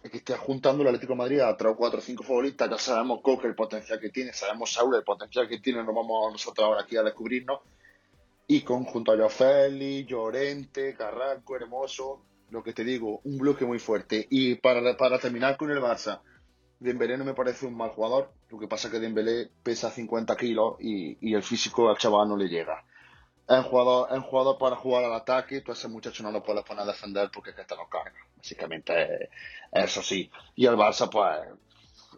es 0.04 0.12
que 0.12 0.17
esté 0.17 0.34
juntando 0.38 0.84
el 0.84 0.89
Atlético 0.89 1.15
Madrid 1.15 1.39
a 1.39 1.56
3 1.56 1.73
o 1.73 1.75
4 1.75 1.99
o 1.99 2.01
5 2.01 2.23
futbolistas, 2.23 2.69
ya 2.69 2.78
sabemos 2.78 3.21
Coque 3.21 3.47
el 3.47 3.56
potencial 3.56 3.99
que 3.99 4.10
tiene, 4.10 4.34
sabemos 4.34 4.71
Saúl 4.71 4.95
el 4.95 5.04
potencial 5.04 5.47
que 5.47 5.60
tiene, 5.60 5.84
no 5.84 5.93
vamos 5.93 6.32
nosotros 6.32 6.65
ahora 6.65 6.82
aquí 6.82 6.97
a 6.97 7.04
descubrirnos, 7.04 7.60
y 8.47 8.62
con 8.62 8.84
junto 8.84 9.12
a 9.12 9.30
Félix, 9.30 10.08
Llorente, 10.08 10.93
Carranco, 10.95 11.56
Hermoso, 11.56 12.21
lo 12.51 12.63
que 12.63 12.73
te 12.73 12.84
digo, 12.84 13.21
un 13.23 13.39
bloque 13.39 13.65
muy 13.65 13.80
fuerte. 13.80 14.28
Y 14.30 14.56
para, 14.56 14.95
para 14.95 15.17
terminar 15.17 15.58
con 15.58 15.71
el 15.71 15.80
Barça, 15.80 16.21
Dembélé 16.80 17.17
no 17.17 17.25
me 17.25 17.34
parece 17.34 17.65
un 17.65 17.75
mal 17.75 17.89
jugador, 17.89 18.32
lo 18.49 18.60
que 18.60 18.67
pasa 18.67 18.88
es 18.88 18.93
que 18.93 18.99
Dembélé 18.99 19.49
pesa 19.63 19.89
50 19.89 20.36
kilos 20.36 20.75
y, 20.80 21.17
y 21.28 21.34
el 21.34 21.41
físico 21.41 21.89
al 21.89 21.97
chaval 21.97 22.30
no 22.30 22.38
le 22.38 22.47
llega 22.47 22.86
es 23.47 23.58
un 23.58 23.63
jugador, 23.63 24.08
es 24.12 24.17
un 24.17 24.23
jugador 24.23 24.58
para 24.58 24.75
jugar 24.75 25.03
al 25.03 25.13
ataque, 25.13 25.62
tú 25.62 25.71
a 25.71 25.75
ese 25.75 25.88
muchacho 25.88 26.23
no 26.23 26.31
lo 26.31 26.43
puedes 26.43 26.63
poner 26.63 26.84
a 26.84 26.88
defender 26.88 27.29
porque 27.31 27.51
es 27.51 27.55
que 27.55 27.63
te 27.65 27.75
lo 27.75 27.88
carga. 27.88 28.19
Básicamente 28.38 29.29
eso 29.71 30.01
sí. 30.01 30.29
Y 30.55 30.65
el 30.65 30.75
Barça, 30.75 31.10
pues, 31.10 31.38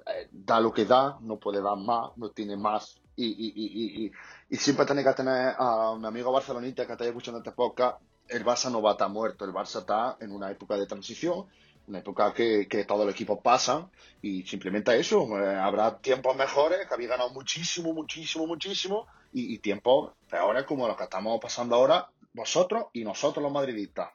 eh, 0.07 0.27
da 0.31 0.59
lo 0.59 0.71
que 0.71 0.85
da, 0.85 1.17
no 1.21 1.37
puede 1.37 1.61
dar 1.61 1.77
más, 1.77 2.11
no 2.17 2.29
tiene 2.29 2.55
más. 2.55 2.97
Y, 3.15 3.25
y, 3.25 3.53
y, 3.55 4.05
y, 4.05 4.11
y 4.49 4.55
siempre 4.57 4.85
tiene 4.85 5.03
que 5.03 5.13
tener 5.13 5.55
a 5.57 5.91
un 5.91 6.05
amigo 6.05 6.31
barcelonista 6.31 6.85
que 6.85 6.95
te 6.95 7.07
escuchando 7.07 7.39
esta 7.39 7.51
época. 7.51 7.97
El 8.27 8.45
Barça 8.45 8.69
no 8.69 8.81
va 8.81 8.91
a 8.91 8.93
estar 8.93 9.09
muerto, 9.09 9.45
el 9.45 9.51
Barça 9.51 9.79
está 9.79 10.17
en 10.19 10.31
una 10.31 10.51
época 10.51 10.75
de 10.75 10.85
transición 10.85 11.47
una 11.88 12.00
época 12.00 12.34
que, 12.34 12.67
que, 12.67 12.84
todo 12.84 13.04
el 13.04 13.10
equipo 13.10 13.41
pasa 13.41 13.89
y 14.21 14.43
simplemente 14.43 14.97
eso, 15.00 15.26
eh, 15.39 15.56
habrá 15.56 16.00
tiempos 16.00 16.36
mejores, 16.36 16.86
que 16.86 16.93
habéis 16.93 17.10
ganado 17.10 17.30
muchísimo, 17.32 17.93
muchísimo, 17.93 18.45
muchísimo 18.45 19.08
y, 19.34 19.58
tiempos 19.60 20.13
peores 20.30 20.65
como 20.65 20.88
los 20.88 20.97
que 20.97 21.04
estamos 21.04 21.39
pasando 21.41 21.76
ahora 21.76 22.10
vosotros 22.34 22.86
y 22.93 23.04
nosotros 23.04 23.41
los 23.41 23.52
madridistas. 23.52 24.10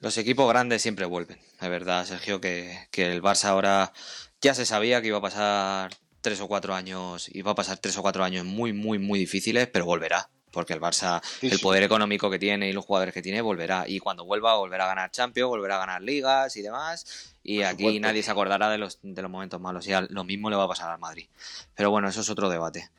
Los 0.00 0.16
equipos 0.16 0.48
grandes 0.48 0.80
siempre 0.80 1.06
vuelven, 1.06 1.38
es 1.60 1.68
verdad, 1.68 2.04
Sergio, 2.04 2.40
que, 2.40 2.88
que 2.90 3.12
el 3.12 3.22
Barça 3.22 3.48
ahora 3.48 3.92
ya 4.40 4.54
se 4.54 4.64
sabía 4.64 5.02
que 5.02 5.08
iba 5.08 5.18
a 5.18 5.22
pasar 5.22 5.90
tres 6.20 6.40
o 6.40 6.48
cuatro 6.48 6.74
años, 6.74 7.28
iba 7.34 7.52
a 7.52 7.54
pasar 7.54 7.78
tres 7.78 7.98
o 7.98 8.02
cuatro 8.02 8.24
años 8.24 8.44
muy, 8.44 8.72
muy, 8.72 8.98
muy 8.98 9.18
difíciles, 9.18 9.68
pero 9.68 9.84
volverá 9.84 10.30
porque 10.50 10.72
el 10.72 10.80
Barça, 10.80 11.22
el 11.42 11.58
poder 11.60 11.82
económico 11.82 12.30
que 12.30 12.38
tiene 12.38 12.68
y 12.68 12.72
los 12.72 12.84
jugadores 12.84 13.14
que 13.14 13.22
tiene, 13.22 13.40
volverá. 13.40 13.84
Y 13.86 13.98
cuando 13.98 14.24
vuelva, 14.24 14.56
volverá 14.56 14.84
a 14.84 14.88
ganar 14.88 15.10
Champions, 15.10 15.48
volverá 15.48 15.76
a 15.76 15.78
ganar 15.78 16.02
ligas 16.02 16.56
y 16.56 16.62
demás. 16.62 17.34
Y 17.42 17.62
aquí 17.62 18.00
nadie 18.00 18.22
se 18.22 18.30
acordará 18.30 18.68
de 18.68 18.78
los, 18.78 18.98
de 19.02 19.22
los 19.22 19.30
momentos 19.30 19.60
malos. 19.60 19.86
Y 19.86 19.92
lo 20.10 20.24
mismo 20.24 20.50
le 20.50 20.56
va 20.56 20.64
a 20.64 20.68
pasar 20.68 20.90
al 20.90 20.98
Madrid. 20.98 21.28
Pero 21.74 21.90
bueno, 21.90 22.08
eso 22.08 22.20
es 22.20 22.30
otro 22.30 22.48
debate. 22.48 22.90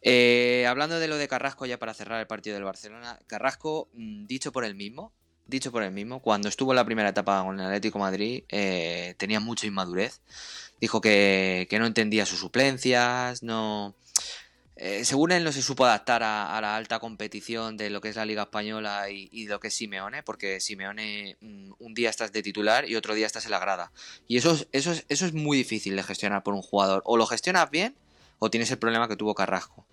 Eh, 0.00 0.66
hablando 0.68 0.98
de 0.98 1.08
lo 1.08 1.16
de 1.16 1.28
Carrasco, 1.28 1.66
ya 1.66 1.78
para 1.78 1.94
cerrar 1.94 2.20
el 2.20 2.26
partido 2.26 2.54
del 2.54 2.64
Barcelona, 2.64 3.18
Carrasco, 3.26 3.88
mm, 3.94 4.26
dicho 4.26 4.52
por 4.52 4.64
él 4.64 4.74
mismo, 4.74 5.12
dicho 5.46 5.72
por 5.72 5.82
él 5.82 5.90
mismo, 5.90 6.20
cuando 6.20 6.48
estuvo 6.48 6.72
en 6.72 6.76
la 6.76 6.84
primera 6.84 7.08
etapa 7.08 7.42
con 7.42 7.58
el 7.58 7.66
Atlético 7.66 7.98
Madrid, 7.98 8.44
eh, 8.48 9.14
tenía 9.18 9.40
mucha 9.40 9.66
inmadurez. 9.66 10.20
Dijo 10.80 11.00
que, 11.00 11.66
que 11.68 11.78
no 11.80 11.86
entendía 11.86 12.26
sus 12.26 12.38
suplencias, 12.38 13.42
no 13.42 13.96
eh, 14.80 15.04
según 15.04 15.32
él 15.32 15.42
no 15.42 15.50
se 15.50 15.60
supo 15.60 15.84
adaptar 15.84 16.22
a, 16.22 16.56
la 16.60 16.76
alta 16.76 17.00
competición 17.00 17.76
de 17.76 17.90
lo 17.90 18.00
que 18.00 18.10
es 18.10 18.16
la 18.16 18.24
Liga 18.24 18.42
Española 18.42 19.10
y, 19.10 19.46
lo 19.46 19.58
que 19.58 19.68
es 19.68 19.74
Simeone, 19.74 20.22
porque 20.22 20.60
Simeone 20.60 21.36
mm, 21.40 21.72
un 21.80 21.94
día 21.94 22.10
estás 22.10 22.30
de 22.30 22.44
titular 22.44 22.88
y 22.88 22.94
otro 22.94 23.14
día 23.14 23.26
estás 23.26 23.44
en 23.46 23.50
la 23.50 23.58
grada. 23.58 23.90
Y 24.28 24.36
eso, 24.36 24.56
eso, 24.70 24.92
eso 25.08 25.26
es 25.26 25.32
muy 25.34 25.58
difícil 25.58 25.96
de 25.96 26.04
gestionar 26.04 26.44
por 26.44 26.54
un 26.54 26.62
jugador. 26.62 27.02
O 27.06 27.16
lo 27.16 27.26
gestionas 27.26 27.68
bien 27.72 27.96
o 28.38 28.50
tienes 28.50 28.70
el 28.70 28.78
problema 28.78 29.08
que 29.08 29.16
tuvo 29.16 29.34
Carrasco. 29.34 29.84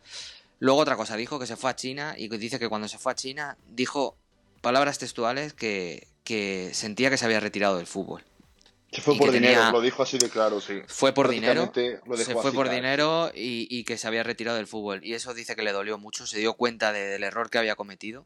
Luego 0.60 0.80
otra 0.80 0.96
cosa, 0.96 1.18
dijo 1.18 1.40
que 1.40 1.48
se 1.48 1.56
fue 1.56 1.72
a 1.72 1.76
China 1.76 2.14
y 2.16 2.28
dice 2.28 2.60
que 2.60 2.70
cuando 2.70 2.88
se 2.88 3.00
fue 3.00 3.12
a 3.12 3.16
China 3.16 3.58
dijo 3.68 4.16
palabras 4.62 5.00
textuales 5.00 5.54
que, 5.54 6.08
que 6.24 6.70
sentía 6.76 7.10
que 7.10 7.18
se 7.18 7.26
había 7.26 7.40
retirado 7.40 7.78
del 7.78 7.88
fútbol. 7.88 8.24
Se 8.96 9.02
fue 9.02 9.18
por 9.18 9.30
dinero, 9.30 9.72
lo 9.74 9.82
dijo 9.82 10.04
así 10.04 10.18
de 10.18 10.30
claro, 10.30 10.62
sí. 10.62 10.82
Fue 10.88 11.14
por 11.14 11.28
dinero. 11.28 11.70
Se 11.74 12.34
fue 12.34 12.54
por 12.54 12.70
dinero 12.70 13.30
y, 13.36 13.84
que 13.84 13.98
se 13.98 14.08
había 14.08 14.24
retirado 14.24 14.56
del 14.56 14.68
fútbol. 14.68 15.04
Y 15.04 15.16
eso 15.16 15.34
dice 15.34 15.54
que 15.58 15.64
le 15.64 15.74
dolió 15.74 15.98
mucho, 15.98 16.26
se 16.26 16.40
dio 16.40 16.54
cuenta 16.54 16.94
del 16.94 17.22
error 17.22 17.50
que 17.50 17.58
había 17.58 17.76
cometido. 17.76 18.26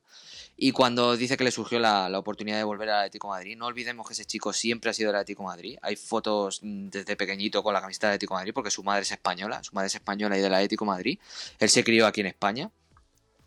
Y 0.56 0.72
cuando 0.72 1.18
dice 1.18 1.38
que 1.38 1.44
le 1.44 1.50
surgió 1.50 1.80
la, 1.80 2.08
oportunidad 2.20 2.58
de 2.58 2.64
volver 2.64 2.90
al 2.90 3.00
Atlético 3.00 3.30
Madrid, 3.30 3.58
no 3.58 3.66
olvidemos 3.66 4.06
que 4.06 4.14
ese 4.14 4.26
chico 4.26 4.54
siempre 4.54 4.92
ha 4.92 4.94
sido 4.94 5.10
del 5.10 5.16
Atlético 5.16 5.42
Madrid. 5.42 5.78
Hay 5.82 5.96
fotos 5.96 6.60
mm, 6.62 6.90
desde 6.90 7.16
pequeñito 7.16 7.64
con 7.64 7.74
la 7.74 7.82
camiseta 7.82 8.08
del 8.08 8.16
Atlético 8.16 8.36
Madrid 8.36 8.54
porque 8.54 8.70
su 8.70 8.84
madre 8.84 9.02
es 9.02 9.12
española, 9.12 9.64
su 9.64 9.74
madre 9.74 9.88
es 9.88 9.96
española 9.96 10.38
y 10.38 10.42
del 10.42 10.54
Atlético 10.54 10.86
Madrid. 10.86 11.18
Él 11.58 11.70
se 11.70 11.84
crió 11.84 12.06
aquí 12.06 12.22
en 12.22 12.28
España. 12.28 12.70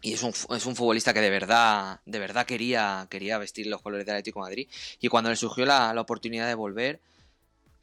Y 0.04 0.14
es 0.14 0.22
un, 0.24 0.30
es 0.30 0.66
un, 0.66 0.74
futbolista 0.74 1.14
que 1.14 1.20
de 1.20 1.30
verdad, 1.30 2.00
de 2.04 2.18
verdad 2.18 2.44
quería, 2.44 3.06
quería 3.08 3.38
vestir 3.38 3.68
los 3.68 3.80
colores 3.80 4.04
del 4.04 4.16
Atlético 4.16 4.40
Madrid. 4.40 4.66
Y 5.00 5.06
cuando 5.06 5.30
le 5.30 5.36
surgió 5.36 5.64
la, 5.64 5.94
la 5.94 6.00
oportunidad 6.00 6.48
de 6.48 6.54
volver, 6.54 7.00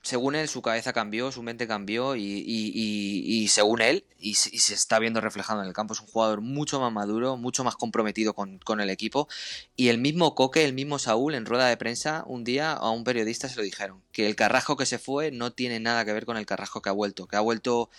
según 0.02 0.36
él, 0.36 0.48
su 0.48 0.62
cabeza 0.62 0.94
cambió, 0.94 1.32
su 1.32 1.44
mente 1.44 1.68
cambió 1.68 2.16
y, 2.16 3.48
según 3.50 3.82
él, 3.82 4.06
y, 4.18 4.36
se 4.36 4.74
está 4.74 4.98
viendo 5.00 5.20
reflejado 5.20 5.62
en 5.62 5.68
el 5.68 5.74
campo, 5.74 5.94
es 5.94 6.00
un 6.00 6.08
jugador 6.08 6.42
mucho 6.42 6.80
más 6.80 6.92
maduro, 6.92 7.38
mucho 7.38 7.64
más 7.64 7.76
comprometido 7.76 8.34
con, 8.34 8.80
el 8.80 8.90
equipo. 8.90 9.28
Y 9.76 9.90
el 9.90 9.98
mismo 9.98 10.36
Coque, 10.36 10.64
el 10.64 10.74
mismo 10.74 11.00
Saúl, 11.00 11.36
en 11.36 11.46
rueda 11.46 11.68
de 11.68 11.78
prensa, 11.78 12.24
un 12.28 12.44
día 12.44 12.72
a 12.74 12.90
un 12.92 13.04
periodista 13.04 13.50
se 13.50 13.58
lo 13.58 13.64
dijeron, 13.64 14.02
que 14.12 14.28
el 14.28 14.36
Carrasco 14.36 14.78
que 14.78 14.86
se 14.86 15.00
fue 15.00 15.32
no 15.32 15.52
tiene 15.52 15.80
nada 15.80 16.06
que 16.06 16.14
ver 16.14 16.26
con 16.26 16.38
el 16.38 16.46
Carrasco 16.46 16.82
que 16.82 16.90
ha 16.90 16.94
vuelto, 16.94 17.28
que 17.28 17.36
ha 17.36 17.42
vuelto, 17.42 17.90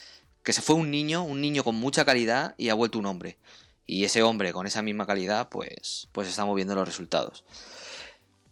que 0.42 0.53
se 0.53 0.62
fue 0.62 0.76
un 0.76 0.90
niño, 0.90 1.22
un 1.22 1.40
niño 1.40 1.64
con 1.64 1.74
mucha 1.74 2.05
calidad 2.05 2.55
y 2.57 2.70
ha 2.70 2.74
vuelto 2.74 2.98
un 2.98 3.07
hombre. 3.07 3.36
Y 3.86 4.05
ese 4.05 4.22
hombre 4.22 4.53
con 4.53 4.66
esa 4.66 4.82
misma 4.82 5.07
calidad, 5.07 5.48
pues, 5.48 6.09
pues 6.12 6.28
estamos 6.28 6.55
viendo 6.57 6.74
los 6.74 6.86
resultados. 6.86 7.44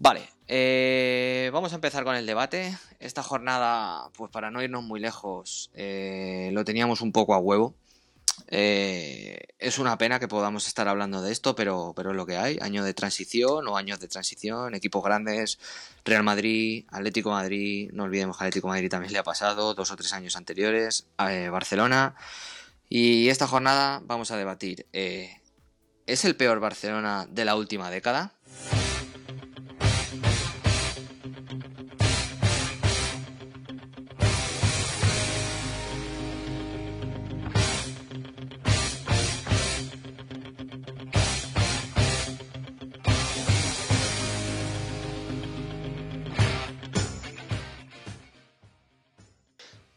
Vale, 0.01 0.29
eh, 0.47 1.51
vamos 1.53 1.73
a 1.73 1.75
empezar 1.75 2.05
con 2.05 2.15
el 2.15 2.25
debate. 2.25 2.77
Esta 3.01 3.25
jornada, 3.25 4.11
pues 4.17 4.31
para 4.31 4.51
no 4.51 4.63
irnos 4.63 4.85
muy 4.85 5.01
lejos, 5.01 5.71
eh, 5.75 6.51
lo 6.53 6.65
teníamos 6.65 7.01
un 7.01 7.11
poco 7.11 7.35
a 7.35 7.39
huevo. 7.39 7.75
Eh, 8.47 9.41
es 9.59 9.81
una 9.81 9.99
pena 9.99 10.21
que 10.21 10.29
podamos 10.29 10.69
estar 10.69 10.87
hablando 10.87 11.21
de 11.21 11.33
esto, 11.33 11.57
pero, 11.57 11.95
pero 11.97 12.11
es 12.13 12.17
lo 12.17 12.27
que 12.27 12.37
hay. 12.37 12.59
Año 12.61 12.85
de 12.85 12.95
transición 12.95 13.67
o 13.67 13.77
años 13.77 13.99
de 13.99 14.07
transición, 14.07 14.77
equipos 14.77 15.03
grandes, 15.03 15.59
Real 16.05 16.23
Madrid, 16.23 16.87
Atlético 16.91 17.31
Madrid, 17.31 17.91
no 17.93 18.05
olvidemos 18.05 18.39
que 18.39 18.45
Atlético 18.45 18.69
Madrid 18.69 18.89
también 18.89 19.13
le 19.13 19.19
ha 19.19 19.25
pasado, 19.25 19.75
dos 19.75 19.91
o 19.91 19.97
tres 19.97 20.13
años 20.13 20.37
anteriores, 20.37 21.09
Barcelona. 21.17 22.15
Y 22.89 23.29
esta 23.29 23.49
jornada 23.49 24.01
vamos 24.05 24.31
a 24.31 24.37
debatir, 24.37 24.87
¿es 24.93 26.25
el 26.25 26.37
peor 26.37 26.61
Barcelona 26.61 27.27
de 27.29 27.45
la 27.45 27.57
última 27.57 27.91
década? 27.91 28.33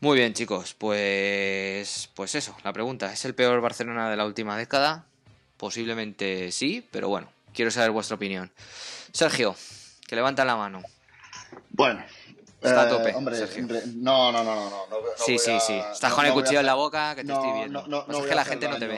Muy 0.02 0.18
bien, 0.18 0.34
chicos, 0.34 0.74
pues 0.74 2.10
pues 2.16 2.34
eso, 2.34 2.58
la 2.64 2.74
pregunta, 2.74 3.14
¿es 3.14 3.24
el 3.24 3.36
peor 3.36 3.62
Barcelona 3.62 4.10
de 4.10 4.18
la 4.18 4.26
última 4.26 4.58
década? 4.58 5.06
Posiblemente 5.58 6.52
sí, 6.52 6.84
pero 6.89 7.08
bueno, 7.08 7.32
quiero 7.54 7.70
saber 7.70 7.91
vuestra 7.91 8.16
opinión. 8.16 8.52
Sergio, 9.12 9.56
que 10.08 10.16
levanta 10.16 10.43
la 10.43 10.56
mano. 10.56 10.82
Bueno, 11.70 12.04
Está 12.62 12.82
a 12.82 12.89
tope, 12.89 13.14
hombre, 13.14 13.38
Sergio. 13.38 13.68
no, 13.95 14.32
no, 14.32 14.43
no, 14.43 14.56
no, 14.56 14.70
no, 14.70 14.97
Sí, 15.24 15.38
sí, 15.38 15.60
sí. 15.60 15.80
Estás 15.91 16.14
con 16.14 16.26
el 16.26 16.34
cuchillo 16.34 16.62
en 16.62 16.66
la 16.66 16.74
boca, 16.74 17.14
que 17.14 17.24
te 17.24 17.32
estoy 17.32 17.54
viendo. 17.54 17.86
No, 17.88 18.06
no, 18.08 18.22
es 18.22 18.26
que 18.26 18.36
la 18.36 18.45
gente 18.45 18.68
no 18.68 18.80
te 18.80 18.88
ve. 18.88 18.97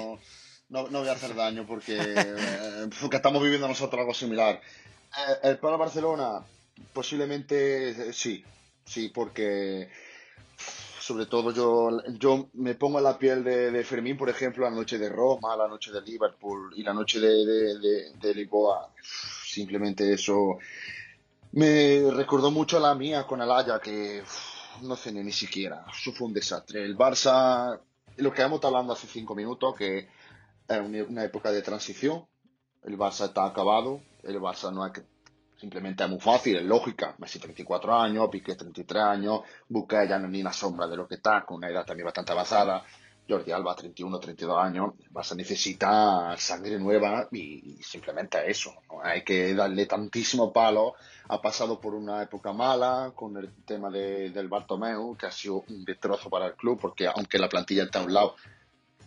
No, 0.69 0.87
no 0.87 0.99
voy 0.99 1.09
a 1.09 1.11
hacer 1.11 1.35
daño 1.35 1.65
porque, 1.67 1.97
eh, 1.99 2.87
porque 3.01 3.17
estamos 3.17 3.43
viviendo 3.43 3.67
nosotros 3.67 3.99
algo 3.99 4.13
similar. 4.13 4.55
Eh, 4.55 5.49
el 5.49 5.57
peor 5.59 5.77
Barcelona, 5.77 6.41
posiblemente 6.93 7.89
eh, 7.89 8.13
sí, 8.13 8.43
sí, 8.85 9.09
porque 9.13 9.89
sobre 11.03 11.25
todo 11.25 11.51
yo, 11.51 12.01
yo 12.17 12.47
me 12.53 12.75
pongo 12.75 12.97
en 12.97 13.03
la 13.03 13.19
piel 13.19 13.43
de, 13.43 13.83
Fermín, 13.83 14.15
por 14.15 14.29
ejemplo, 14.29 14.63
la 14.63 14.73
noche 14.73 14.97
de 14.97 15.09
Roma, 15.09 15.53
la 15.57 15.67
noche 15.67 15.91
de 15.91 16.01
Liverpool 16.01 16.71
y 16.77 16.81
la 16.81 16.93
noche 16.93 17.19
de, 17.19 18.13
de, 18.21 18.33
Lisboa. 18.33 18.89
Simplemente 19.45 20.13
eso 20.13 20.59
me 21.51 22.09
recordó 22.09 22.51
mucho 22.51 22.77
a 22.77 22.79
la 22.79 22.95
mía 22.95 23.27
con 23.27 23.41
el 23.41 23.51
Haya, 23.51 23.79
que 23.79 24.23
no 24.83 24.95
cené 24.95 25.25
ni 25.25 25.33
siquiera. 25.33 25.85
Eso 25.93 26.13
fue 26.13 26.27
un 26.27 26.33
desastre. 26.33 26.85
El 26.85 26.97
Barça, 26.97 27.77
lo 28.15 28.31
que 28.31 28.41
hemos 28.41 28.63
hablando 28.63 28.93
hace 28.93 29.07
cinco 29.07 29.35
minutos, 29.35 29.75
que 29.75 30.07
es 30.69 30.79
una 30.79 31.25
época 31.25 31.51
de 31.51 31.61
transición. 31.61 32.25
El 32.81 32.97
Barça 32.97 33.25
está 33.25 33.45
acabado. 33.45 34.01
El 34.23 34.39
Barça 34.39 34.71
no 34.71 34.89
que 34.93 35.03
Simplemente 35.63 36.03
es 36.03 36.09
muy 36.09 36.19
fácil, 36.19 36.57
es 36.57 36.63
lógica. 36.63 37.15
Messi 37.19 37.39
34 37.39 37.95
años, 37.95 38.27
Piqué 38.29 38.53
33 38.53 39.01
años, 39.01 39.43
Busquets 39.69 40.09
ya 40.09 40.19
no 40.19 40.27
ni 40.27 40.43
la 40.43 40.51
sombra 40.51 40.87
de 40.87 40.97
lo 40.97 41.07
que 41.07 41.15
está, 41.15 41.45
con 41.45 41.55
una 41.55 41.69
edad 41.69 41.85
también 41.85 42.03
bastante 42.03 42.33
avanzada. 42.33 42.83
Jordi 43.29 43.53
Alba, 43.53 43.73
31, 43.73 44.19
32 44.19 44.57
años, 44.61 44.93
vas 45.11 45.31
a 45.31 45.35
necesitar 45.35 46.37
sangre 46.37 46.77
nueva 46.77 47.29
y, 47.31 47.77
simplemente 47.81 48.39
eso. 48.51 48.73
Hay 49.01 49.23
que 49.23 49.53
darle 49.55 49.85
tantísimo 49.85 50.51
palo. 50.51 50.95
Ha 51.29 51.41
pasado 51.41 51.79
por 51.79 51.95
una 51.95 52.21
época 52.21 52.51
mala 52.51 53.13
con 53.15 53.37
el 53.37 53.49
tema 53.63 53.89
del 53.89 54.49
Bartomeu, 54.49 55.15
que 55.15 55.27
ha 55.27 55.31
sido 55.31 55.63
un 55.69 55.85
destrozo 55.85 56.29
para 56.29 56.47
el 56.47 56.55
club, 56.55 56.77
porque 56.81 57.07
aunque 57.07 57.39
la 57.39 57.47
plantilla 57.47 57.83
está 57.83 57.99
a 57.99 58.03
un 58.03 58.13
lado, 58.13 58.35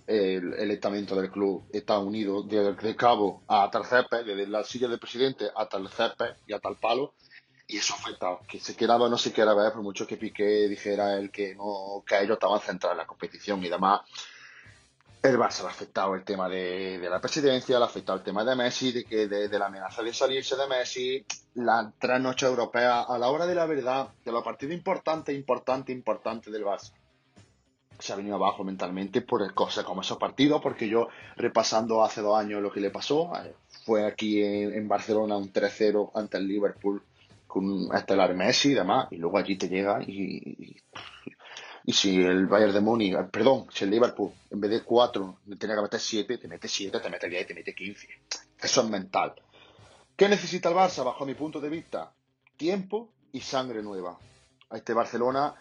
el, 0.06 0.70
estamento 0.70 1.16
del 1.16 1.30
club 1.30 1.64
está 1.72 1.98
unido 1.98 2.42
de, 2.42 2.96
cabo 2.96 3.42
a 3.48 3.68
tal 3.70 3.84
cepe, 3.84 4.24
desde 4.24 4.46
la 4.46 4.64
silla 4.64 4.88
del 4.88 4.98
presidente 4.98 5.50
hasta 5.54 5.78
el 5.78 5.88
cepe 5.88 6.36
y 6.46 6.52
hasta 6.52 6.68
el 6.68 6.76
palo, 6.76 7.14
y 7.66 7.78
eso 7.78 7.94
afecta, 7.94 8.38
que 8.48 8.60
se 8.60 8.76
quedaba 8.76 9.08
no 9.08 9.18
se 9.18 9.32
quiera 9.32 9.54
ver, 9.54 9.72
por 9.72 9.82
mucho 9.82 10.06
que 10.06 10.16
Piqué 10.16 10.68
dijera 10.68 11.18
él 11.18 11.30
que 11.30 11.54
no, 11.54 12.04
que 12.06 12.16
ellos 12.20 12.34
estaban 12.34 12.60
centrados 12.60 12.94
en 12.94 12.98
la 12.98 13.06
competición 13.06 13.64
y 13.64 13.68
demás. 13.68 14.02
El 15.22 15.38
Barça 15.38 15.62
le 15.62 15.68
ha 15.68 15.70
afectado 15.70 16.14
el 16.14 16.22
tema 16.22 16.48
de, 16.48 17.04
la 17.10 17.20
presidencia, 17.20 17.78
le 17.78 17.84
ha 17.84 17.88
afectado 17.88 18.18
el 18.18 18.24
tema 18.24 18.44
de 18.44 18.54
Messi, 18.54 18.92
de 18.92 19.04
que 19.04 19.26
de, 19.26 19.58
la 19.58 19.66
amenaza 19.66 20.02
de 20.02 20.12
salirse 20.12 20.54
de 20.54 20.68
Messi, 20.68 21.26
la 21.54 21.92
tres 21.98 22.20
noches 22.20 22.48
europeas, 22.48 23.06
a 23.08 23.18
la 23.18 23.28
hora 23.28 23.46
de 23.46 23.56
la 23.56 23.66
verdad, 23.66 24.10
de 24.24 24.30
los 24.30 24.44
partidos 24.44 24.76
importantes, 24.76 25.34
importantes, 25.34 25.96
importantes 25.96 26.52
del 26.52 26.64
Barça 26.64 26.92
se 27.98 28.12
ha 28.12 28.16
venido 28.16 28.36
abajo 28.36 28.64
mentalmente 28.64 29.22
por 29.22 29.52
cosas 29.54 29.84
como 29.84 30.00
esos 30.00 30.18
partidos, 30.18 30.60
porque 30.62 30.88
yo 30.88 31.08
repasando 31.36 32.02
hace 32.04 32.20
dos 32.20 32.38
años 32.38 32.62
lo 32.62 32.72
que 32.72 32.80
le 32.80 32.90
pasó, 32.90 33.32
eh, 33.36 33.54
fue 33.84 34.04
aquí 34.06 34.42
en, 34.42 34.88
Barcelona 34.88 35.36
un 35.36 35.52
3-0 35.52 36.10
ante 36.14 36.38
el 36.38 36.46
Liverpool 36.46 37.02
con 37.46 37.88
Estelar 37.94 38.34
Messi 38.34 38.72
y 38.72 38.74
demás, 38.74 39.08
y 39.10 39.16
luego 39.16 39.38
allí 39.38 39.56
te 39.56 39.68
llega 39.68 40.02
y, 40.02 40.76
y, 41.84 41.92
si 41.92 42.20
el 42.20 42.46
Bayern 42.46 42.74
de 42.74 42.80
Múnich, 42.80 43.14
eh, 43.14 43.24
perdón, 43.30 43.66
si 43.72 43.84
el 43.84 43.90
Liverpool 43.90 44.32
en 44.50 44.60
vez 44.60 44.70
de 44.70 44.82
4 44.82 45.38
tenía 45.58 45.76
que 45.76 45.82
meter 45.82 46.00
7, 46.00 46.38
te 46.38 46.48
mete 46.48 46.68
7, 46.68 47.00
te 47.00 47.10
mete 47.10 47.28
10 47.28 47.42
y 47.42 47.46
te 47.46 47.54
mete 47.54 47.74
15. 47.74 48.08
Eso 48.60 48.80
es 48.82 48.88
mental. 48.88 49.34
¿Qué 50.16 50.28
necesita 50.28 50.70
el 50.70 50.74
Barça 50.74 51.04
bajo 51.04 51.24
mi 51.24 51.34
punto 51.34 51.60
de 51.60 51.68
vista? 51.68 52.12
Tiempo 52.56 53.10
y 53.32 53.40
sangre 53.40 53.82
nueva. 53.82 54.18
Este 54.70 54.94
Barcelona 54.94 55.54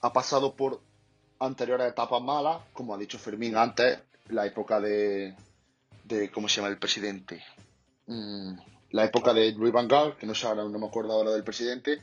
ha 0.00 0.12
pasado 0.12 0.54
por 0.54 0.80
anteriores 1.42 1.88
etapas 1.88 2.22
malas, 2.22 2.58
como 2.72 2.94
ha 2.94 2.98
dicho 2.98 3.18
Fermín 3.18 3.56
antes, 3.56 3.98
la 4.28 4.46
época 4.46 4.80
de, 4.80 5.34
de 6.04 6.30
¿cómo 6.30 6.48
se 6.48 6.56
llama 6.56 6.68
el 6.68 6.78
presidente? 6.78 7.44
Mm, 8.06 8.54
la 8.90 9.04
época 9.04 9.32
de 9.32 9.52
Luis 9.52 9.72
Van 9.72 9.88
Gaal, 9.88 10.16
que 10.16 10.26
no, 10.26 10.34
sé, 10.34 10.54
no 10.54 10.68
me 10.68 10.86
acuerdo 10.86 11.12
ahora 11.12 11.30
del 11.32 11.44
presidente, 11.44 11.98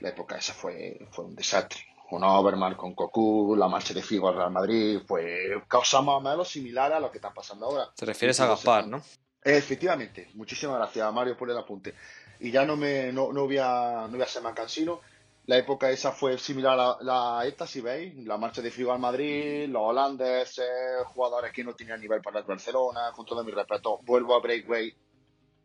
la 0.00 0.10
época 0.10 0.36
esa 0.36 0.52
fue, 0.52 1.06
fue 1.10 1.24
un 1.26 1.36
desastre. 1.36 1.80
Con 2.08 2.22
Overmars, 2.24 2.76
con 2.76 2.94
Cocu, 2.94 3.56
la 3.56 3.68
marcha 3.68 3.94
de 3.94 4.02
Figo 4.02 4.28
al 4.28 4.36
Real 4.36 4.50
Madrid, 4.50 5.00
fue 5.06 5.62
causa 5.66 6.02
más 6.02 6.16
o 6.16 6.20
menos 6.20 6.46
similar 6.46 6.92
a 6.92 7.00
lo 7.00 7.10
que 7.10 7.16
está 7.16 7.32
pasando 7.32 7.66
ahora. 7.66 7.88
Te 7.96 8.04
refieres 8.04 8.38
a 8.40 8.46
Gaspar, 8.46 8.86
¿no? 8.86 9.02
Efectivamente, 9.42 10.28
muchísimas 10.34 10.76
gracias 10.76 11.12
Mario 11.12 11.36
por 11.38 11.50
el 11.50 11.56
apunte. 11.56 11.94
Y 12.38 12.50
ya 12.50 12.66
no 12.66 12.76
me 12.76 13.12
no, 13.12 13.32
no 13.32 13.44
voy 13.44 13.58
a 13.58 14.06
no 14.10 14.16
voy 14.16 14.22
a 14.22 14.26
ser 14.26 14.42
más 14.42 14.54
cansino, 14.54 15.00
la 15.46 15.56
época 15.56 15.90
esa 15.90 16.12
fue 16.12 16.38
similar 16.38 16.78
a 16.78 16.98
la, 17.02 17.44
esta, 17.46 17.66
si 17.66 17.80
veis, 17.80 18.14
la 18.24 18.36
marcha 18.36 18.62
de 18.62 18.70
Figo 18.70 18.92
al 18.92 19.00
Madrid, 19.00 19.68
los 19.68 19.82
holandeses, 19.82 21.04
jugadores 21.06 21.52
que 21.52 21.64
no 21.64 21.74
tenían 21.74 22.00
nivel 22.00 22.20
para 22.20 22.40
el 22.40 22.44
Barcelona, 22.44 23.10
con 23.14 23.26
todo 23.26 23.42
mi 23.42 23.50
respeto, 23.50 23.98
vuelvo 24.02 24.36
a 24.36 24.40
Breakway, 24.40 24.94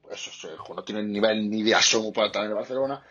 eso 0.09 0.31
no 0.75 0.83
tienen 0.83 1.11
nivel 1.11 1.49
ni 1.49 1.61
de 1.61 1.75
asomo 1.75 2.11
para 2.11 2.27
estar 2.27 2.43
en 2.43 2.49
el 2.49 2.55
Barcelona, 2.55 3.03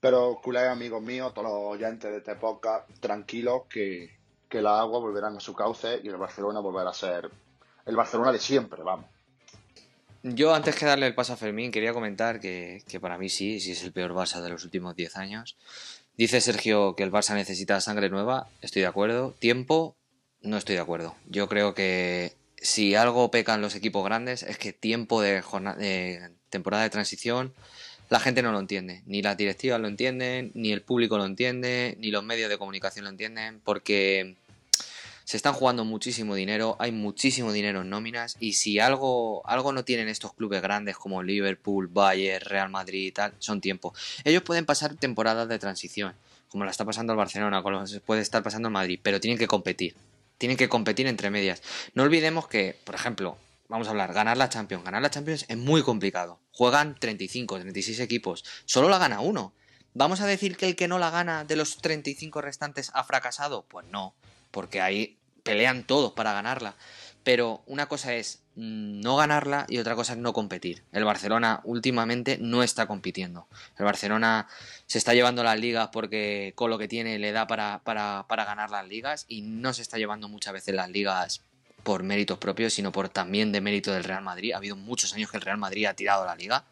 pero 0.00 0.40
culé 0.42 0.66
amigos 0.66 1.02
míos, 1.02 1.34
todos 1.34 1.48
los 1.48 1.74
oyentes 1.74 2.10
de 2.10 2.18
esta 2.18 2.32
época, 2.32 2.86
tranquilos 3.00 3.64
que, 3.68 4.18
que 4.48 4.62
las 4.62 4.80
aguas 4.80 5.02
volverán 5.02 5.36
a 5.36 5.40
su 5.40 5.54
cauce 5.54 6.00
y 6.02 6.08
el 6.08 6.16
Barcelona 6.16 6.60
volverá 6.60 6.90
a 6.90 6.94
ser 6.94 7.30
el 7.84 7.96
Barcelona 7.96 8.32
de 8.32 8.38
siempre, 8.38 8.82
vamos. 8.82 9.06
Yo 10.22 10.54
antes 10.54 10.74
que 10.76 10.84
darle 10.84 11.06
el 11.06 11.14
paso 11.14 11.32
a 11.32 11.36
Fermín 11.36 11.70
quería 11.70 11.94
comentar 11.94 12.40
que, 12.40 12.82
para 13.00 13.16
mí 13.16 13.28
sí, 13.28 13.58
sí 13.60 13.72
es 13.72 13.82
el 13.82 13.92
peor 13.92 14.12
Barça 14.12 14.42
de 14.42 14.50
los 14.50 14.64
últimos 14.64 14.94
10 14.94 15.16
años. 15.16 15.56
Dice 16.16 16.40
Sergio 16.40 16.94
que 16.94 17.02
el 17.02 17.10
Barça 17.10 17.34
necesita 17.34 17.80
sangre 17.80 18.10
nueva, 18.10 18.48
estoy 18.60 18.82
de 18.82 18.88
acuerdo. 18.88 19.34
Tiempo, 19.38 19.96
no 20.42 20.58
estoy 20.58 20.74
de 20.74 20.82
acuerdo. 20.82 21.14
Yo 21.26 21.48
creo 21.48 21.74
que 21.74 22.34
si 22.56 22.94
algo 22.94 23.30
pecan 23.30 23.62
los 23.62 23.74
equipos 23.74 24.04
grandes 24.04 24.42
es 24.42 24.58
que 24.58 24.74
tiempo 24.74 25.22
de, 25.22 25.42
de 25.78 26.30
temporada 26.50 26.82
de 26.82 26.90
transición 26.90 27.54
la 28.10 28.20
gente 28.20 28.42
no 28.42 28.52
lo 28.52 28.58
entiende. 28.58 29.02
Ni 29.06 29.22
las 29.22 29.36
directivas 29.36 29.80
lo 29.80 29.86
entienden, 29.86 30.50
ni 30.54 30.72
el 30.72 30.82
público 30.82 31.16
lo 31.16 31.24
entiende, 31.24 31.96
ni 32.00 32.10
los 32.10 32.24
medios 32.24 32.50
de 32.50 32.58
comunicación 32.58 33.04
lo 33.04 33.10
entienden, 33.10 33.60
porque 33.60 34.34
se 35.30 35.36
están 35.36 35.52
jugando 35.52 35.84
muchísimo 35.84 36.34
dinero, 36.34 36.74
hay 36.80 36.90
muchísimo 36.90 37.52
dinero 37.52 37.82
en 37.82 37.88
nóminas 37.88 38.36
y 38.40 38.54
si 38.54 38.80
algo, 38.80 39.48
algo 39.48 39.70
no 39.70 39.84
tienen 39.84 40.08
estos 40.08 40.34
clubes 40.34 40.60
grandes 40.60 40.96
como 40.96 41.22
Liverpool, 41.22 41.86
Bayern, 41.86 42.44
Real 42.44 42.68
Madrid 42.68 43.06
y 43.06 43.12
tal, 43.12 43.34
son 43.38 43.60
tiempo. 43.60 43.94
Ellos 44.24 44.42
pueden 44.42 44.66
pasar 44.66 44.96
temporadas 44.96 45.48
de 45.48 45.60
transición, 45.60 46.16
como 46.48 46.64
la 46.64 46.72
está 46.72 46.84
pasando 46.84 47.12
el 47.12 47.16
Barcelona, 47.16 47.62
como 47.62 47.84
puede 48.04 48.22
estar 48.22 48.42
pasando 48.42 48.66
el 48.66 48.72
Madrid, 48.72 48.98
pero 49.00 49.20
tienen 49.20 49.38
que 49.38 49.46
competir. 49.46 49.94
Tienen 50.36 50.56
que 50.56 50.68
competir 50.68 51.06
entre 51.06 51.30
medias. 51.30 51.62
No 51.94 52.02
olvidemos 52.02 52.48
que, 52.48 52.76
por 52.82 52.96
ejemplo, 52.96 53.38
vamos 53.68 53.86
a 53.86 53.90
hablar, 53.90 54.12
ganar 54.12 54.36
la 54.36 54.48
Champions. 54.48 54.82
Ganar 54.82 55.00
la 55.00 55.10
Champions 55.10 55.44
es 55.46 55.56
muy 55.56 55.84
complicado. 55.84 56.40
Juegan 56.50 56.96
35, 56.98 57.60
36 57.60 58.00
equipos. 58.00 58.44
Solo 58.64 58.88
la 58.88 58.98
gana 58.98 59.20
uno. 59.20 59.54
¿Vamos 59.94 60.22
a 60.22 60.26
decir 60.26 60.56
que 60.56 60.66
el 60.66 60.74
que 60.74 60.88
no 60.88 60.98
la 60.98 61.10
gana 61.10 61.44
de 61.44 61.54
los 61.54 61.76
35 61.76 62.40
restantes 62.40 62.90
ha 62.94 63.04
fracasado? 63.04 63.64
Pues 63.68 63.86
no, 63.86 64.16
porque 64.50 64.80
ahí 64.80 65.19
pelean 65.42 65.84
todos 65.84 66.12
para 66.12 66.32
ganarla. 66.32 66.74
Pero 67.22 67.62
una 67.66 67.86
cosa 67.86 68.14
es 68.14 68.40
no 68.56 69.16
ganarla 69.16 69.66
y 69.68 69.78
otra 69.78 69.94
cosa 69.94 70.14
es 70.14 70.18
no 70.18 70.32
competir. 70.32 70.82
El 70.92 71.04
Barcelona 71.04 71.60
últimamente 71.64 72.38
no 72.40 72.62
está 72.62 72.86
compitiendo. 72.86 73.46
El 73.78 73.84
Barcelona 73.84 74.48
se 74.86 74.98
está 74.98 75.14
llevando 75.14 75.42
las 75.44 75.58
ligas 75.58 75.88
porque 75.92 76.52
con 76.54 76.70
lo 76.70 76.78
que 76.78 76.88
tiene 76.88 77.18
le 77.18 77.32
da 77.32 77.46
para, 77.46 77.80
para, 77.84 78.24
para 78.28 78.44
ganar 78.44 78.70
las 78.70 78.86
ligas 78.88 79.26
y 79.28 79.42
no 79.42 79.72
se 79.72 79.82
está 79.82 79.98
llevando 79.98 80.28
muchas 80.28 80.52
veces 80.52 80.74
las 80.74 80.90
ligas 80.90 81.42
por 81.82 82.02
méritos 82.02 82.38
propios, 82.38 82.74
sino 82.74 82.92
por 82.92 83.08
también 83.08 83.52
de 83.52 83.60
mérito 83.60 83.92
del 83.92 84.04
Real 84.04 84.22
Madrid. 84.22 84.52
Ha 84.52 84.58
habido 84.58 84.76
muchos 84.76 85.14
años 85.14 85.30
que 85.30 85.36
el 85.36 85.42
Real 85.42 85.58
Madrid 85.58 85.86
ha 85.86 85.94
tirado 85.94 86.24
la 86.24 86.36
liga 86.36 86.64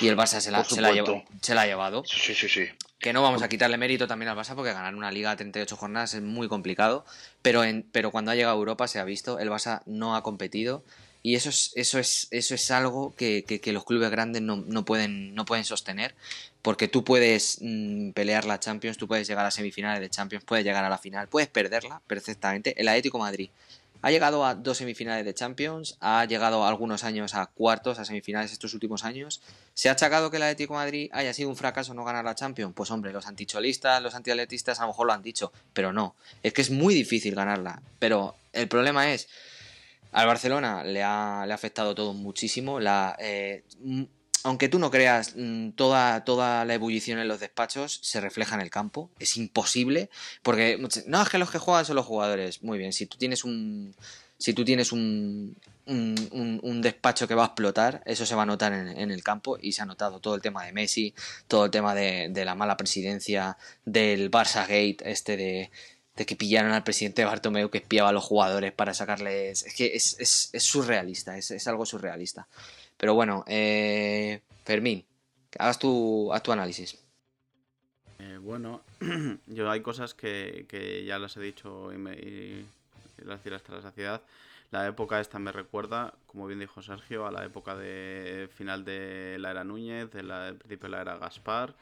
y 0.00 0.08
el 0.08 0.16
Barça 0.16 0.40
se 0.40 0.50
la, 0.50 0.64
se 0.64 0.80
la, 0.80 0.88
ha 0.88 1.66
llevado. 1.66 2.02
Sí, 2.06 2.34
sí, 2.34 2.48
sí. 2.48 2.68
Que 2.98 3.12
no 3.12 3.22
vamos 3.22 3.42
a 3.42 3.48
quitarle 3.48 3.76
mérito 3.76 4.08
también 4.08 4.28
al 4.28 4.36
Barça 4.36 4.54
porque 4.54 4.72
ganar 4.72 4.94
una 4.94 5.12
liga 5.12 5.30
a 5.30 5.36
38 5.36 5.76
jornadas 5.76 6.14
es 6.14 6.22
muy 6.22 6.48
complicado, 6.48 7.04
pero, 7.42 7.62
en, 7.62 7.84
pero 7.92 8.10
cuando 8.10 8.30
ha 8.30 8.34
llegado 8.34 8.56
a 8.56 8.58
Europa 8.58 8.88
se 8.88 8.98
ha 8.98 9.04
visto, 9.04 9.38
el 9.38 9.50
Barça 9.50 9.82
no 9.86 10.16
ha 10.16 10.22
competido 10.22 10.82
y 11.22 11.34
eso 11.34 11.48
es, 11.48 11.72
eso 11.74 11.98
es, 11.98 12.28
eso 12.30 12.54
es 12.54 12.70
algo 12.70 13.14
que, 13.16 13.44
que, 13.44 13.72
los 13.72 13.84
clubes 13.84 14.10
grandes 14.10 14.40
no, 14.40 14.56
no, 14.56 14.84
pueden, 14.84 15.34
no 15.34 15.44
pueden 15.44 15.64
sostener 15.64 16.14
porque 16.62 16.88
tú 16.88 17.04
puedes 17.04 17.58
mm, 17.60 18.10
pelear 18.10 18.44
la 18.44 18.60
Champions, 18.60 18.98
tú 18.98 19.08
puedes 19.08 19.26
llegar 19.26 19.44
a 19.44 19.50
semifinales 19.50 20.00
de 20.00 20.10
Champions, 20.10 20.44
puedes 20.44 20.64
llegar 20.64 20.84
a 20.84 20.88
la 20.88 20.98
final, 20.98 21.28
puedes 21.28 21.48
perderla 21.48 22.00
perfectamente. 22.06 22.80
El 22.80 22.88
Atlético 22.88 23.18
Madrid 23.18 23.50
ha 24.02 24.10
llegado 24.10 24.44
a 24.44 24.54
dos 24.54 24.78
semifinales 24.78 25.24
de 25.24 25.34
Champions, 25.34 25.96
ha 26.00 26.24
llegado 26.24 26.64
algunos 26.64 27.04
años 27.04 27.34
a 27.34 27.46
cuartos, 27.46 27.98
a 27.98 28.04
semifinales 28.04 28.52
estos 28.52 28.74
últimos 28.74 29.04
años. 29.04 29.40
¿Se 29.74 29.88
ha 29.88 29.92
achacado 29.92 30.30
que 30.30 30.36
el 30.36 30.44
Atlético 30.44 30.74
de 30.74 30.78
Madrid 30.78 31.10
haya 31.12 31.34
sido 31.34 31.48
un 31.48 31.56
fracaso 31.56 31.94
no 31.94 32.04
ganar 32.04 32.24
la 32.24 32.34
Champions? 32.34 32.74
Pues 32.74 32.90
hombre, 32.90 33.12
los 33.12 33.26
anticholistas, 33.26 34.02
los 34.02 34.14
antiatletistas 34.14 34.78
a 34.78 34.82
lo 34.82 34.88
mejor 34.88 35.06
lo 35.06 35.12
han 35.12 35.22
dicho, 35.22 35.52
pero 35.72 35.92
no. 35.92 36.14
Es 36.42 36.52
que 36.52 36.62
es 36.62 36.70
muy 36.70 36.94
difícil 36.94 37.34
ganarla. 37.34 37.82
Pero 37.98 38.36
el 38.52 38.68
problema 38.68 39.12
es, 39.12 39.28
al 40.12 40.26
Barcelona 40.26 40.84
le 40.84 41.02
ha, 41.02 41.44
le 41.46 41.52
ha 41.52 41.54
afectado 41.54 41.94
todo 41.94 42.14
muchísimo. 42.14 42.80
La, 42.80 43.16
eh, 43.18 43.64
aunque 44.44 44.68
tú 44.68 44.78
no 44.78 44.90
creas, 44.90 45.34
mm, 45.36 45.70
toda, 45.70 46.24
toda 46.24 46.64
la 46.64 46.74
ebullición 46.74 47.18
en 47.18 47.28
los 47.28 47.40
despachos 47.40 48.00
se 48.02 48.20
refleja 48.20 48.54
en 48.54 48.60
el 48.60 48.70
campo. 48.70 49.10
Es 49.18 49.36
imposible. 49.36 50.10
Porque, 50.42 50.78
no, 51.06 51.22
es 51.22 51.28
que 51.28 51.38
los 51.38 51.50
que 51.50 51.58
juegan 51.58 51.84
son 51.84 51.96
los 51.96 52.06
jugadores. 52.06 52.62
Muy 52.62 52.78
bien, 52.78 52.92
si 52.92 53.06
tú 53.06 53.18
tienes 53.18 53.44
un. 53.44 53.94
Si 54.40 54.54
tú 54.54 54.64
tienes 54.64 54.92
un, 54.92 55.56
un, 55.88 56.82
despacho 56.82 57.26
que 57.26 57.34
va 57.34 57.42
a 57.42 57.46
explotar, 57.46 58.02
eso 58.04 58.26
se 58.26 58.34
va 58.34 58.42
a 58.42 58.46
notar 58.46 58.72
en, 58.72 59.10
el 59.10 59.22
campo 59.22 59.58
y 59.60 59.72
se 59.72 59.82
ha 59.82 59.86
notado 59.86 60.20
todo 60.20 60.34
el 60.34 60.42
tema 60.42 60.64
de 60.64 60.72
Messi, 60.72 61.14
todo 61.46 61.64
el 61.64 61.70
tema 61.70 61.94
de, 61.94 62.30
la 62.44 62.54
mala 62.54 62.76
presidencia, 62.76 63.56
del 63.84 64.30
Barça 64.30 64.62
Gate, 64.62 64.98
este 65.04 65.36
de, 65.36 65.70
que 66.14 66.36
pillaron 66.36 66.72
al 66.72 66.84
presidente 66.84 67.24
Bartomeu 67.24 67.70
que 67.70 67.78
espiaba 67.78 68.10
a 68.10 68.12
los 68.12 68.24
jugadores 68.24 68.72
para 68.72 68.94
sacarles. 68.94 69.62
Es 69.64 69.74
que 69.74 69.94
es, 69.94 70.16
es, 70.18 70.50
es 70.52 70.62
surrealista, 70.62 71.36
es, 71.36 71.50
es, 71.50 71.66
algo 71.66 71.86
surrealista. 71.86 72.48
Pero 72.98 73.14
bueno, 73.14 73.44
eh, 73.46 74.42
Fermín, 74.64 75.06
hagas 75.58 75.78
tu, 75.78 76.32
haz 76.32 76.42
tu 76.42 76.52
análisis. 76.52 76.98
Eh, 78.18 78.38
bueno, 78.42 78.82
yo 79.46 79.70
hay 79.70 79.80
cosas 79.80 80.14
que, 80.14 81.04
ya 81.06 81.18
las 81.20 81.36
he 81.36 81.40
dicho 81.40 81.92
y, 81.92 81.96
me, 81.96 82.14
y, 82.14 82.66
las 83.24 83.42
diré 83.44 83.56
hasta 83.56 83.72
la 83.72 83.82
saciedad. 83.82 84.20
La 84.72 84.86
época 84.86 85.20
esta 85.20 85.38
me 85.38 85.52
recuerda, 85.52 86.12
como 86.26 86.46
bien 86.46 86.58
dijo 86.58 86.82
Sergio, 86.82 87.24
a 87.26 87.30
la 87.30 87.44
época 87.44 87.76
de 87.76 88.50
final 88.52 88.84
de 88.84 89.36
la 89.38 89.52
era 89.52 89.64
Núñez, 89.64 90.10
de 90.10 90.22
del 90.22 90.56
principio 90.56 90.88
de 90.88 90.96
la 90.96 91.00
era 91.00 91.16
Gaspar. 91.16 91.74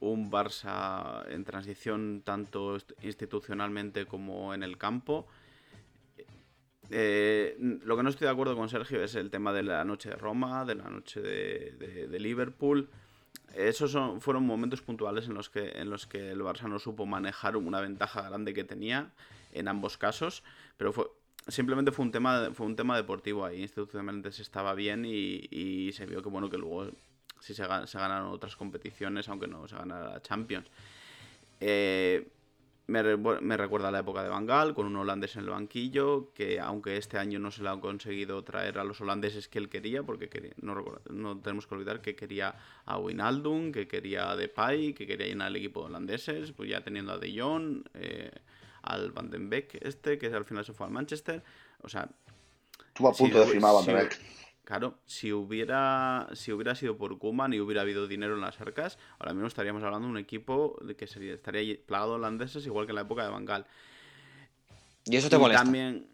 Un 0.00 0.30
Barça 0.30 1.24
en 1.30 1.44
transición 1.44 2.22
tanto 2.24 2.76
institucionalmente 3.02 4.06
como 4.06 4.52
en 4.52 4.62
el 4.64 4.76
campo 4.78 5.26
eh, 6.90 7.56
lo 7.58 7.96
que 7.96 8.02
no 8.02 8.08
estoy 8.08 8.26
de 8.26 8.32
acuerdo 8.32 8.56
con 8.56 8.68
Sergio 8.68 9.02
es 9.02 9.14
el 9.14 9.30
tema 9.30 9.52
de 9.52 9.62
la 9.62 9.84
noche 9.84 10.10
de 10.10 10.16
Roma, 10.16 10.64
de 10.64 10.74
la 10.74 10.88
noche 10.88 11.20
de, 11.20 12.18
Liverpool. 12.18 12.88
Esos 13.54 13.92
son, 13.92 14.20
fueron 14.20 14.46
momentos 14.46 14.82
puntuales 14.82 15.26
en 15.26 15.34
los, 15.34 15.50
que, 15.50 15.70
en 15.70 15.90
los 15.90 16.06
que 16.06 16.30
el 16.30 16.40
Barça 16.40 16.68
no 16.68 16.78
supo 16.78 17.06
manejar 17.06 17.56
una 17.56 17.80
ventaja 17.80 18.22
grande 18.22 18.54
que 18.54 18.64
tenía 18.64 19.10
en 19.52 19.68
ambos 19.68 19.96
casos, 19.96 20.42
pero 20.76 20.92
fue, 20.92 21.06
simplemente 21.48 21.92
fue 21.92 22.04
un 22.04 22.12
tema 22.12 22.50
fue 22.52 22.66
un 22.66 22.76
tema 22.76 22.96
deportivo 22.96 23.44
ahí 23.44 23.62
institucionalmente 23.62 24.32
se 24.32 24.42
estaba 24.42 24.74
bien 24.74 25.04
y, 25.06 25.90
se 25.92 26.04
vio 26.04 26.22
que 26.22 26.28
bueno 26.28 26.50
que 26.50 26.58
luego 26.58 26.90
sí 27.40 27.54
se, 27.54 27.66
ganaron 27.66 28.28
otras 28.28 28.54
competiciones 28.54 29.28
aunque 29.30 29.46
no 29.46 29.66
se 29.66 29.76
ganara 29.76 30.10
la 30.10 30.22
Champions 30.22 30.66
eh, 31.60 32.28
me, 32.88 33.56
recuerda 33.56 33.88
a 33.88 33.90
la 33.90 33.98
época 33.98 34.22
de 34.22 34.30
Bangal, 34.30 34.74
con 34.74 34.86
un 34.86 34.96
holandés 34.96 35.36
en 35.36 35.42
el 35.42 35.50
banquillo, 35.50 36.32
que 36.32 36.58
aunque 36.58 36.96
este 36.96 37.18
año 37.18 37.38
no 37.38 37.50
se 37.50 37.62
le 37.62 37.68
ha 37.68 37.78
conseguido 37.78 38.42
traer 38.44 38.78
a 38.78 38.84
los 38.84 39.02
holandeses 39.02 39.46
que 39.46 39.58
él 39.58 39.68
quería, 39.68 40.02
porque 40.02 40.54
no, 40.62 41.38
tenemos 41.40 41.66
que 41.66 41.74
olvidar 41.74 42.00
que 42.00 42.16
quería 42.16 42.54
a 42.86 42.98
Wijnaldum, 42.98 43.72
que 43.72 43.86
quería 43.86 44.30
a 44.30 44.36
Depay, 44.36 44.94
que 44.94 45.06
quería 45.06 45.26
llenar 45.26 45.48
el 45.48 45.56
equipo 45.56 45.80
de 45.80 45.86
holandeses, 45.86 46.52
pues 46.52 46.70
ya 46.70 46.80
teniendo 46.82 47.12
a 47.12 47.18
De 47.18 47.38
Jong, 47.38 47.84
eh, 47.92 48.30
al 48.82 49.12
Van 49.12 49.28
den 49.28 49.50
Beek 49.50 49.78
este, 49.82 50.16
que 50.16 50.28
al 50.28 50.46
final 50.46 50.64
se 50.64 50.72
fue 50.72 50.86
al 50.86 50.92
Manchester, 50.92 51.42
o 51.82 51.88
sea... 51.90 52.08
Estuvo 52.86 53.08
a 53.10 53.12
punto 53.12 53.40
de 53.40 53.46
firmar 53.46 53.74
Van 53.74 53.84
den 53.84 53.96
Beek. 53.96 54.18
Claro, 54.68 54.98
si 55.06 55.32
hubiera, 55.32 56.28
si 56.34 56.52
hubiera 56.52 56.74
sido 56.74 56.98
por 56.98 57.16
Kuman 57.16 57.54
y 57.54 57.58
hubiera 57.58 57.80
habido 57.80 58.06
dinero 58.06 58.34
en 58.34 58.42
las 58.42 58.60
arcas, 58.60 58.98
ahora 59.18 59.32
mismo 59.32 59.46
estaríamos 59.46 59.82
hablando 59.82 60.08
de 60.08 60.12
un 60.12 60.18
equipo 60.18 60.78
que 60.98 61.06
sería, 61.06 61.32
estaría 61.32 61.78
plagado 61.86 62.10
de 62.10 62.16
holandeses 62.16 62.66
igual 62.66 62.84
que 62.84 62.90
en 62.90 62.96
la 62.96 63.00
época 63.00 63.24
de 63.24 63.30
Bangal. 63.30 63.64
¿Y 65.06 65.16
eso 65.16 65.30
te 65.30 65.38
molesta? 65.38 65.64
También, 65.64 66.06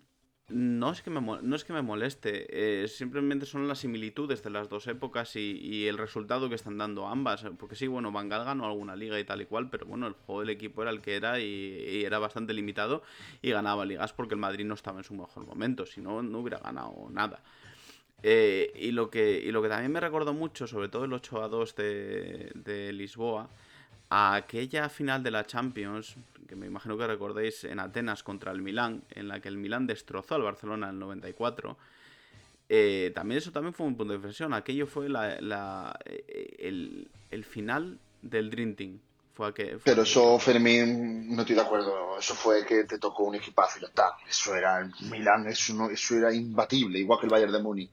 no 0.51 0.93
es 0.93 1.03
que 1.03 1.11
me, 1.11 1.21
no 1.21 1.57
es 1.57 1.65
que 1.65 1.73
me 1.73 1.83
moleste, 1.83 2.85
eh, 2.85 2.87
simplemente 2.87 3.45
son 3.45 3.67
las 3.67 3.81
similitudes 3.81 4.45
de 4.45 4.51
las 4.51 4.69
dos 4.69 4.87
épocas 4.87 5.35
y, 5.35 5.89
el 5.89 5.99
resultado 5.99 6.49
que 6.49 6.55
están 6.55 6.79
dando 6.79 7.09
ambas. 7.09 7.45
Porque 7.59 7.75
sí, 7.75 7.89
bueno, 7.89 8.13
Bangal 8.13 8.45
ganó 8.45 8.67
alguna 8.67 8.95
liga 8.95 9.19
y 9.19 9.25
tal 9.25 9.41
y 9.41 9.47
cual, 9.47 9.69
pero 9.69 9.85
bueno, 9.85 10.07
el 10.07 10.13
juego 10.13 10.43
del 10.43 10.51
equipo 10.51 10.83
era 10.83 10.93
el 10.93 11.01
que 11.01 11.17
era 11.17 11.41
y, 11.41 12.05
era 12.05 12.21
bastante 12.21 12.55
limitado 12.55 13.03
y 13.43 13.51
ganaba 13.51 13.85
ligas 13.85 14.13
porque 14.13 14.35
el 14.35 14.41
Madrid 14.41 14.65
no 14.65 14.75
estaba 14.75 14.99
en 14.99 15.05
su 15.05 15.15
mejor 15.15 15.45
momento, 15.45 15.87
si 15.87 16.01
no, 16.01 16.23
no 16.23 16.39
hubiera 16.39 16.59
ganado 16.59 17.09
nada. 17.11 17.43
Eh, 18.27 18.73
y, 18.77 18.91
lo 18.93 19.11
que, 19.11 19.39
y 19.39 19.53
lo 19.53 19.61
que 19.61 19.69
también 19.69 19.93
me 19.93 20.01
recordó 20.01 20.33
mucho, 20.33 20.67
sobre 20.67 20.89
todo 20.89 21.05
el 21.05 21.13
8 21.13 21.43
a 21.43 21.49
2 21.49 21.77
de, 21.77 22.91
Lisboa, 22.95 23.51
a 24.09 24.35
aquella 24.37 24.89
final 24.89 25.23
de 25.23 25.31
la 25.31 25.45
Champions, 25.45 26.17
que 26.49 26.57
me 26.57 26.65
imagino 26.65 26.97
que 26.97 27.07
recordéis 27.07 27.65
en 27.65 27.81
Atenas 27.81 28.23
contra 28.23 28.51
el 28.53 28.63
Milán, 28.63 29.03
en 29.11 29.29
la 29.29 29.41
que 29.41 29.49
el 29.49 29.59
Milán 29.59 29.87
destrozó 29.87 30.37
al 30.37 30.43
Barcelona 30.43 30.89
en 30.89 30.95
el 30.95 31.01
94. 31.01 31.77
Eh, 32.71 33.13
también 33.15 33.37
eso 33.37 33.53
también 33.53 33.75
fue 33.75 33.85
un 33.85 33.95
punto 33.95 34.15
de 34.15 34.17
inflexión. 34.17 34.55
Aquello 34.55 34.87
fue 34.87 35.11
la, 35.11 35.95
eh, 36.07 37.07
el, 37.31 37.45
final 37.45 37.99
del 38.23 38.49
Dream 38.49 38.75
Team. 38.75 39.01
Fue 39.35 39.53
Pero 39.53 40.03
eso, 40.03 40.39
Fermín, 40.39 41.37
no 41.37 41.43
estoy 41.43 41.57
de 41.57 41.63
acuerdo. 41.63 42.19
Eso 42.19 42.35
fue 42.35 42.65
que 42.65 42.85
te 42.85 42.99
tocó 42.99 43.25
un 43.25 43.35
equipazo 43.35 43.81
y 43.81 43.83
ya 43.83 43.89
está. 43.89 44.17
Eso 44.27 44.55
era 44.55 44.81
el 44.81 44.91
Milán, 45.11 45.47
eso, 45.47 45.75
no, 45.75 45.91
eso 45.91 46.17
era 46.17 46.33
imbatible, 46.33 47.01
igual 47.01 47.21
que 47.21 47.27
el 47.27 47.31
Bayern 47.31 47.53
de 47.53 47.63
Múnich. 47.63 47.91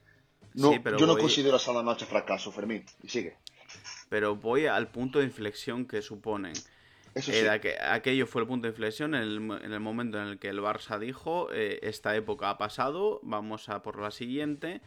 No, 0.54 0.82
yo 0.98 1.06
no 1.06 1.16
considero 1.16 1.56
esa 1.56 1.72
la 1.72 1.82
noche 1.82 2.06
fracaso, 2.06 2.52
Fermín. 2.52 2.84
Y 3.02 3.08
sigue. 3.08 3.36
Pero 4.08 4.36
voy 4.36 4.66
al 4.66 4.88
punto 4.88 5.18
de 5.18 5.24
inflexión 5.24 5.86
que 5.86 6.02
suponen. 6.02 6.52
Eso 7.14 7.30
sí. 7.30 7.40
que, 7.60 7.76
aquello 7.78 8.26
fue 8.26 8.42
el 8.42 8.48
punto 8.48 8.66
de 8.66 8.70
inflexión 8.70 9.14
en 9.14 9.22
el, 9.22 9.80
momento 9.80 10.20
en 10.20 10.28
el 10.28 10.38
que 10.38 10.48
el 10.48 10.60
Barça 10.60 10.98
dijo, 10.98 11.48
eh, 11.52 11.78
esta 11.82 12.16
época 12.16 12.50
ha 12.50 12.58
pasado, 12.58 13.20
vamos 13.22 13.68
a 13.68 13.82
por 13.82 14.00
la 14.00 14.10
siguiente. 14.10 14.80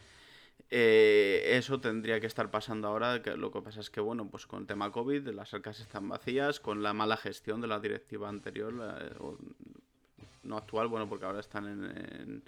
Eh, 0.70 1.56
eso 1.56 1.80
tendría 1.80 2.18
que 2.20 2.26
estar 2.26 2.50
pasando 2.50 2.88
ahora, 2.88 3.22
que 3.22 3.36
lo 3.36 3.52
que 3.52 3.62
pasa 3.62 3.80
es 3.80 3.90
que, 3.90 4.00
bueno, 4.00 4.28
pues 4.28 4.46
con 4.46 4.62
el 4.62 4.66
tema 4.66 4.90
COVID, 4.90 5.28
las 5.28 5.54
arcas 5.54 5.78
están 5.78 6.08
vacías, 6.08 6.58
con 6.58 6.82
la 6.82 6.92
mala 6.92 7.16
gestión 7.16 7.60
de 7.60 7.68
la 7.68 7.78
directiva 7.78 8.28
anterior, 8.28 8.72
no 10.42 10.56
actual, 10.56 10.88
bueno, 10.88 11.08
porque 11.08 11.24
ahora 11.24 11.40
están 11.40 11.66
en, 11.66 12.42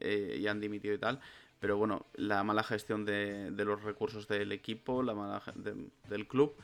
eh, 0.00 0.38
y 0.40 0.46
han 0.46 0.60
dimitido 0.60 0.94
y 0.94 0.98
tal, 0.98 1.20
pero 1.64 1.78
bueno, 1.78 2.04
la 2.16 2.44
mala 2.44 2.62
gestión 2.62 3.06
de, 3.06 3.50
los 3.56 3.82
recursos 3.82 4.28
del 4.28 4.52
equipo, 4.52 5.02
la 5.02 5.14
mala 5.14 5.42
del 5.56 6.28
club, 6.28 6.54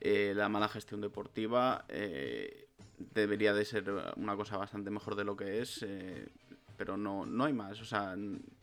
eh, 0.00 0.32
la 0.36 0.48
mala 0.48 0.68
gestión 0.68 1.00
deportiva, 1.00 1.84
eh, 1.88 2.68
debería 3.12 3.52
de 3.52 3.64
ser 3.64 3.92
una 4.14 4.36
cosa 4.36 4.56
bastante 4.56 4.92
mejor 4.92 5.16
de 5.16 5.24
lo 5.24 5.36
que 5.36 5.60
es, 5.60 5.82
eh, 5.82 6.28
pero 6.76 6.96
no, 6.96 7.26
no 7.26 7.46
hay 7.46 7.52
más. 7.52 7.80
O 7.80 7.84
sea, 7.84 8.14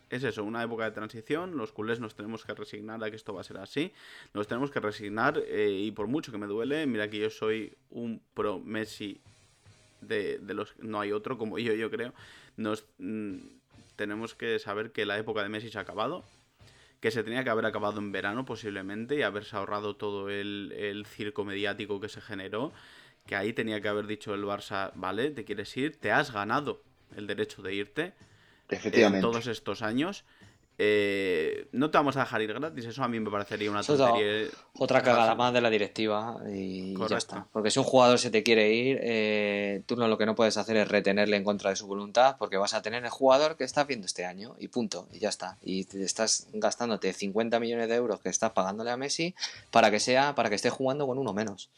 es 0.09 0.23
eso, 0.23 0.45
una 0.45 0.63
época 0.63 0.85
de 0.85 0.91
transición, 0.91 1.57
los 1.57 1.73
culés 1.73 1.99
nos 1.99 2.15
tenemos 2.15 2.45
que 2.45 2.53
resignar 2.53 3.03
a 3.03 3.09
que 3.09 3.17
esto 3.17 3.33
va 3.33 3.41
a 3.41 3.43
ser 3.43 3.57
así, 3.57 3.91
nos 4.33 4.47
tenemos 4.47 4.71
que 4.71 4.79
resignar 4.79 5.43
eh, 5.45 5.71
y 5.71 5.91
por 5.91 6.07
mucho 6.07 6.31
que 6.31 6.37
me 6.37 6.47
duele, 6.47 6.85
mira 6.85 7.09
que 7.09 7.19
yo 7.19 7.29
soy 7.29 7.75
un 7.89 8.21
pro 8.33 8.59
Messi 8.59 9.19
de, 9.99 10.37
de 10.37 10.53
los... 10.53 10.73
No 10.79 11.01
hay 11.01 11.11
otro 11.11 11.37
como 11.37 11.59
yo, 11.59 11.73
yo 11.73 11.91
creo. 11.91 12.13
Nos... 12.55 12.85
Mm, 12.97 13.59
tenemos 13.95 14.35
que 14.35 14.59
saber 14.59 14.91
que 14.91 15.05
la 15.05 15.17
época 15.17 15.43
de 15.43 15.49
Messi 15.49 15.69
se 15.69 15.77
ha 15.77 15.81
acabado, 15.81 16.23
que 16.99 17.11
se 17.11 17.23
tenía 17.23 17.43
que 17.43 17.49
haber 17.49 17.65
acabado 17.65 17.99
en 17.99 18.11
verano 18.11 18.45
posiblemente 18.45 19.15
y 19.15 19.21
haberse 19.23 19.55
ahorrado 19.55 19.95
todo 19.95 20.29
el, 20.29 20.73
el 20.77 21.05
circo 21.05 21.43
mediático 21.45 21.99
que 21.99 22.09
se 22.09 22.21
generó, 22.21 22.71
que 23.25 23.35
ahí 23.35 23.53
tenía 23.53 23.81
que 23.81 23.87
haber 23.87 24.07
dicho 24.07 24.33
el 24.33 24.43
Barça, 24.43 24.91
vale, 24.95 25.31
te 25.31 25.43
quieres 25.43 25.75
ir, 25.77 25.97
te 25.97 26.11
has 26.11 26.31
ganado 26.31 26.83
el 27.15 27.27
derecho 27.27 27.61
de 27.61 27.73
irte 27.73 28.13
en 28.69 29.21
todos 29.21 29.47
estos 29.47 29.81
años 29.81 30.23
eh, 30.83 31.67
no 31.73 31.91
te 31.91 31.99
vamos 31.99 32.17
a 32.17 32.21
dejar 32.21 32.41
ir 32.41 32.51
gratis, 32.53 32.85
eso 32.85 33.03
a 33.03 33.07
mí 33.07 33.19
me 33.19 33.29
parecería 33.29 33.69
una 33.69 33.83
tontería. 33.83 34.49
Otra 34.79 35.03
cagada 35.03 35.35
más 35.35 35.53
de 35.53 35.61
la 35.61 35.69
directiva 35.69 36.37
y 36.51 36.97
ya 37.07 37.17
está. 37.17 37.45
Porque 37.51 37.69
si 37.69 37.77
un 37.77 37.85
jugador 37.85 38.17
se 38.17 38.31
te 38.31 38.41
quiere 38.41 38.73
ir, 38.73 38.97
eh, 39.03 39.83
tú 39.85 39.95
no, 39.95 40.07
lo 40.07 40.17
que 40.17 40.25
no 40.25 40.33
puedes 40.33 40.57
hacer 40.57 40.77
es 40.77 40.87
retenerle 40.87 41.37
en 41.37 41.43
contra 41.43 41.69
de 41.69 41.75
su 41.75 41.85
voluntad, 41.85 42.35
porque 42.39 42.57
vas 42.57 42.73
a 42.73 42.81
tener 42.81 43.03
el 43.03 43.11
jugador 43.11 43.57
que 43.57 43.63
estás 43.63 43.85
viendo 43.85 44.07
este 44.07 44.25
año 44.25 44.55
y 44.57 44.69
punto, 44.69 45.07
y 45.11 45.19
ya 45.19 45.29
está. 45.29 45.59
Y 45.61 45.83
te 45.85 46.03
estás 46.03 46.47
gastándote 46.51 47.13
50 47.13 47.59
millones 47.59 47.87
de 47.87 47.93
euros 47.93 48.19
que 48.19 48.29
estás 48.29 48.51
pagándole 48.53 48.89
a 48.89 48.97
Messi 48.97 49.35
para 49.69 49.91
que 49.91 49.99
sea, 49.99 50.33
para 50.33 50.49
que 50.49 50.55
esté 50.55 50.71
jugando 50.71 51.05
con 51.05 51.19
uno 51.19 51.31
menos. 51.31 51.69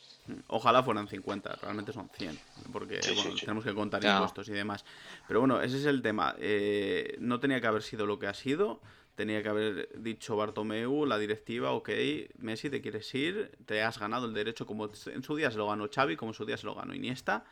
Ojalá 0.48 0.82
fueran 0.82 1.10
50, 1.10 1.58
realmente 1.62 1.92
son 1.92 2.10
100, 2.18 2.40
porque 2.72 3.02
tenemos 3.42 3.66
que 3.66 3.74
contar 3.74 4.02
impuestos 4.02 4.48
y 4.48 4.54
demás. 4.54 4.86
Pero 5.28 5.42
bueno, 5.42 5.62
ese 5.62 5.78
es 5.78 5.86
el 5.86 6.02
tema. 6.02 6.36
Eh, 6.40 7.18
no 7.20 7.42
tenía 7.42 7.60
que 7.60 7.68
haber 7.68 7.84
sido 7.84 8.06
lo 8.06 8.18
que 8.18 8.28
ha 8.28 8.34
sido. 8.34 8.80
Tenía 9.16 9.44
que 9.44 9.50
haber 9.50 9.90
dicho 10.02 10.36
Bartomeu, 10.36 11.06
la 11.06 11.20
directiva, 11.20 11.72
ok, 11.72 11.90
Messi, 12.40 12.70
te 12.72 12.82
quieres 12.82 13.14
ir, 13.14 13.52
te 13.66 13.84
has 13.84 14.00
ganado 14.00 14.26
el 14.26 14.34
derecho, 14.34 14.66
como 14.66 14.90
en 15.06 15.24
su 15.24 15.36
día 15.36 15.52
se 15.52 15.58
lo 15.58 15.68
ganó 15.68 15.88
Xavi, 15.94 16.16
como 16.16 16.32
en 16.32 16.36
su 16.36 16.46
día 16.46 16.58
se 16.58 16.66
lo 16.66 16.74
ganó 16.74 16.96
Iniesta. 16.96 17.46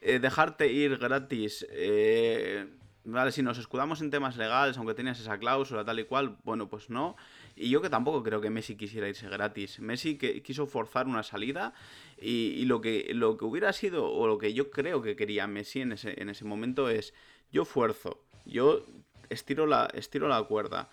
Eh, 0.00 0.18
dejarte 0.18 0.72
ir 0.72 0.96
gratis, 0.96 1.66
eh, 1.70 2.66
vale, 3.04 3.30
si 3.30 3.42
nos 3.42 3.58
escudamos 3.58 4.00
en 4.00 4.10
temas 4.10 4.36
legales, 4.36 4.78
aunque 4.78 4.94
tenías 4.94 5.20
esa 5.20 5.38
cláusula 5.38 5.84
tal 5.84 5.98
y 6.00 6.04
cual, 6.04 6.38
bueno, 6.44 6.68
pues 6.68 6.88
no. 6.88 7.16
Y 7.54 7.70
yo 7.70 7.82
que 7.82 7.90
tampoco 7.90 8.22
creo 8.22 8.40
que 8.40 8.50
Messi 8.50 8.76
quisiera 8.76 9.08
irse 9.08 9.28
gratis. 9.28 9.80
Messi 9.80 10.16
que 10.16 10.42
quiso 10.42 10.66
forzar 10.66 11.06
una 11.06 11.22
salida 11.22 11.74
y, 12.18 12.64
lo, 12.64 12.80
que, 12.80 13.10
lo 13.14 13.36
que 13.36 13.44
hubiera 13.44 13.72
sido, 13.72 14.10
o 14.10 14.26
lo 14.26 14.38
que 14.38 14.54
yo 14.54 14.70
creo 14.70 15.02
que 15.02 15.16
quería 15.16 15.46
Messi 15.46 15.82
en 15.82 15.92
ese, 15.92 16.20
en 16.20 16.28
ese 16.30 16.44
momento 16.44 16.88
es, 16.88 17.14
yo 17.52 17.64
fuerzo, 17.64 18.22
yo 18.44 18.84
estiro 19.30 19.66
la, 19.66 19.86
estiro 19.94 20.28
la 20.28 20.42
cuerda. 20.42 20.88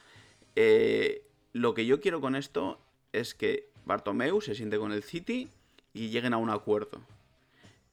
Eh, 0.56 1.24
lo 1.54 1.74
que 1.74 1.86
yo 1.86 2.00
quiero 2.00 2.22
con 2.22 2.36
esto 2.36 2.80
es 3.12 3.34
que 3.34 3.70
Bartomeu 3.86 4.42
se 4.42 4.56
siente 4.56 4.78
con 4.78 4.92
el 4.92 5.04
City 5.04 5.50
y 5.94 6.10
lleguen 6.10 6.34
a 6.34 6.38
un 6.38 6.50
acuerdo. 6.50 7.02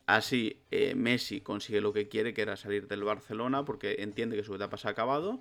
Así 0.07 0.57
eh, 0.70 0.95
Messi 0.95 1.41
consigue 1.41 1.80
lo 1.80 1.93
que 1.93 2.09
quiere, 2.09 2.34
que 2.34 2.43
era 2.43 2.57
salir 2.57 2.88
del 2.88 3.05
Barcelona, 3.05 3.64
porque 3.64 3.97
entiende 4.01 4.36
que 4.36 4.43
su 4.43 4.55
etapa 4.55 4.76
se 4.76 4.88
ha 4.88 4.91
acabado. 4.91 5.41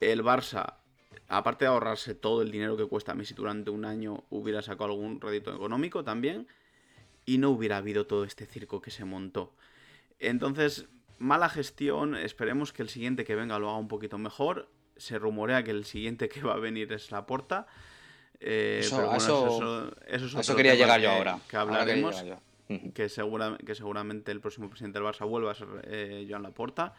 El 0.00 0.24
Barça, 0.24 0.74
aparte 1.28 1.64
de 1.64 1.70
ahorrarse 1.70 2.14
todo 2.14 2.42
el 2.42 2.50
dinero 2.50 2.76
que 2.76 2.86
cuesta 2.86 3.14
Messi 3.14 3.34
durante 3.34 3.70
un 3.70 3.84
año, 3.84 4.24
hubiera 4.30 4.62
sacado 4.62 4.90
algún 4.90 5.20
rédito 5.20 5.54
económico 5.54 6.02
también. 6.02 6.48
Y 7.24 7.38
no 7.38 7.50
hubiera 7.50 7.76
habido 7.76 8.06
todo 8.06 8.24
este 8.24 8.46
circo 8.46 8.80
que 8.80 8.90
se 8.90 9.04
montó. 9.04 9.52
Entonces, 10.18 10.86
mala 11.18 11.48
gestión, 11.48 12.16
esperemos 12.16 12.72
que 12.72 12.82
el 12.82 12.88
siguiente 12.88 13.24
que 13.24 13.34
venga 13.34 13.58
lo 13.58 13.68
haga 13.68 13.78
un 13.78 13.88
poquito 13.88 14.18
mejor. 14.18 14.68
Se 14.96 15.18
rumorea 15.18 15.62
que 15.62 15.70
el 15.70 15.84
siguiente 15.84 16.28
que 16.28 16.42
va 16.42 16.54
a 16.54 16.58
venir 16.58 16.92
es 16.92 17.10
la 17.10 17.26
porta. 17.26 17.66
Eh, 18.40 18.80
eso, 18.82 19.92
eso, 20.06 20.56
quería 20.56 20.74
llegar 20.74 21.00
yo 21.00 21.10
ahora. 21.10 21.38
Que 21.48 21.56
hablaremos. 21.56 22.24
Que, 22.92 23.08
segura, 23.08 23.56
que 23.64 23.74
seguramente 23.74 24.30
el 24.30 24.42
próximo 24.42 24.68
presidente 24.68 24.98
del 24.98 25.08
Barça 25.08 25.26
vuelva 25.26 25.52
a 25.52 25.54
ser 25.54 25.68
eh, 25.84 26.26
Joan 26.28 26.42
Laporta. 26.42 26.92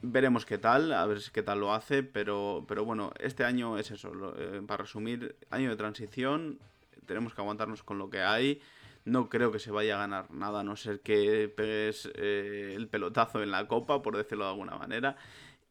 Veremos 0.00 0.46
qué 0.46 0.58
tal, 0.58 0.92
a 0.92 1.04
ver 1.06 1.18
qué 1.32 1.42
tal 1.42 1.58
lo 1.58 1.74
hace, 1.74 2.04
pero, 2.04 2.64
pero 2.68 2.84
bueno, 2.84 3.12
este 3.18 3.42
año 3.42 3.78
es 3.78 3.90
eso. 3.90 4.12
Eh, 4.38 4.62
para 4.64 4.84
resumir, 4.84 5.34
año 5.50 5.70
de 5.70 5.76
transición, 5.76 6.60
tenemos 7.04 7.34
que 7.34 7.40
aguantarnos 7.40 7.82
con 7.82 7.98
lo 7.98 8.10
que 8.10 8.20
hay. 8.20 8.62
No 9.04 9.28
creo 9.28 9.50
que 9.50 9.58
se 9.58 9.70
vaya 9.70 9.96
a 9.96 9.98
ganar 10.00 10.30
nada, 10.30 10.60
a 10.60 10.64
no 10.64 10.76
ser 10.76 11.00
que 11.00 11.48
pegues 11.48 12.10
eh, 12.14 12.74
el 12.76 12.88
pelotazo 12.88 13.42
en 13.42 13.50
la 13.50 13.66
copa, 13.66 14.02
por 14.02 14.16
decirlo 14.16 14.44
de 14.44 14.50
alguna 14.50 14.76
manera. 14.76 15.16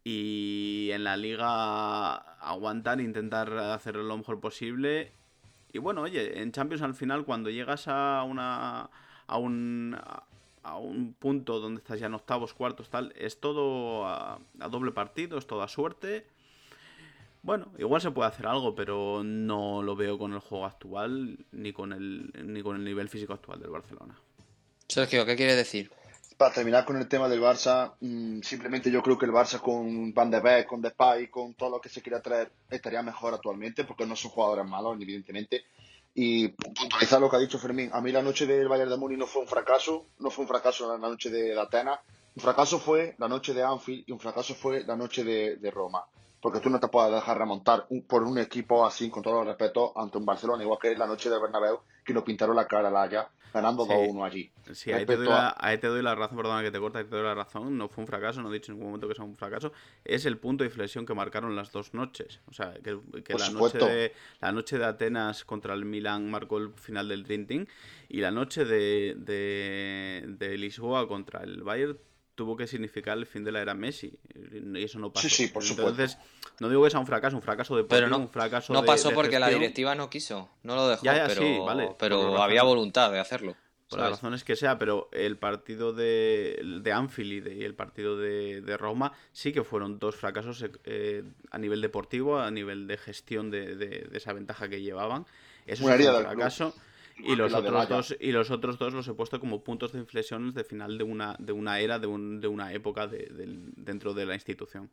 Y 0.04 0.90
en 0.92 1.04
la 1.04 1.18
liga 1.18 2.16
aguantar, 2.40 3.02
intentar 3.02 3.56
hacer 3.58 3.96
lo 3.98 4.18
mejor 4.18 4.40
posible. 4.40 5.12
Y 5.72 5.78
bueno, 5.80 6.02
oye, 6.02 6.42
en 6.42 6.52
Champions 6.52 6.82
al 6.82 6.96
final, 6.96 7.26
cuando 7.26 7.50
llegas 7.50 7.88
a 7.88 8.24
una. 8.24 8.90
a 9.28 9.38
un. 9.38 9.96
a 10.64 10.78
un 10.78 11.14
punto 11.14 11.60
donde 11.60 11.80
estás 11.80 12.00
ya 12.00 12.08
en 12.08 12.16
octavos, 12.16 12.54
cuartos, 12.54 12.90
tal, 12.90 13.14
es 13.18 13.40
todo 13.40 14.06
a, 14.08 14.40
a 14.60 14.68
doble 14.70 14.92
partido, 14.92 15.38
es 15.38 15.48
toda 15.48 15.68
suerte. 15.68 16.26
Bueno, 17.42 17.72
igual 17.78 18.02
se 18.02 18.12
puede 18.12 18.28
hacer 18.28 18.48
algo, 18.48 18.76
pero 18.76 19.24
no 19.24 19.82
lo 19.82 19.96
veo 19.96 20.18
con 20.18 20.34
el 20.34 20.40
juego 20.40 20.66
actual 20.66 21.38
ni 21.52 21.72
con 21.72 21.94
el, 21.94 22.32
ni 22.46 22.62
con 22.62 22.76
el 22.76 22.84
nivel 22.84 23.08
físico 23.08 23.34
actual 23.34 23.60
del 23.60 23.72
Barcelona. 23.72 24.20
Sergio, 24.88 25.26
¿qué 25.26 25.36
quiere 25.36 25.56
decir? 25.56 25.90
Para 26.38 26.54
terminar 26.54 26.86
con 26.86 26.98
el 26.98 27.08
tema 27.08 27.30
del 27.30 27.42
Barça, 27.42 27.94
mm, 28.00 28.42
simplemente 28.42 28.92
yo 28.92 29.02
creo 29.02 29.18
que 29.18 29.26
el 29.26 29.32
Barça 29.32 29.60
con 29.60 30.14
Van 30.14 30.32
de 30.32 30.40
Beek, 30.40 30.68
con 30.68 30.82
Depay, 30.82 31.28
con 31.28 31.54
todo 31.54 31.70
lo 31.70 31.82
que 31.82 31.90
se 31.90 32.02
quiera 32.02 32.22
traer, 32.22 32.52
estaría 32.70 33.02
mejor 33.02 33.34
actualmente, 33.34 33.84
porque 33.84 34.06
no 34.06 34.16
son 34.16 34.32
jugadores 34.32 34.66
malos, 34.66 34.98
evidentemente. 35.00 35.64
Y 36.16 36.50
puntualizar 36.50 37.22
lo 37.22 37.30
que 37.30 37.38
ha 37.38 37.40
dicho 37.40 37.60
Fermín, 37.60 37.90
a 37.94 38.02
mí 38.02 38.12
la 38.12 38.22
noche 38.22 38.46
del 38.48 38.68
Bayern 38.68 38.90
de 38.90 38.98
Múnich 38.98 39.20
no 39.20 39.28
fue 39.28 39.42
un 39.44 39.48
fracaso, 39.48 40.08
no 40.20 40.30
fue 40.30 40.44
un 40.44 40.50
fracaso 40.50 40.90
la 40.90 40.98
noche 40.98 41.30
de 41.30 41.58
Atenas, 41.58 42.00
un 42.36 42.42
fracaso 42.42 42.80
fue 42.80 43.16
la 43.18 43.28
noche 43.28 43.54
de 43.54 43.64
Anfield 43.64 44.04
y 44.08 44.12
un 44.12 44.20
fracaso 44.20 44.56
fue 44.56 44.84
la 44.84 44.96
noche 44.96 45.24
de 45.24 45.72
Roma 45.72 46.04
porque 46.42 46.60
tú 46.60 46.70
no 46.70 46.80
te 46.80 46.88
puedes 46.88 47.14
dejar 47.14 47.38
remontar 47.38 47.88
por 48.08 48.24
un 48.24 48.38
equipo 48.38 48.86
así, 48.86 49.10
con 49.10 49.24
todo 49.24 49.42
el 49.42 49.48
respeto, 49.48 49.92
ante 49.96 50.18
un 50.18 50.26
Barcelona, 50.26 50.64
igual 50.64 50.80
que 50.82 50.96
la 50.96 51.08
noche 51.08 51.30
de 51.30 51.40
Bernabéu, 51.40 51.82
que 52.04 52.14
nos 52.14 52.24
pintaron 52.24 52.56
la 52.56 52.68
cara 52.68 52.88
a 52.88 52.92
la 52.92 53.04
Haya, 53.04 53.30
ganando 53.54 53.86
2-1 53.86 54.26
allí. 54.26 54.52
Sí, 54.72 54.92
ahí 54.92 55.06
te, 55.06 55.18
doy 55.18 55.28
la, 55.28 55.56
ahí 55.58 55.78
te, 55.80 55.88
doy 55.88 56.02
la, 56.02 56.16
razón, 56.16 56.38
perdona 56.38 56.62
que 56.62 56.72
te 56.72 56.80
corta, 56.80 57.00
ahí 57.00 57.06
te 57.06 57.16
doy 57.16 57.24
la 57.24 57.36
razón, 57.36 57.78
no 57.78 57.90
fue 57.90 58.04
un 58.04 58.08
fracaso, 58.08 58.42
no 58.42 58.50
he 58.50 58.54
dicho 58.54 58.72
en 58.72 58.78
ningún 58.78 58.92
momento 58.92 59.08
que 59.08 59.16
sea 59.16 59.26
un 59.26 59.36
fracaso, 59.36 59.74
es 60.06 60.26
el 60.26 60.38
punto 60.38 60.64
de 60.64 60.70
inflexión 60.70 61.06
que 61.06 61.14
marcaron 61.14 61.56
las 61.56 61.72
dos 61.72 61.94
noches. 61.94 62.40
O 62.48 62.54
sea, 62.54 62.74
que, 62.74 62.98
la, 63.38 63.50
noche 63.50 63.78
de, 63.78 64.14
la 64.40 64.52
noche 64.52 64.78
de 64.78 64.86
Atenas 64.86 65.44
contra 65.44 65.74
el 65.74 65.84
Milan 65.84 66.30
marcó 66.30 66.58
el 66.58 66.74
final 66.74 67.10
del 67.10 67.24
Drinking 67.24 67.68
y 68.08 68.22
la 68.22 68.32
noche 68.32 68.64
de, 68.64 69.16
de, 69.18 70.26
de 70.26 70.58
Lisboa 70.58 71.08
contra 71.08 71.44
el 71.44 71.64
Bayern 71.64 71.98
tuvo 72.40 72.56
que 72.56 72.68
significar 72.68 73.18
el 73.18 73.26
fin 73.26 73.44
de 73.44 73.52
la 73.52 73.60
era 73.60 73.74
Messi. 73.74 74.18
Y 74.34 74.82
eso 74.82 74.98
no 74.98 75.12
pasó. 75.12 75.28
Sí, 75.28 75.36
sí, 75.36 75.48
por 75.50 75.62
supuesto. 75.62 75.92
Entonces, 75.92 76.18
no 76.62 76.70
digo 76.70 76.86
que 76.86 76.90
sea 76.90 77.02
un 77.02 77.06
fracaso, 77.06 77.36
un 77.36 77.42
fracaso 77.42 77.76
de 77.76 77.84
pero 77.84 78.08
no, 78.08 78.18
un 78.18 78.30
fracaso 78.30 78.72
No 78.72 78.86
pasó 78.86 79.12
porque 79.12 79.38
la 79.40 79.50
directiva 79.50 79.94
no 79.94 80.10
quiso, 80.10 80.50
no 80.64 80.76
lo 80.76 80.88
dejó, 80.88 81.04
pero, 81.04 81.66
vale, 81.66 81.96
pero 82.00 82.42
había 82.42 82.64
voluntad 82.64 83.12
de 83.12 83.20
hacerlo. 83.20 83.58
Por 83.90 84.00
las 84.00 84.12
razones 84.12 84.46
que 84.46 84.56
sea, 84.56 84.80
pero 84.80 85.10
el 85.12 85.38
partido 85.38 85.92
de, 85.92 86.62
de 86.82 86.92
Anfield 86.94 87.48
y, 87.52 87.66
el 87.66 87.76
partido 87.76 88.18
de, 88.18 88.78
Roma 88.78 89.12
sí 89.34 89.52
que 89.52 89.66
fueron 89.66 90.00
dos 90.00 90.16
fracasos 90.16 90.64
eh, 90.86 91.24
a 91.52 91.58
nivel 91.58 91.82
deportivo, 91.82 92.40
a 92.40 92.52
nivel 92.52 92.88
de 92.88 92.96
gestión 92.96 93.52
de, 93.52 94.08
esa 94.14 94.32
ventaja 94.32 94.70
que 94.70 94.82
llevaban. 94.82 95.26
Eso 95.66 95.92
es 95.92 96.08
un 96.08 96.24
fracaso. 96.24 96.74
Y 97.24 97.36
los, 97.36 97.54
otros 97.54 97.90
dos, 97.90 98.16
y 98.20 98.32
los 98.32 98.50
otros 98.52 98.78
dos 98.78 98.94
los 98.94 99.08
he 99.08 99.14
puesto 99.14 99.40
como 99.40 99.64
puntos 99.64 99.92
de 99.92 100.00
inflexión 100.00 100.54
de 100.54 100.64
final 100.64 100.98
de 100.98 101.04
una, 101.04 101.36
de 101.40 101.52
una 101.52 101.80
era, 101.80 102.00
de, 102.00 102.08
un, 102.08 102.40
de 102.40 102.48
una 102.48 102.74
época 102.74 103.08
de, 103.08 103.28
dentro 103.76 104.14
de 104.14 104.26
la 104.26 104.36
institución. 104.36 104.90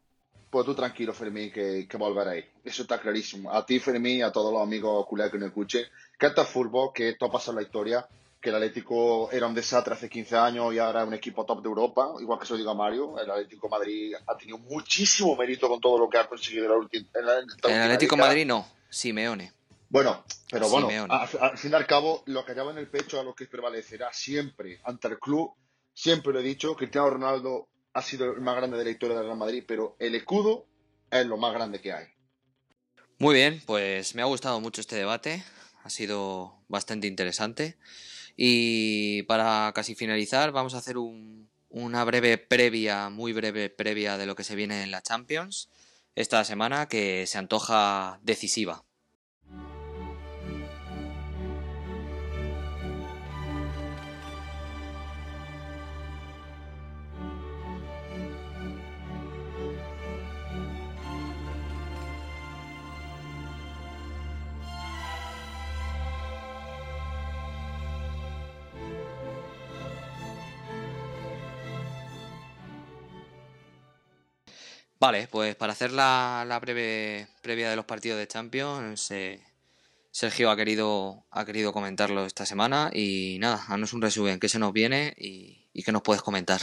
Pues 0.50 0.64
tú 0.64 0.74
tranquilo, 0.74 1.12
Fermín, 1.12 1.50
que, 1.52 1.86
que 1.88 1.96
volveréis. 1.96 2.46
Eso 2.64 2.82
está 2.82 3.00
clarísimo. 3.00 3.52
A 3.52 3.66
ti, 3.66 3.78
Fermín, 3.78 4.18
y 4.18 4.22
a 4.22 4.32
todos 4.32 4.52
los 4.52 4.62
amigos 4.62 5.06
culés 5.06 5.30
que 5.30 5.38
nos 5.38 5.48
escuchen, 5.48 5.84
que 6.18 6.26
esto 6.26 6.42
es 6.42 6.48
fútbol, 6.48 6.90
que 6.94 7.10
esto 7.10 7.30
pasa 7.30 7.50
en 7.50 7.56
la 7.56 7.62
historia, 7.62 8.06
que 8.40 8.50
el 8.50 8.56
Atlético 8.56 9.30
era 9.32 9.46
un 9.46 9.54
desastre 9.54 9.94
hace 9.94 10.08
15 10.08 10.36
años 10.36 10.72
y 10.72 10.78
ahora 10.78 11.02
es 11.02 11.08
un 11.08 11.14
equipo 11.14 11.44
top 11.44 11.62
de 11.62 11.68
Europa, 11.68 12.12
igual 12.20 12.38
que 12.38 12.46
se 12.46 12.52
lo 12.52 12.58
digo 12.58 12.70
a 12.70 12.74
Mario. 12.74 13.18
El 13.18 13.30
Atlético 13.30 13.68
Madrid 13.68 14.14
ha 14.26 14.36
tenido 14.36 14.58
muchísimo 14.58 15.34
mérito 15.36 15.68
con 15.68 15.80
todo 15.80 15.98
lo 15.98 16.08
que 16.08 16.18
ha 16.18 16.28
conseguido 16.28 16.64
en 16.66 16.70
la 16.70 16.76
última. 16.76 17.08
el 17.64 17.82
Atlético 17.82 18.16
Madrid 18.16 18.46
no, 18.46 18.66
Simeone. 18.88 19.55
Bueno, 19.88 20.24
pero 20.50 20.68
bueno, 20.68 20.88
al, 21.08 21.58
fin 21.58 21.70
y 21.70 21.74
al 21.74 21.86
cabo, 21.86 22.22
lo 22.26 22.44
que 22.44 22.54
lleva 22.54 22.72
en 22.72 22.78
el 22.78 22.88
pecho 22.88 23.20
a 23.20 23.22
lo 23.22 23.34
que 23.34 23.46
prevalecerá 23.46 24.12
siempre 24.12 24.80
ante 24.84 25.08
el 25.08 25.18
club, 25.18 25.54
siempre 25.94 26.32
lo 26.32 26.40
he 26.40 26.42
dicho, 26.42 26.74
Cristiano 26.74 27.10
Ronaldo 27.10 27.68
ha 27.92 28.02
sido 28.02 28.32
el 28.32 28.40
más 28.40 28.56
grande 28.56 28.76
de 28.76 28.84
la 28.84 28.90
historia 28.90 29.16
del 29.16 29.26
Real 29.26 29.38
Madrid, 29.38 29.64
pero 29.66 29.96
el 29.98 30.14
escudo 30.14 30.66
es 31.10 31.24
lo 31.24 31.36
más 31.36 31.54
grande 31.54 31.80
que 31.80 31.92
hay. 31.92 32.06
Muy 33.18 33.34
bien, 33.34 33.62
pues 33.64 34.14
me 34.14 34.22
ha 34.22 34.26
gustado 34.26 34.60
mucho 34.60 34.80
este 34.80 34.96
debate, 34.96 35.42
ha 35.84 35.90
sido 35.90 36.58
bastante 36.68 37.06
interesante. 37.06 37.78
Y 38.36 39.22
para 39.22 39.72
casi 39.74 39.94
finalizar, 39.94 40.52
vamos 40.52 40.74
a 40.74 40.78
hacer 40.78 40.96
una 40.98 42.04
breve 42.04 42.36
previa, 42.36 43.08
muy 43.08 43.32
breve 43.32 43.70
previa 43.70 44.18
de 44.18 44.26
lo 44.26 44.34
que 44.34 44.44
se 44.44 44.56
viene 44.56 44.82
en 44.82 44.90
la 44.90 45.00
Champions 45.00 45.70
esta 46.14 46.44
semana 46.44 46.88
que 46.88 47.26
se 47.26 47.38
antoja 47.38 48.18
decisiva. 48.22 48.85
Vale, 74.98 75.28
pues 75.28 75.54
para 75.56 75.72
hacer 75.72 75.92
la, 75.92 76.58
breve 76.60 77.28
previa 77.42 77.68
de 77.68 77.76
los 77.76 77.84
partidos 77.84 78.18
de 78.18 78.26
Champions, 78.26 79.10
eh, 79.10 79.44
Sergio 80.10 80.50
ha 80.50 80.56
querido, 80.56 81.26
ha 81.30 81.44
querido 81.44 81.72
comentarlo 81.72 82.24
esta 82.24 82.46
semana 82.46 82.90
y 82.92 83.36
nada, 83.38 83.62
haznos 83.68 83.92
un 83.92 84.00
resumen, 84.00 84.40
qué 84.40 84.48
se 84.48 84.58
nos 84.58 84.72
viene 84.72 85.14
y, 85.18 85.68
qué 85.84 85.92
nos 85.92 86.00
puedes 86.00 86.22
comentar. 86.22 86.62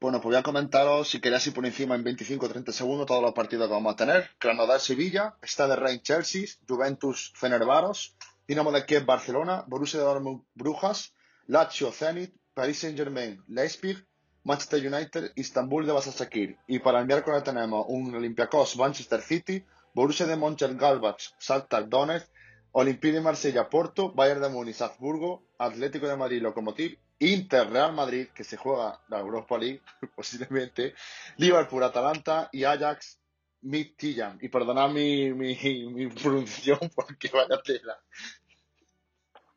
Bueno, 0.00 0.20
pues 0.20 0.32
voy 0.32 0.40
a 0.40 0.42
comentaros, 0.42 1.10
si 1.10 1.20
queréis 1.20 1.46
ir 1.46 1.54
por 1.54 1.64
encima 1.64 1.94
en 1.94 2.02
25 2.02 2.46
o 2.46 2.48
30 2.48 2.72
segundos, 2.72 3.06
todos 3.06 3.22
los 3.22 3.34
partidos 3.34 3.68
que 3.68 3.74
vamos 3.74 3.92
a 3.92 3.96
tener. 3.96 4.30
Granada-Sevilla, 4.40 5.36
Stade 5.42 5.76
Rennes-Chelsea, 5.76 6.46
Juventus-Fenerbaros, 6.66 8.16
Dinamo 8.48 8.72
de 8.72 8.84
Kiev 8.84 9.04
Barcelona, 9.04 9.62
Borussia 9.68 10.00
Dortmund 10.00 10.42
Brujas, 10.54 11.14
Lazio 11.46 11.92
Zenit, 11.92 12.34
Paris 12.52 12.80
Saint-Germain 12.80 13.44
Leipzig, 13.46 14.04
Manchester 14.44 14.86
United, 14.86 15.32
Istanbul 15.36 15.86
de 15.86 15.92
Basasakir. 15.92 16.58
Y 16.66 16.78
para 16.78 17.00
el 17.00 17.06
miércoles 17.06 17.44
tenemos 17.44 17.86
un 17.88 18.14
Olympiacos 18.14 18.76
Manchester 18.76 19.20
City, 19.20 19.64
Borussia 19.94 20.26
de 20.26 20.36
Mönchengladbach, 20.36 21.34
Shakhtar 21.38 21.88
Donetsk, 21.88 22.28
Olympique 22.72 23.14
de 23.14 23.20
Marsella 23.20 23.68
Porto, 23.68 24.12
Bayern 24.12 24.40
de 24.40 24.48
Múnich 24.48 24.76
Salzburgo, 24.76 25.42
Atlético 25.58 26.06
de 26.08 26.16
Madrid 26.16 26.40
Lokomotiv, 26.40 26.98
Inter 27.18 27.68
Real 27.68 27.92
Madrid, 27.92 28.28
que 28.34 28.44
se 28.44 28.56
juega 28.56 29.00
la 29.08 29.18
Europa 29.18 29.58
League 29.58 29.82
posiblemente, 30.16 30.94
Liverpool 31.36 31.82
Atalanta 31.82 32.48
y 32.52 32.64
Ajax 32.64 33.20
Midtjylland. 33.62 34.42
Y 34.42 34.48
perdonad 34.48 34.90
mi, 34.90 35.32
mi, 35.34 35.54
mi 35.88 36.06
pronunciación 36.08 36.78
porque 36.94 37.28
vaya 37.28 37.60
tela. 37.62 38.00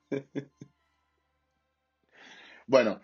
bueno, 2.68 3.00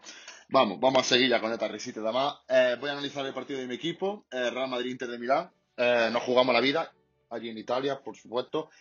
Vamos, 0.51 0.79
vamos 0.79 1.01
a 1.01 1.03
seguir 1.03 1.29
ya 1.29 1.39
con 1.39 1.51
esta 1.51 1.67
risita. 1.67 2.01
Eh, 2.49 2.75
voy 2.79 2.89
a 2.89 2.93
analizar 2.93 3.23
el 3.23 3.35
partido 3.35 3.59
de 3.59 3.67
mi 3.67 3.75
equipo, 3.75 4.25
eh, 4.31 4.49
Real 4.49 4.67
Madrid-Inter 4.67 5.07
de 5.07 5.19
Milán. 5.19 5.51
Eh, 5.77 6.09
nos 6.11 6.23
jugamos 6.23 6.55
la 6.55 6.59
vida, 6.59 6.91
allí 7.29 7.49
en 7.49 7.57
Italia, 7.59 8.01
por 8.03 8.15
supuesto. 8.15 8.71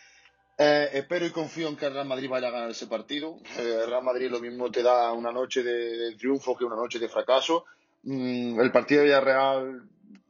espero 0.57 1.27
y 1.27 1.29
confío 1.29 1.67
en 1.67 1.77
que 1.77 1.85
el 1.85 1.93
Real 1.93 2.07
Madrid 2.07 2.27
vaya 2.27 2.47
a 2.47 2.51
ganar 2.51 2.71
ese 2.71 2.87
partido. 2.87 3.37
Real 3.55 4.03
Madrid 4.03 4.31
lo 4.31 4.39
mismo 4.39 4.71
te 4.71 4.81
da 4.81 5.11
una 5.13 5.31
noche 5.31 5.61
de, 5.61 6.15
triunfo 6.15 6.57
que 6.57 6.65
una 6.65 6.75
noche 6.75 6.97
de 6.97 7.07
fracaso. 7.07 7.65
Mm, 8.01 8.59
el 8.59 8.71
partido 8.71 9.01
de 9.01 9.07
Villarreal 9.07 9.83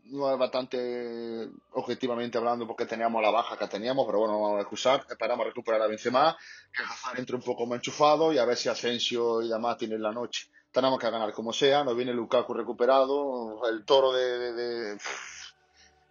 no 0.07 0.33
es 0.33 0.37
bastante 0.37 1.47
objetivamente 1.71 2.37
hablando 2.37 2.67
porque 2.67 2.85
teníamos 2.85 3.21
la 3.21 3.29
baja 3.31 3.57
que 3.57 3.67
teníamos, 3.67 4.05
pero 4.05 4.19
bueno, 4.19 4.41
vamos 4.41 4.57
a 4.57 4.61
excusar, 4.61 5.05
esperamos 5.09 5.45
recuperar 5.45 5.81
a 5.83 5.87
Benzema, 5.87 6.35
que 6.75 6.83
Hazard 6.83 7.17
entre 7.17 7.37
un 7.37 7.43
poco 7.43 7.65
más 7.65 7.77
enchufado 7.77 8.33
y 8.33 8.39
a 8.39 8.45
ver 8.45 8.57
si 8.57 8.67
Asensio 8.67 9.41
y 9.41 9.47
demás 9.47 9.77
tienen 9.77 10.01
la 10.01 10.11
noche 10.11 10.49
tenemos 10.71 10.99
que 10.99 11.09
ganar 11.09 11.31
como 11.33 11.53
sea, 11.53 11.83
nos 11.83 11.95
viene 11.95 12.13
Lukaku 12.13 12.53
recuperado, 12.53 13.67
el 13.69 13.83
toro 13.85 14.11
de, 14.13 14.97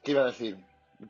¿Qué 0.03 0.13
iba 0.13 0.23
a 0.23 0.27
decir? 0.27 0.57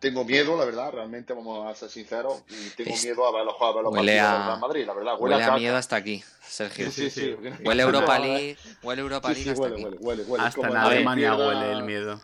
Tengo 0.00 0.22
miedo, 0.24 0.56
la 0.58 0.66
verdad, 0.66 0.92
realmente 0.92 1.32
vamos 1.32 1.66
a 1.66 1.74
ser 1.74 1.88
sinceros, 1.88 2.42
y 2.48 2.70
tengo 2.76 2.94
miedo 3.02 3.26
a 3.26 3.32
ver 3.32 3.46
los, 3.46 3.54
a 3.58 3.72
ver 3.72 3.84
los 3.84 3.92
huele 3.94 4.20
a... 4.20 4.56
Madrid, 4.60 4.84
la 4.86 4.92
verdad. 4.92 5.14
Huele, 5.18 5.42
a, 5.42 5.56
miedo 5.56 5.76
hasta 5.76 5.96
aquí, 5.96 6.22
Sergio. 6.46 6.90
Sí, 6.90 7.08
sí, 7.08 7.34
Huele 7.64 7.82
Europa 7.82 8.18
League, 8.18 8.58
huele 8.82 9.00
Europa 9.00 9.32
League 9.32 9.50
hasta 9.50 9.62
huele, 9.62 9.86
aquí. 9.86 9.96
Huele, 9.98 10.22
huele, 10.24 10.44
hasta 10.44 10.68
en 10.68 10.76
Alemania 10.76 11.34
huele 11.34 11.72
el 11.72 11.82
miedo. 11.84 12.20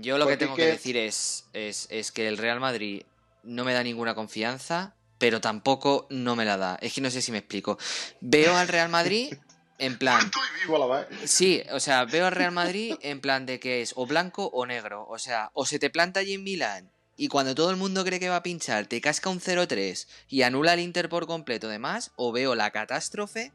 Yo 0.00 0.18
lo 0.18 0.26
que 0.26 0.36
tengo 0.36 0.56
que 0.56 0.66
decir 0.66 0.96
es, 0.96 1.46
es, 1.52 1.86
es 1.90 2.10
que 2.10 2.26
el 2.26 2.36
Real 2.36 2.58
Madrid 2.58 3.04
no 3.44 3.64
me 3.64 3.74
da 3.74 3.84
ninguna 3.84 4.16
confianza, 4.16 4.94
pero 5.18 5.40
tampoco 5.40 6.08
no 6.10 6.34
me 6.34 6.44
la 6.44 6.56
da. 6.56 6.78
Es 6.80 6.94
que 6.94 7.00
no 7.00 7.10
sé 7.10 7.22
si 7.22 7.30
me 7.30 7.38
explico. 7.38 7.78
Veo 8.20 8.56
al 8.56 8.66
Real 8.66 8.88
Madrid 8.88 9.34
en 9.78 9.98
plan. 9.98 10.30
Sí, 11.24 11.62
o 11.72 11.80
sea, 11.80 12.04
veo 12.04 12.26
al 12.26 12.32
Real 12.32 12.52
Madrid 12.52 12.94
en 13.00 13.20
plan 13.20 13.46
de 13.46 13.60
que 13.60 13.82
es 13.82 13.92
o 13.96 14.06
blanco 14.06 14.50
o 14.52 14.66
negro. 14.66 15.06
O 15.08 15.18
sea, 15.18 15.50
o 15.54 15.66
se 15.66 15.78
te 15.78 15.90
planta 15.90 16.20
allí 16.20 16.34
en 16.34 16.44
Milán 16.44 16.90
y 17.16 17.28
cuando 17.28 17.54
todo 17.54 17.70
el 17.70 17.76
mundo 17.76 18.04
cree 18.04 18.20
que 18.20 18.28
va 18.28 18.36
a 18.36 18.42
pinchar 18.42 18.86
te 18.86 19.00
casca 19.00 19.30
un 19.30 19.40
0-3 19.40 20.06
y 20.28 20.42
anula 20.42 20.74
el 20.74 20.80
Inter 20.80 21.08
por 21.08 21.26
completo 21.26 21.68
demás, 21.68 22.12
o 22.16 22.32
veo 22.32 22.54
la 22.54 22.70
catástrofe 22.70 23.52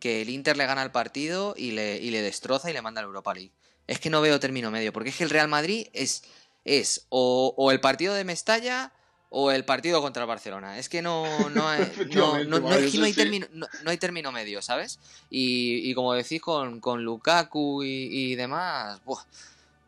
que 0.00 0.22
el 0.22 0.30
Inter 0.30 0.56
le 0.56 0.66
gana 0.66 0.82
el 0.82 0.90
partido 0.90 1.54
y 1.56 1.72
le, 1.72 1.98
y 1.98 2.10
le 2.10 2.22
destroza 2.22 2.70
y 2.70 2.72
le 2.72 2.82
manda 2.82 3.00
al 3.00 3.06
Europa 3.06 3.34
League. 3.34 3.52
Es 3.86 4.00
que 4.00 4.10
no 4.10 4.20
veo 4.20 4.40
término 4.40 4.70
medio, 4.70 4.92
porque 4.92 5.10
es 5.10 5.16
que 5.16 5.24
el 5.24 5.30
Real 5.30 5.48
Madrid 5.48 5.88
es, 5.92 6.24
es 6.64 7.06
o, 7.08 7.54
o 7.56 7.70
el 7.70 7.80
partido 7.80 8.14
de 8.14 8.24
Mestalla 8.24 8.92
o 9.34 9.50
el 9.50 9.64
partido 9.64 10.02
contra 10.02 10.22
el 10.22 10.28
Barcelona. 10.28 10.78
Es 10.78 10.90
que 10.90 11.00
no, 11.00 11.24
no, 11.50 11.66
hay, 11.66 11.90
no, 12.14 12.44
no, 12.44 12.68
hay 12.68 13.12
término, 13.14 13.46
no, 13.50 13.66
hay 13.86 13.96
término 13.96 14.30
medio, 14.30 14.60
¿sabes? 14.60 15.00
Y, 15.30 15.92
como 15.94 16.12
decís 16.12 16.40
con, 16.40 16.80
con 16.80 17.02
Lukaku 17.02 17.82
y, 17.82 18.34
demás, 18.34 19.00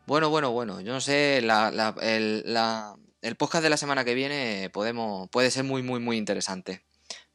bueno, 0.07 0.29
bueno, 0.29 0.51
bueno, 0.51 0.81
yo 0.81 0.93
no 0.93 0.99
sé, 0.99 1.41
la, 1.43 1.69
la, 1.69 1.95
el, 2.01 2.41
la, 2.45 2.95
el 3.21 3.35
podcast 3.35 3.63
de 3.63 3.69
la 3.69 3.77
semana 3.77 4.03
que 4.03 4.15
viene 4.15 4.71
podemos, 4.73 5.29
puede 5.29 5.51
ser 5.51 5.63
muy, 5.63 5.83
muy, 5.83 5.99
muy 5.99 6.17
interesante. 6.17 6.83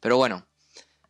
Pero 0.00 0.16
bueno, 0.16 0.44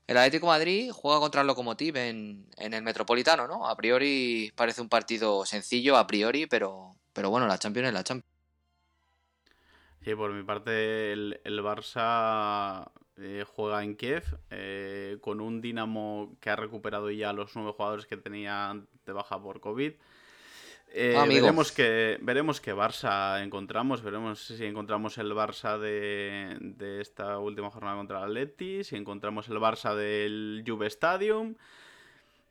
el 0.07 0.19
Atlético 0.19 0.49
Madrid 0.49 0.91
juega 0.93 1.19
contra 1.19 1.41
el 1.41 1.47
Lokomotiv 1.47 1.97
en, 1.97 2.47
en 2.59 2.75
el 2.75 2.83
Metropolitano, 2.83 3.49
¿no? 3.49 3.67
A 3.67 3.75
priori 3.75 4.53
parece 4.55 4.83
un 4.83 4.91
partido 4.91 5.47
sencillo, 5.47 5.97
a 5.97 6.07
priori, 6.07 6.47
pero, 6.47 6.95
pero 7.15 7.31
bueno, 7.31 7.47
la 7.47 7.59
Champions 7.59 7.89
es 7.89 7.95
la 7.95 8.05
Champions. 8.05 8.30
Sí, 10.03 10.15
por 10.15 10.33
mi 10.33 10.43
parte, 10.43 11.13
el, 11.13 11.61
Barça 11.63 12.91
eh, 13.19 13.45
juega 13.47 13.85
en 13.85 13.97
Kiev 13.97 14.25
eh, 14.51 15.19
con 15.21 15.41
un 15.43 15.61
Dinamo 15.61 16.37
que 16.41 16.49
ha 16.49 16.57
recuperado 16.57 17.11
ya 17.11 17.35
los 17.35 17.55
nueve 17.55 17.73
jugadores 17.77 18.07
que 18.07 18.17
tenía 18.17 18.81
de 19.05 19.13
baja 19.13 19.41
por 19.41 19.61
COVID. 19.61 19.93
Eh, 20.93 21.15
ah, 21.17 21.25
veremos 21.27 21.71
que 21.71 22.19
veremos 22.23 22.61
qué 22.61 22.75
Barça 22.75 23.45
encontramos, 23.45 24.03
veremos 24.03 24.41
si 24.41 24.65
encontramos 24.65 25.19
el 25.19 25.33
Barça 25.33 25.79
de, 25.79 26.57
de 26.61 27.01
esta 27.01 27.39
última 27.39 27.71
jornada 27.71 27.97
contra 27.97 28.19
el 28.19 28.25
Atleti, 28.25 28.83
si 28.83 28.97
encontramos 28.97 29.49
el 29.49 29.59
Barça 29.59 29.95
del 29.95 30.65
Juve 30.67 30.87
Stadium. 30.87 31.57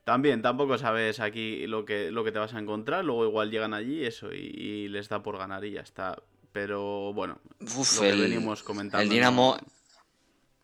También, 0.04 0.42
tampoco 0.42 0.78
sabes 0.78 1.20
aquí 1.20 1.68
lo 1.68 1.84
que, 1.84 2.12
lo 2.12 2.24
que 2.24 2.32
te 2.32 2.40
vas 2.40 2.54
a 2.54 2.60
encontrar, 2.60 3.04
luego 3.04 3.26
igual 3.26 3.52
llegan 3.52 3.74
allí 3.74 4.06
eso 4.06 4.32
y, 4.32 4.38
y 4.38 4.88
les 4.88 5.10
da 5.10 5.22
por 5.22 5.38
ganar 5.38 5.66
y 5.66 5.72
ya 5.72 5.82
está. 5.82 6.16
Pero 6.52 7.14
bueno, 7.14 7.40
lo 7.60 8.02
que 8.02 8.12
venimos 8.12 8.64
comentando. 8.64 9.04
El 9.04 9.10
Dinamo. 9.10 9.58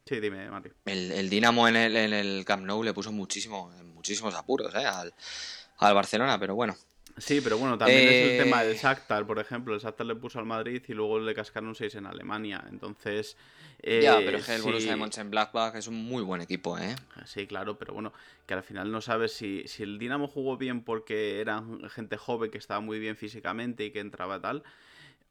Sí, 0.05 0.19
dime, 0.19 0.49
Mati. 0.49 0.69
El, 0.85 1.29
Dinamo 1.29 1.67
en 1.67 1.75
el, 1.75 1.95
en 1.95 2.13
el 2.13 2.45
Camp 2.45 2.65
Nou 2.65 2.83
le 2.83 2.93
puso 2.93 3.11
muchísimo, 3.11 3.71
muchísimos 3.93 4.35
apuros 4.35 4.73
¿eh? 4.75 4.85
al, 4.85 5.93
Barcelona, 5.93 6.39
pero 6.39 6.55
bueno. 6.55 6.75
Sí, 7.17 7.39
pero 7.41 7.57
bueno, 7.57 7.77
también 7.77 8.07
es 8.07 8.31
el 8.31 8.43
tema 8.43 8.63
del 8.63 8.75
eh, 8.75 8.79
Shakhtar, 8.81 9.25
por 9.25 9.39
ejemplo. 9.39 9.73
El 9.73 9.79
Shakhtar 9.79 10.05
le 10.05 10.15
puso 10.15 10.37
al 10.37 10.45
Madrid 10.45 10.83
y 10.87 10.93
luego 10.93 11.19
le 11.19 11.33
cascaron 11.33 11.73
6 11.73 11.95
en 11.95 12.07
Alemania. 12.07 12.63
Entonces. 12.69 13.37
ya, 13.81 14.17
pero 14.17 14.37
es 14.37 14.45
que 14.45 14.55
el 14.55 14.61
Borussia 14.61 14.91
de 14.91 14.97
Mönchengladbach 14.97 15.75
es 15.75 15.87
un 15.87 15.95
muy 15.95 16.23
buen 16.23 16.41
equipo, 16.41 16.77
¿eh? 16.77 16.95
Sí, 17.25 17.47
claro, 17.47 17.77
pero 17.77 17.93
bueno, 17.93 18.11
que 18.45 18.53
al 18.53 18.63
final 18.63 18.91
no 18.91 19.01
sabes 19.01 19.31
si, 19.31 19.63
si 19.67 19.83
el 19.83 19.97
Dinamo 19.97 20.27
jugó 20.27 20.57
bien 20.57 20.83
porque 20.83 21.39
era 21.39 21.63
gente 21.89 22.17
joven 22.17 22.51
que 22.51 22.57
estaba 22.57 22.81
muy 22.81 22.99
bien 22.99 23.15
físicamente 23.15 23.85
y 23.85 23.91
que 23.91 24.01
entraba 24.01 24.41
tal 24.41 24.63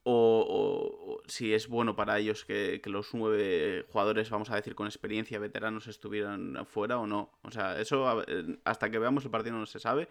o, 0.04 1.22
si 1.26 1.54
es 1.54 1.68
bueno 1.68 1.96
para 1.96 2.18
ellos 2.18 2.44
que, 2.44 2.80
los 2.84 3.14
nueve 3.14 3.86
jugadores, 3.90 4.30
vamos 4.30 4.50
a 4.50 4.56
decir, 4.56 4.74
con 4.74 4.86
experiencia, 4.86 5.38
veteranos, 5.38 5.86
estuvieran 5.86 6.66
fuera 6.66 6.98
o 6.98 7.06
no. 7.06 7.30
O 7.42 7.50
sea, 7.50 7.80
eso 7.80 8.22
hasta 8.64 8.90
que 8.90 8.98
veamos 8.98 9.24
el 9.24 9.30
partido 9.30 9.56
no 9.56 9.66
se 9.66 9.80
sabe. 9.80 10.08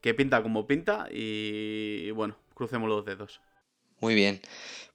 Que 0.00 0.14
pinta 0.14 0.42
como 0.42 0.66
pinta 0.66 1.08
y, 1.10 2.10
bueno, 2.12 2.36
crucemos 2.54 2.88
los 2.88 3.04
dedos. 3.04 3.40
Muy 4.00 4.14
bien. 4.14 4.40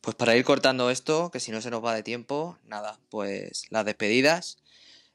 Pues 0.01 0.15
para 0.15 0.35
ir 0.35 0.43
cortando 0.43 0.89
esto, 0.89 1.29
que 1.31 1.39
si 1.39 1.51
no 1.51 1.61
se 1.61 1.69
nos 1.69 1.83
va 1.83 1.93
de 1.93 2.03
tiempo, 2.03 2.57
nada, 2.65 2.99
pues 3.09 3.65
las 3.71 3.85
despedidas. 3.85 4.57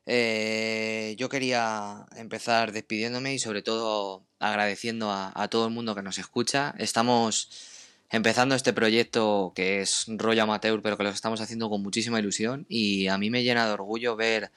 Eh, 0.07 1.15
yo 1.19 1.29
quería 1.29 2.07
empezar 2.17 2.73
despidiéndome 2.73 3.35
y 3.35 3.39
sobre 3.39 3.63
todo 3.63 4.25
agradeciendo 4.39 5.11
a 5.13 5.49
todo 5.49 5.67
el 5.67 5.73
mundo 5.73 5.95
que 5.95 6.03
nos 6.03 6.19
escucha. 6.19 6.75
Estamos 6.79 7.70
empezando 8.11 8.55
este 8.55 8.73
proyecto 8.73 9.53
que 9.55 9.81
es 9.81 10.07
rollo 10.09 10.43
amateur, 10.43 10.83
pero 10.83 10.97
que 10.97 11.05
lo 11.05 11.11
estamos 11.11 11.41
haciendo 11.41 11.71
con 11.71 11.83
muchísima 11.83 12.19
ilusión 12.19 12.67
y 12.69 13.09
a 13.09 13.19
mí 13.19 13.31
me 13.31 13.43
llena 13.43 13.67
de 13.67 13.73
orgullo 13.73 14.17
ver 14.17 14.51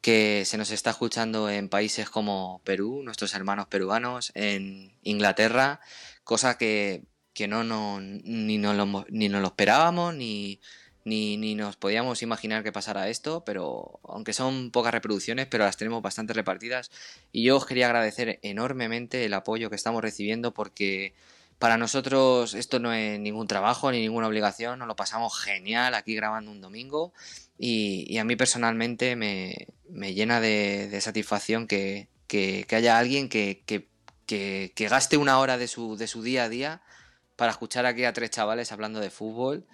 que 0.00 0.44
se 0.46 0.56
nos 0.56 0.70
está 0.70 0.90
escuchando 0.90 1.50
en 1.50 1.68
países 1.68 2.08
como 2.10 2.60
Perú, 2.64 3.02
nuestros 3.04 3.34
hermanos 3.34 3.66
peruanos, 3.68 4.32
en 4.34 4.92
Inglaterra, 5.02 5.80
cosa 6.24 6.56
que, 6.56 7.02
no, 7.48 7.64
no, 7.64 8.00
ni, 8.00 8.58
nos 8.58 8.76
lo, 8.76 9.06
ni 9.10 9.28
nos 9.28 9.42
lo 9.42 9.48
esperábamos, 9.48 10.14
ni, 10.14 10.60
ni, 11.04 11.36
ni, 11.36 11.54
nos 11.54 11.76
podíamos 11.76 12.22
imaginar 12.22 12.62
que 12.62 12.72
pasara 12.72 13.08
esto, 13.08 13.44
pero 13.44 14.00
aunque 14.04 14.32
son 14.32 14.70
pocas 14.70 14.92
reproducciones, 14.92 15.46
pero 15.46 15.64
las 15.64 15.76
tenemos 15.76 16.02
bastante 16.02 16.32
repartidas. 16.32 16.90
Y 17.32 17.44
yo 17.44 17.56
os 17.56 17.66
quería 17.66 17.86
agradecer 17.86 18.38
enormemente 18.42 19.24
el 19.24 19.34
apoyo 19.34 19.70
que 19.70 19.76
estamos 19.76 20.02
recibiendo 20.02 20.54
porque 20.54 21.14
para 21.60 21.76
nosotros 21.76 22.54
esto 22.54 22.80
no 22.80 22.92
es 22.92 23.20
ningún 23.20 23.46
trabajo 23.46 23.92
ni 23.92 24.00
ninguna 24.00 24.26
obligación, 24.26 24.78
nos 24.78 24.88
lo 24.88 24.96
pasamos 24.96 25.38
genial 25.38 25.94
aquí 25.94 26.14
grabando 26.14 26.50
un 26.50 26.62
domingo 26.62 27.12
y, 27.58 28.16
a 28.16 28.24
mí 28.24 28.34
personalmente 28.34 29.14
me, 29.14 29.68
llena 30.14 30.40
de, 30.40 30.98
satisfacción 31.02 31.66
que, 31.66 32.08
haya 32.70 32.98
alguien 32.98 33.28
que, 33.28 33.62
gaste 34.78 35.18
una 35.18 35.38
hora 35.38 35.58
de 35.58 35.68
su, 35.68 35.98
de 35.98 36.06
su 36.06 36.22
día 36.22 36.44
a 36.44 36.48
día 36.48 36.82
para 37.36 37.52
escuchar 37.52 37.84
aquí 37.84 38.04
a 38.04 38.14
tres 38.14 38.30
chavales 38.30 38.72
hablando 38.72 38.98
de 38.98 39.10
fútbol. 39.10 39.66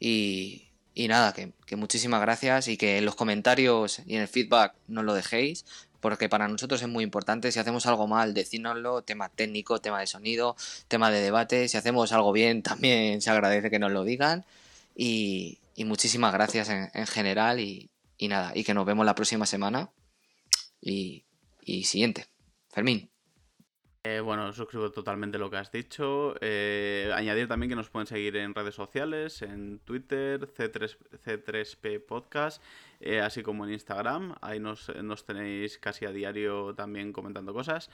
Y, 0.00 0.70
nada, 0.96 1.34
que, 1.34 1.76
muchísimas 1.76 2.22
gracias 2.22 2.68
y 2.68 2.78
que 2.78 2.96
en 2.96 3.04
los 3.04 3.14
comentarios 3.14 4.00
y 4.06 4.16
en 4.16 4.22
el 4.22 4.28
feedback 4.28 4.74
nos 4.88 5.04
lo 5.04 5.12
dejéis 5.12 5.66
porque 6.00 6.28
para 6.28 6.48
nosotros 6.48 6.82
es 6.82 6.88
muy 6.88 7.04
importante. 7.04 7.52
Si 7.52 7.58
hacemos 7.58 7.86
algo 7.86 8.06
mal, 8.06 8.34
decínoslo, 8.34 9.02
tema 9.02 9.28
técnico, 9.28 9.80
tema 9.80 10.00
de 10.00 10.06
sonido, 10.06 10.56
tema 10.88 11.10
de 11.10 11.20
debate. 11.20 11.68
Si 11.68 11.76
hacemos 11.76 12.12
algo 12.12 12.32
bien, 12.32 12.62
también 12.64 13.20
se 13.22 13.30
agradece 13.30 13.70
que 13.70 13.78
nos 13.78 13.92
lo 13.92 14.04
digan. 14.04 14.44
Y, 14.94 15.58
muchísimas 15.78 16.32
gracias 16.32 16.70
en, 16.70 17.06
general 17.06 17.60
y, 17.60 17.90
nada, 18.20 18.52
y 18.54 18.64
que 18.64 18.74
nos 18.74 18.86
vemos 18.86 19.04
la 19.04 19.14
próxima 19.14 19.46
semana. 19.46 19.90
Y, 20.80 21.24
siguiente. 21.84 22.26
Fermín. 22.70 23.10
Eh, 24.08 24.20
bueno, 24.20 24.52
suscribo 24.52 24.92
totalmente 24.92 25.36
lo 25.36 25.50
que 25.50 25.56
has 25.56 25.72
dicho. 25.72 26.36
Eh, 26.40 27.10
añadir 27.12 27.48
también 27.48 27.70
que 27.70 27.74
nos 27.74 27.90
pueden 27.90 28.06
seguir 28.06 28.36
en 28.36 28.54
redes 28.54 28.76
sociales, 28.76 29.42
en 29.42 29.80
Twitter, 29.80 30.46
C3, 30.46 30.96
C3P 31.24 32.06
Podcast 32.06 32.62
eh, 33.00 33.20
así 33.20 33.42
como 33.42 33.64
en 33.64 33.72
Instagram. 33.72 34.36
Ahí 34.42 34.60
nos, 34.60 34.86
tenéis 35.26 35.78
casi 35.78 36.06
a 36.06 36.12
diario 36.12 36.72
también 36.74 37.12
comentando 37.12 37.52
cosas. 37.52 37.90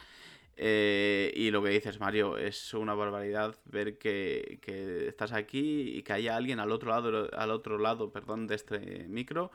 Eh, 0.58 1.32
y 1.34 1.50
lo 1.50 1.62
que 1.62 1.70
dices, 1.70 1.98
Mario, 1.98 2.36
es 2.36 2.74
una 2.74 2.92
barbaridad 2.92 3.56
ver 3.64 3.96
que, 3.96 4.60
estás 5.08 5.32
aquí 5.32 5.96
y 5.96 6.02
que 6.02 6.12
haya 6.12 6.36
alguien 6.36 6.60
al 6.60 6.72
otro 6.72 6.90
lado, 6.90 7.30
al 7.32 7.50
otro 7.50 7.78
lado 7.78 8.12
perdón, 8.12 8.46
de 8.46 8.56
este 8.56 9.06
micro, 9.08 9.50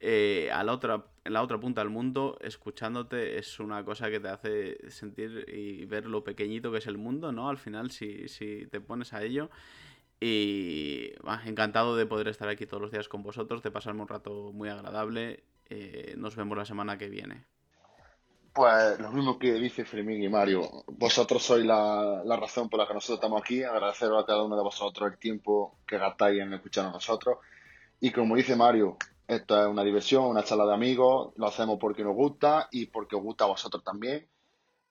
eh, 0.00 0.50
a 0.52 0.64
la 0.64 0.72
otra, 0.72 1.04
en 1.24 1.32
la 1.34 1.42
otra 1.42 1.60
punta 1.60 1.82
del 1.82 1.90
mundo, 1.90 2.38
escuchándote, 2.40 3.38
es 3.38 3.60
una 3.60 3.84
cosa 3.84 4.10
que 4.10 4.18
te 4.18 4.28
hace 4.28 4.90
sentir 4.90 5.44
y 5.48 5.84
ver 5.84 6.06
lo 6.06 6.24
pequeñito 6.24 6.72
que 6.72 6.78
es 6.78 6.86
el 6.86 6.98
mundo, 6.98 7.32
¿no? 7.32 7.48
Al 7.48 7.58
final, 7.58 7.90
si, 7.90 8.28
si 8.28 8.66
te 8.66 8.80
pones 8.80 9.12
a 9.12 9.22
ello. 9.22 9.50
Y 10.20 11.12
encantado 11.46 11.96
de 11.96 12.04
poder 12.04 12.28
estar 12.28 12.48
aquí 12.48 12.66
todos 12.66 12.82
los 12.82 12.90
días 12.90 13.08
con 13.08 13.22
vosotros, 13.22 13.62
de 13.62 13.70
pasarme 13.70 14.02
un 14.02 14.08
rato 14.08 14.52
muy 14.52 14.68
agradable. 14.68 15.44
Eh, 15.70 16.14
nos 16.18 16.36
vemos 16.36 16.58
la 16.58 16.64
semana 16.64 16.98
que 16.98 17.08
viene. 17.08 17.46
Pues 18.52 18.98
lo 18.98 19.12
mismo 19.12 19.38
que 19.38 19.52
dice 19.54 19.84
Fermín 19.84 20.22
y 20.22 20.28
Mario. 20.28 20.84
Vosotros 20.88 21.42
sois 21.42 21.64
la, 21.64 22.22
razón 22.36 22.68
por 22.68 22.80
la 22.80 22.86
que 22.86 22.94
nosotros 22.94 23.18
estamos 23.18 23.40
aquí. 23.40 23.62
Agradeceros 23.62 24.22
a 24.22 24.26
cada 24.26 24.42
uno 24.42 24.56
de 24.56 24.62
vosotros 24.62 25.10
el 25.10 25.18
tiempo 25.18 25.78
que 25.86 25.98
gastáis 25.98 26.40
en 26.40 26.52
escuchar 26.52 26.86
a 26.86 26.90
nosotros. 26.90 27.38
Y 28.00 28.10
como 28.10 28.36
dice 28.36 28.56
Mario, 28.56 28.96
esto 29.28 29.60
es 29.60 29.68
una 29.68 29.84
diversión, 29.84 30.24
una 30.24 30.42
charla 30.42 30.66
de 30.66 30.74
amigos. 30.74 31.32
Lo 31.36 31.46
hacemos 31.46 31.78
porque 31.78 32.02
nos 32.02 32.16
gusta 32.16 32.68
y 32.72 32.86
porque 32.86 33.14
os 33.14 33.22
gusta 33.22 33.44
a 33.44 33.48
vosotros 33.48 33.84
también. 33.84 34.26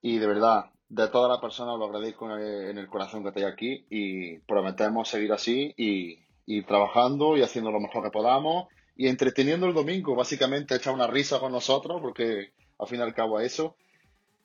Y 0.02 0.18
de 0.18 0.28
verdad, 0.28 0.72
de 0.88 1.08
todas 1.08 1.30
las 1.30 1.40
personas 1.40 1.78
lo 1.78 1.86
agradezco 1.86 2.30
en 2.38 2.78
el, 2.78 2.88
corazón 2.88 3.24
que 3.24 3.30
estáis 3.30 3.48
aquí 3.48 3.86
y 3.90 4.40
prometemos 4.40 5.10
seguir 5.10 5.32
así 5.34 5.74
y, 5.76 6.62
trabajando 6.64 7.38
y 7.38 7.42
haciendo 7.42 7.72
lo 7.72 7.80
mejor 7.80 8.04
que 8.04 8.10
podamos 8.10 8.68
y 8.96 9.08
entreteniendo 9.08 9.68
el 9.68 9.74
domingo, 9.74 10.16
básicamente 10.16 10.76
echar 10.76 10.94
una 10.94 11.08
risa 11.08 11.40
con 11.40 11.52
nosotros 11.52 12.02
porque 12.02 12.54
al 12.80 12.88
fin 12.88 13.00
y 13.00 13.04
al 13.04 13.14
cabo 13.14 13.40
es 13.40 13.54
eso. 13.54 13.76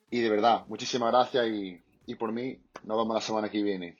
Y 0.09 0.21
de 0.21 0.29
verdad, 0.29 0.65
muchísimas 0.67 1.11
gracias 1.11 1.47
y, 1.47 1.81
y 2.05 2.15
por 2.15 2.31
mí 2.31 2.57
nos 2.83 2.97
vemos 2.97 3.15
la 3.15 3.21
semana 3.21 3.49
que 3.49 3.63
viene. 3.63 3.97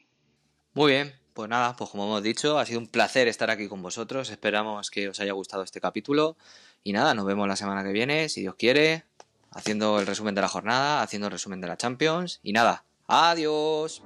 Muy 0.73 0.91
bien, 0.91 1.13
pues 1.35 1.49
nada, 1.49 1.75
pues 1.75 1.89
como 1.89 2.05
hemos 2.05 2.23
dicho, 2.23 2.57
ha 2.57 2.65
sido 2.65 2.79
un 2.79 2.87
placer 2.87 3.27
estar 3.27 3.51
aquí 3.51 3.67
con 3.67 3.81
vosotros. 3.81 4.29
Esperamos 4.29 4.89
que 4.89 5.09
os 5.09 5.19
haya 5.19 5.33
gustado 5.33 5.63
este 5.63 5.81
capítulo. 5.81 6.37
Y 6.83 6.93
nada, 6.93 7.13
nos 7.13 7.25
vemos 7.25 7.47
la 7.47 7.57
semana 7.57 7.83
que 7.83 7.91
viene, 7.91 8.29
si 8.29 8.41
Dios 8.41 8.55
quiere 8.55 9.03
haciendo 9.51 9.99
el 9.99 10.07
resumen 10.07 10.33
de 10.33 10.41
la 10.41 10.47
jornada, 10.47 11.01
haciendo 11.01 11.27
el 11.27 11.31
resumen 11.31 11.61
de 11.61 11.67
la 11.67 11.77
Champions 11.77 12.39
y 12.41 12.53
nada, 12.53 12.85
adiós. 13.07 14.01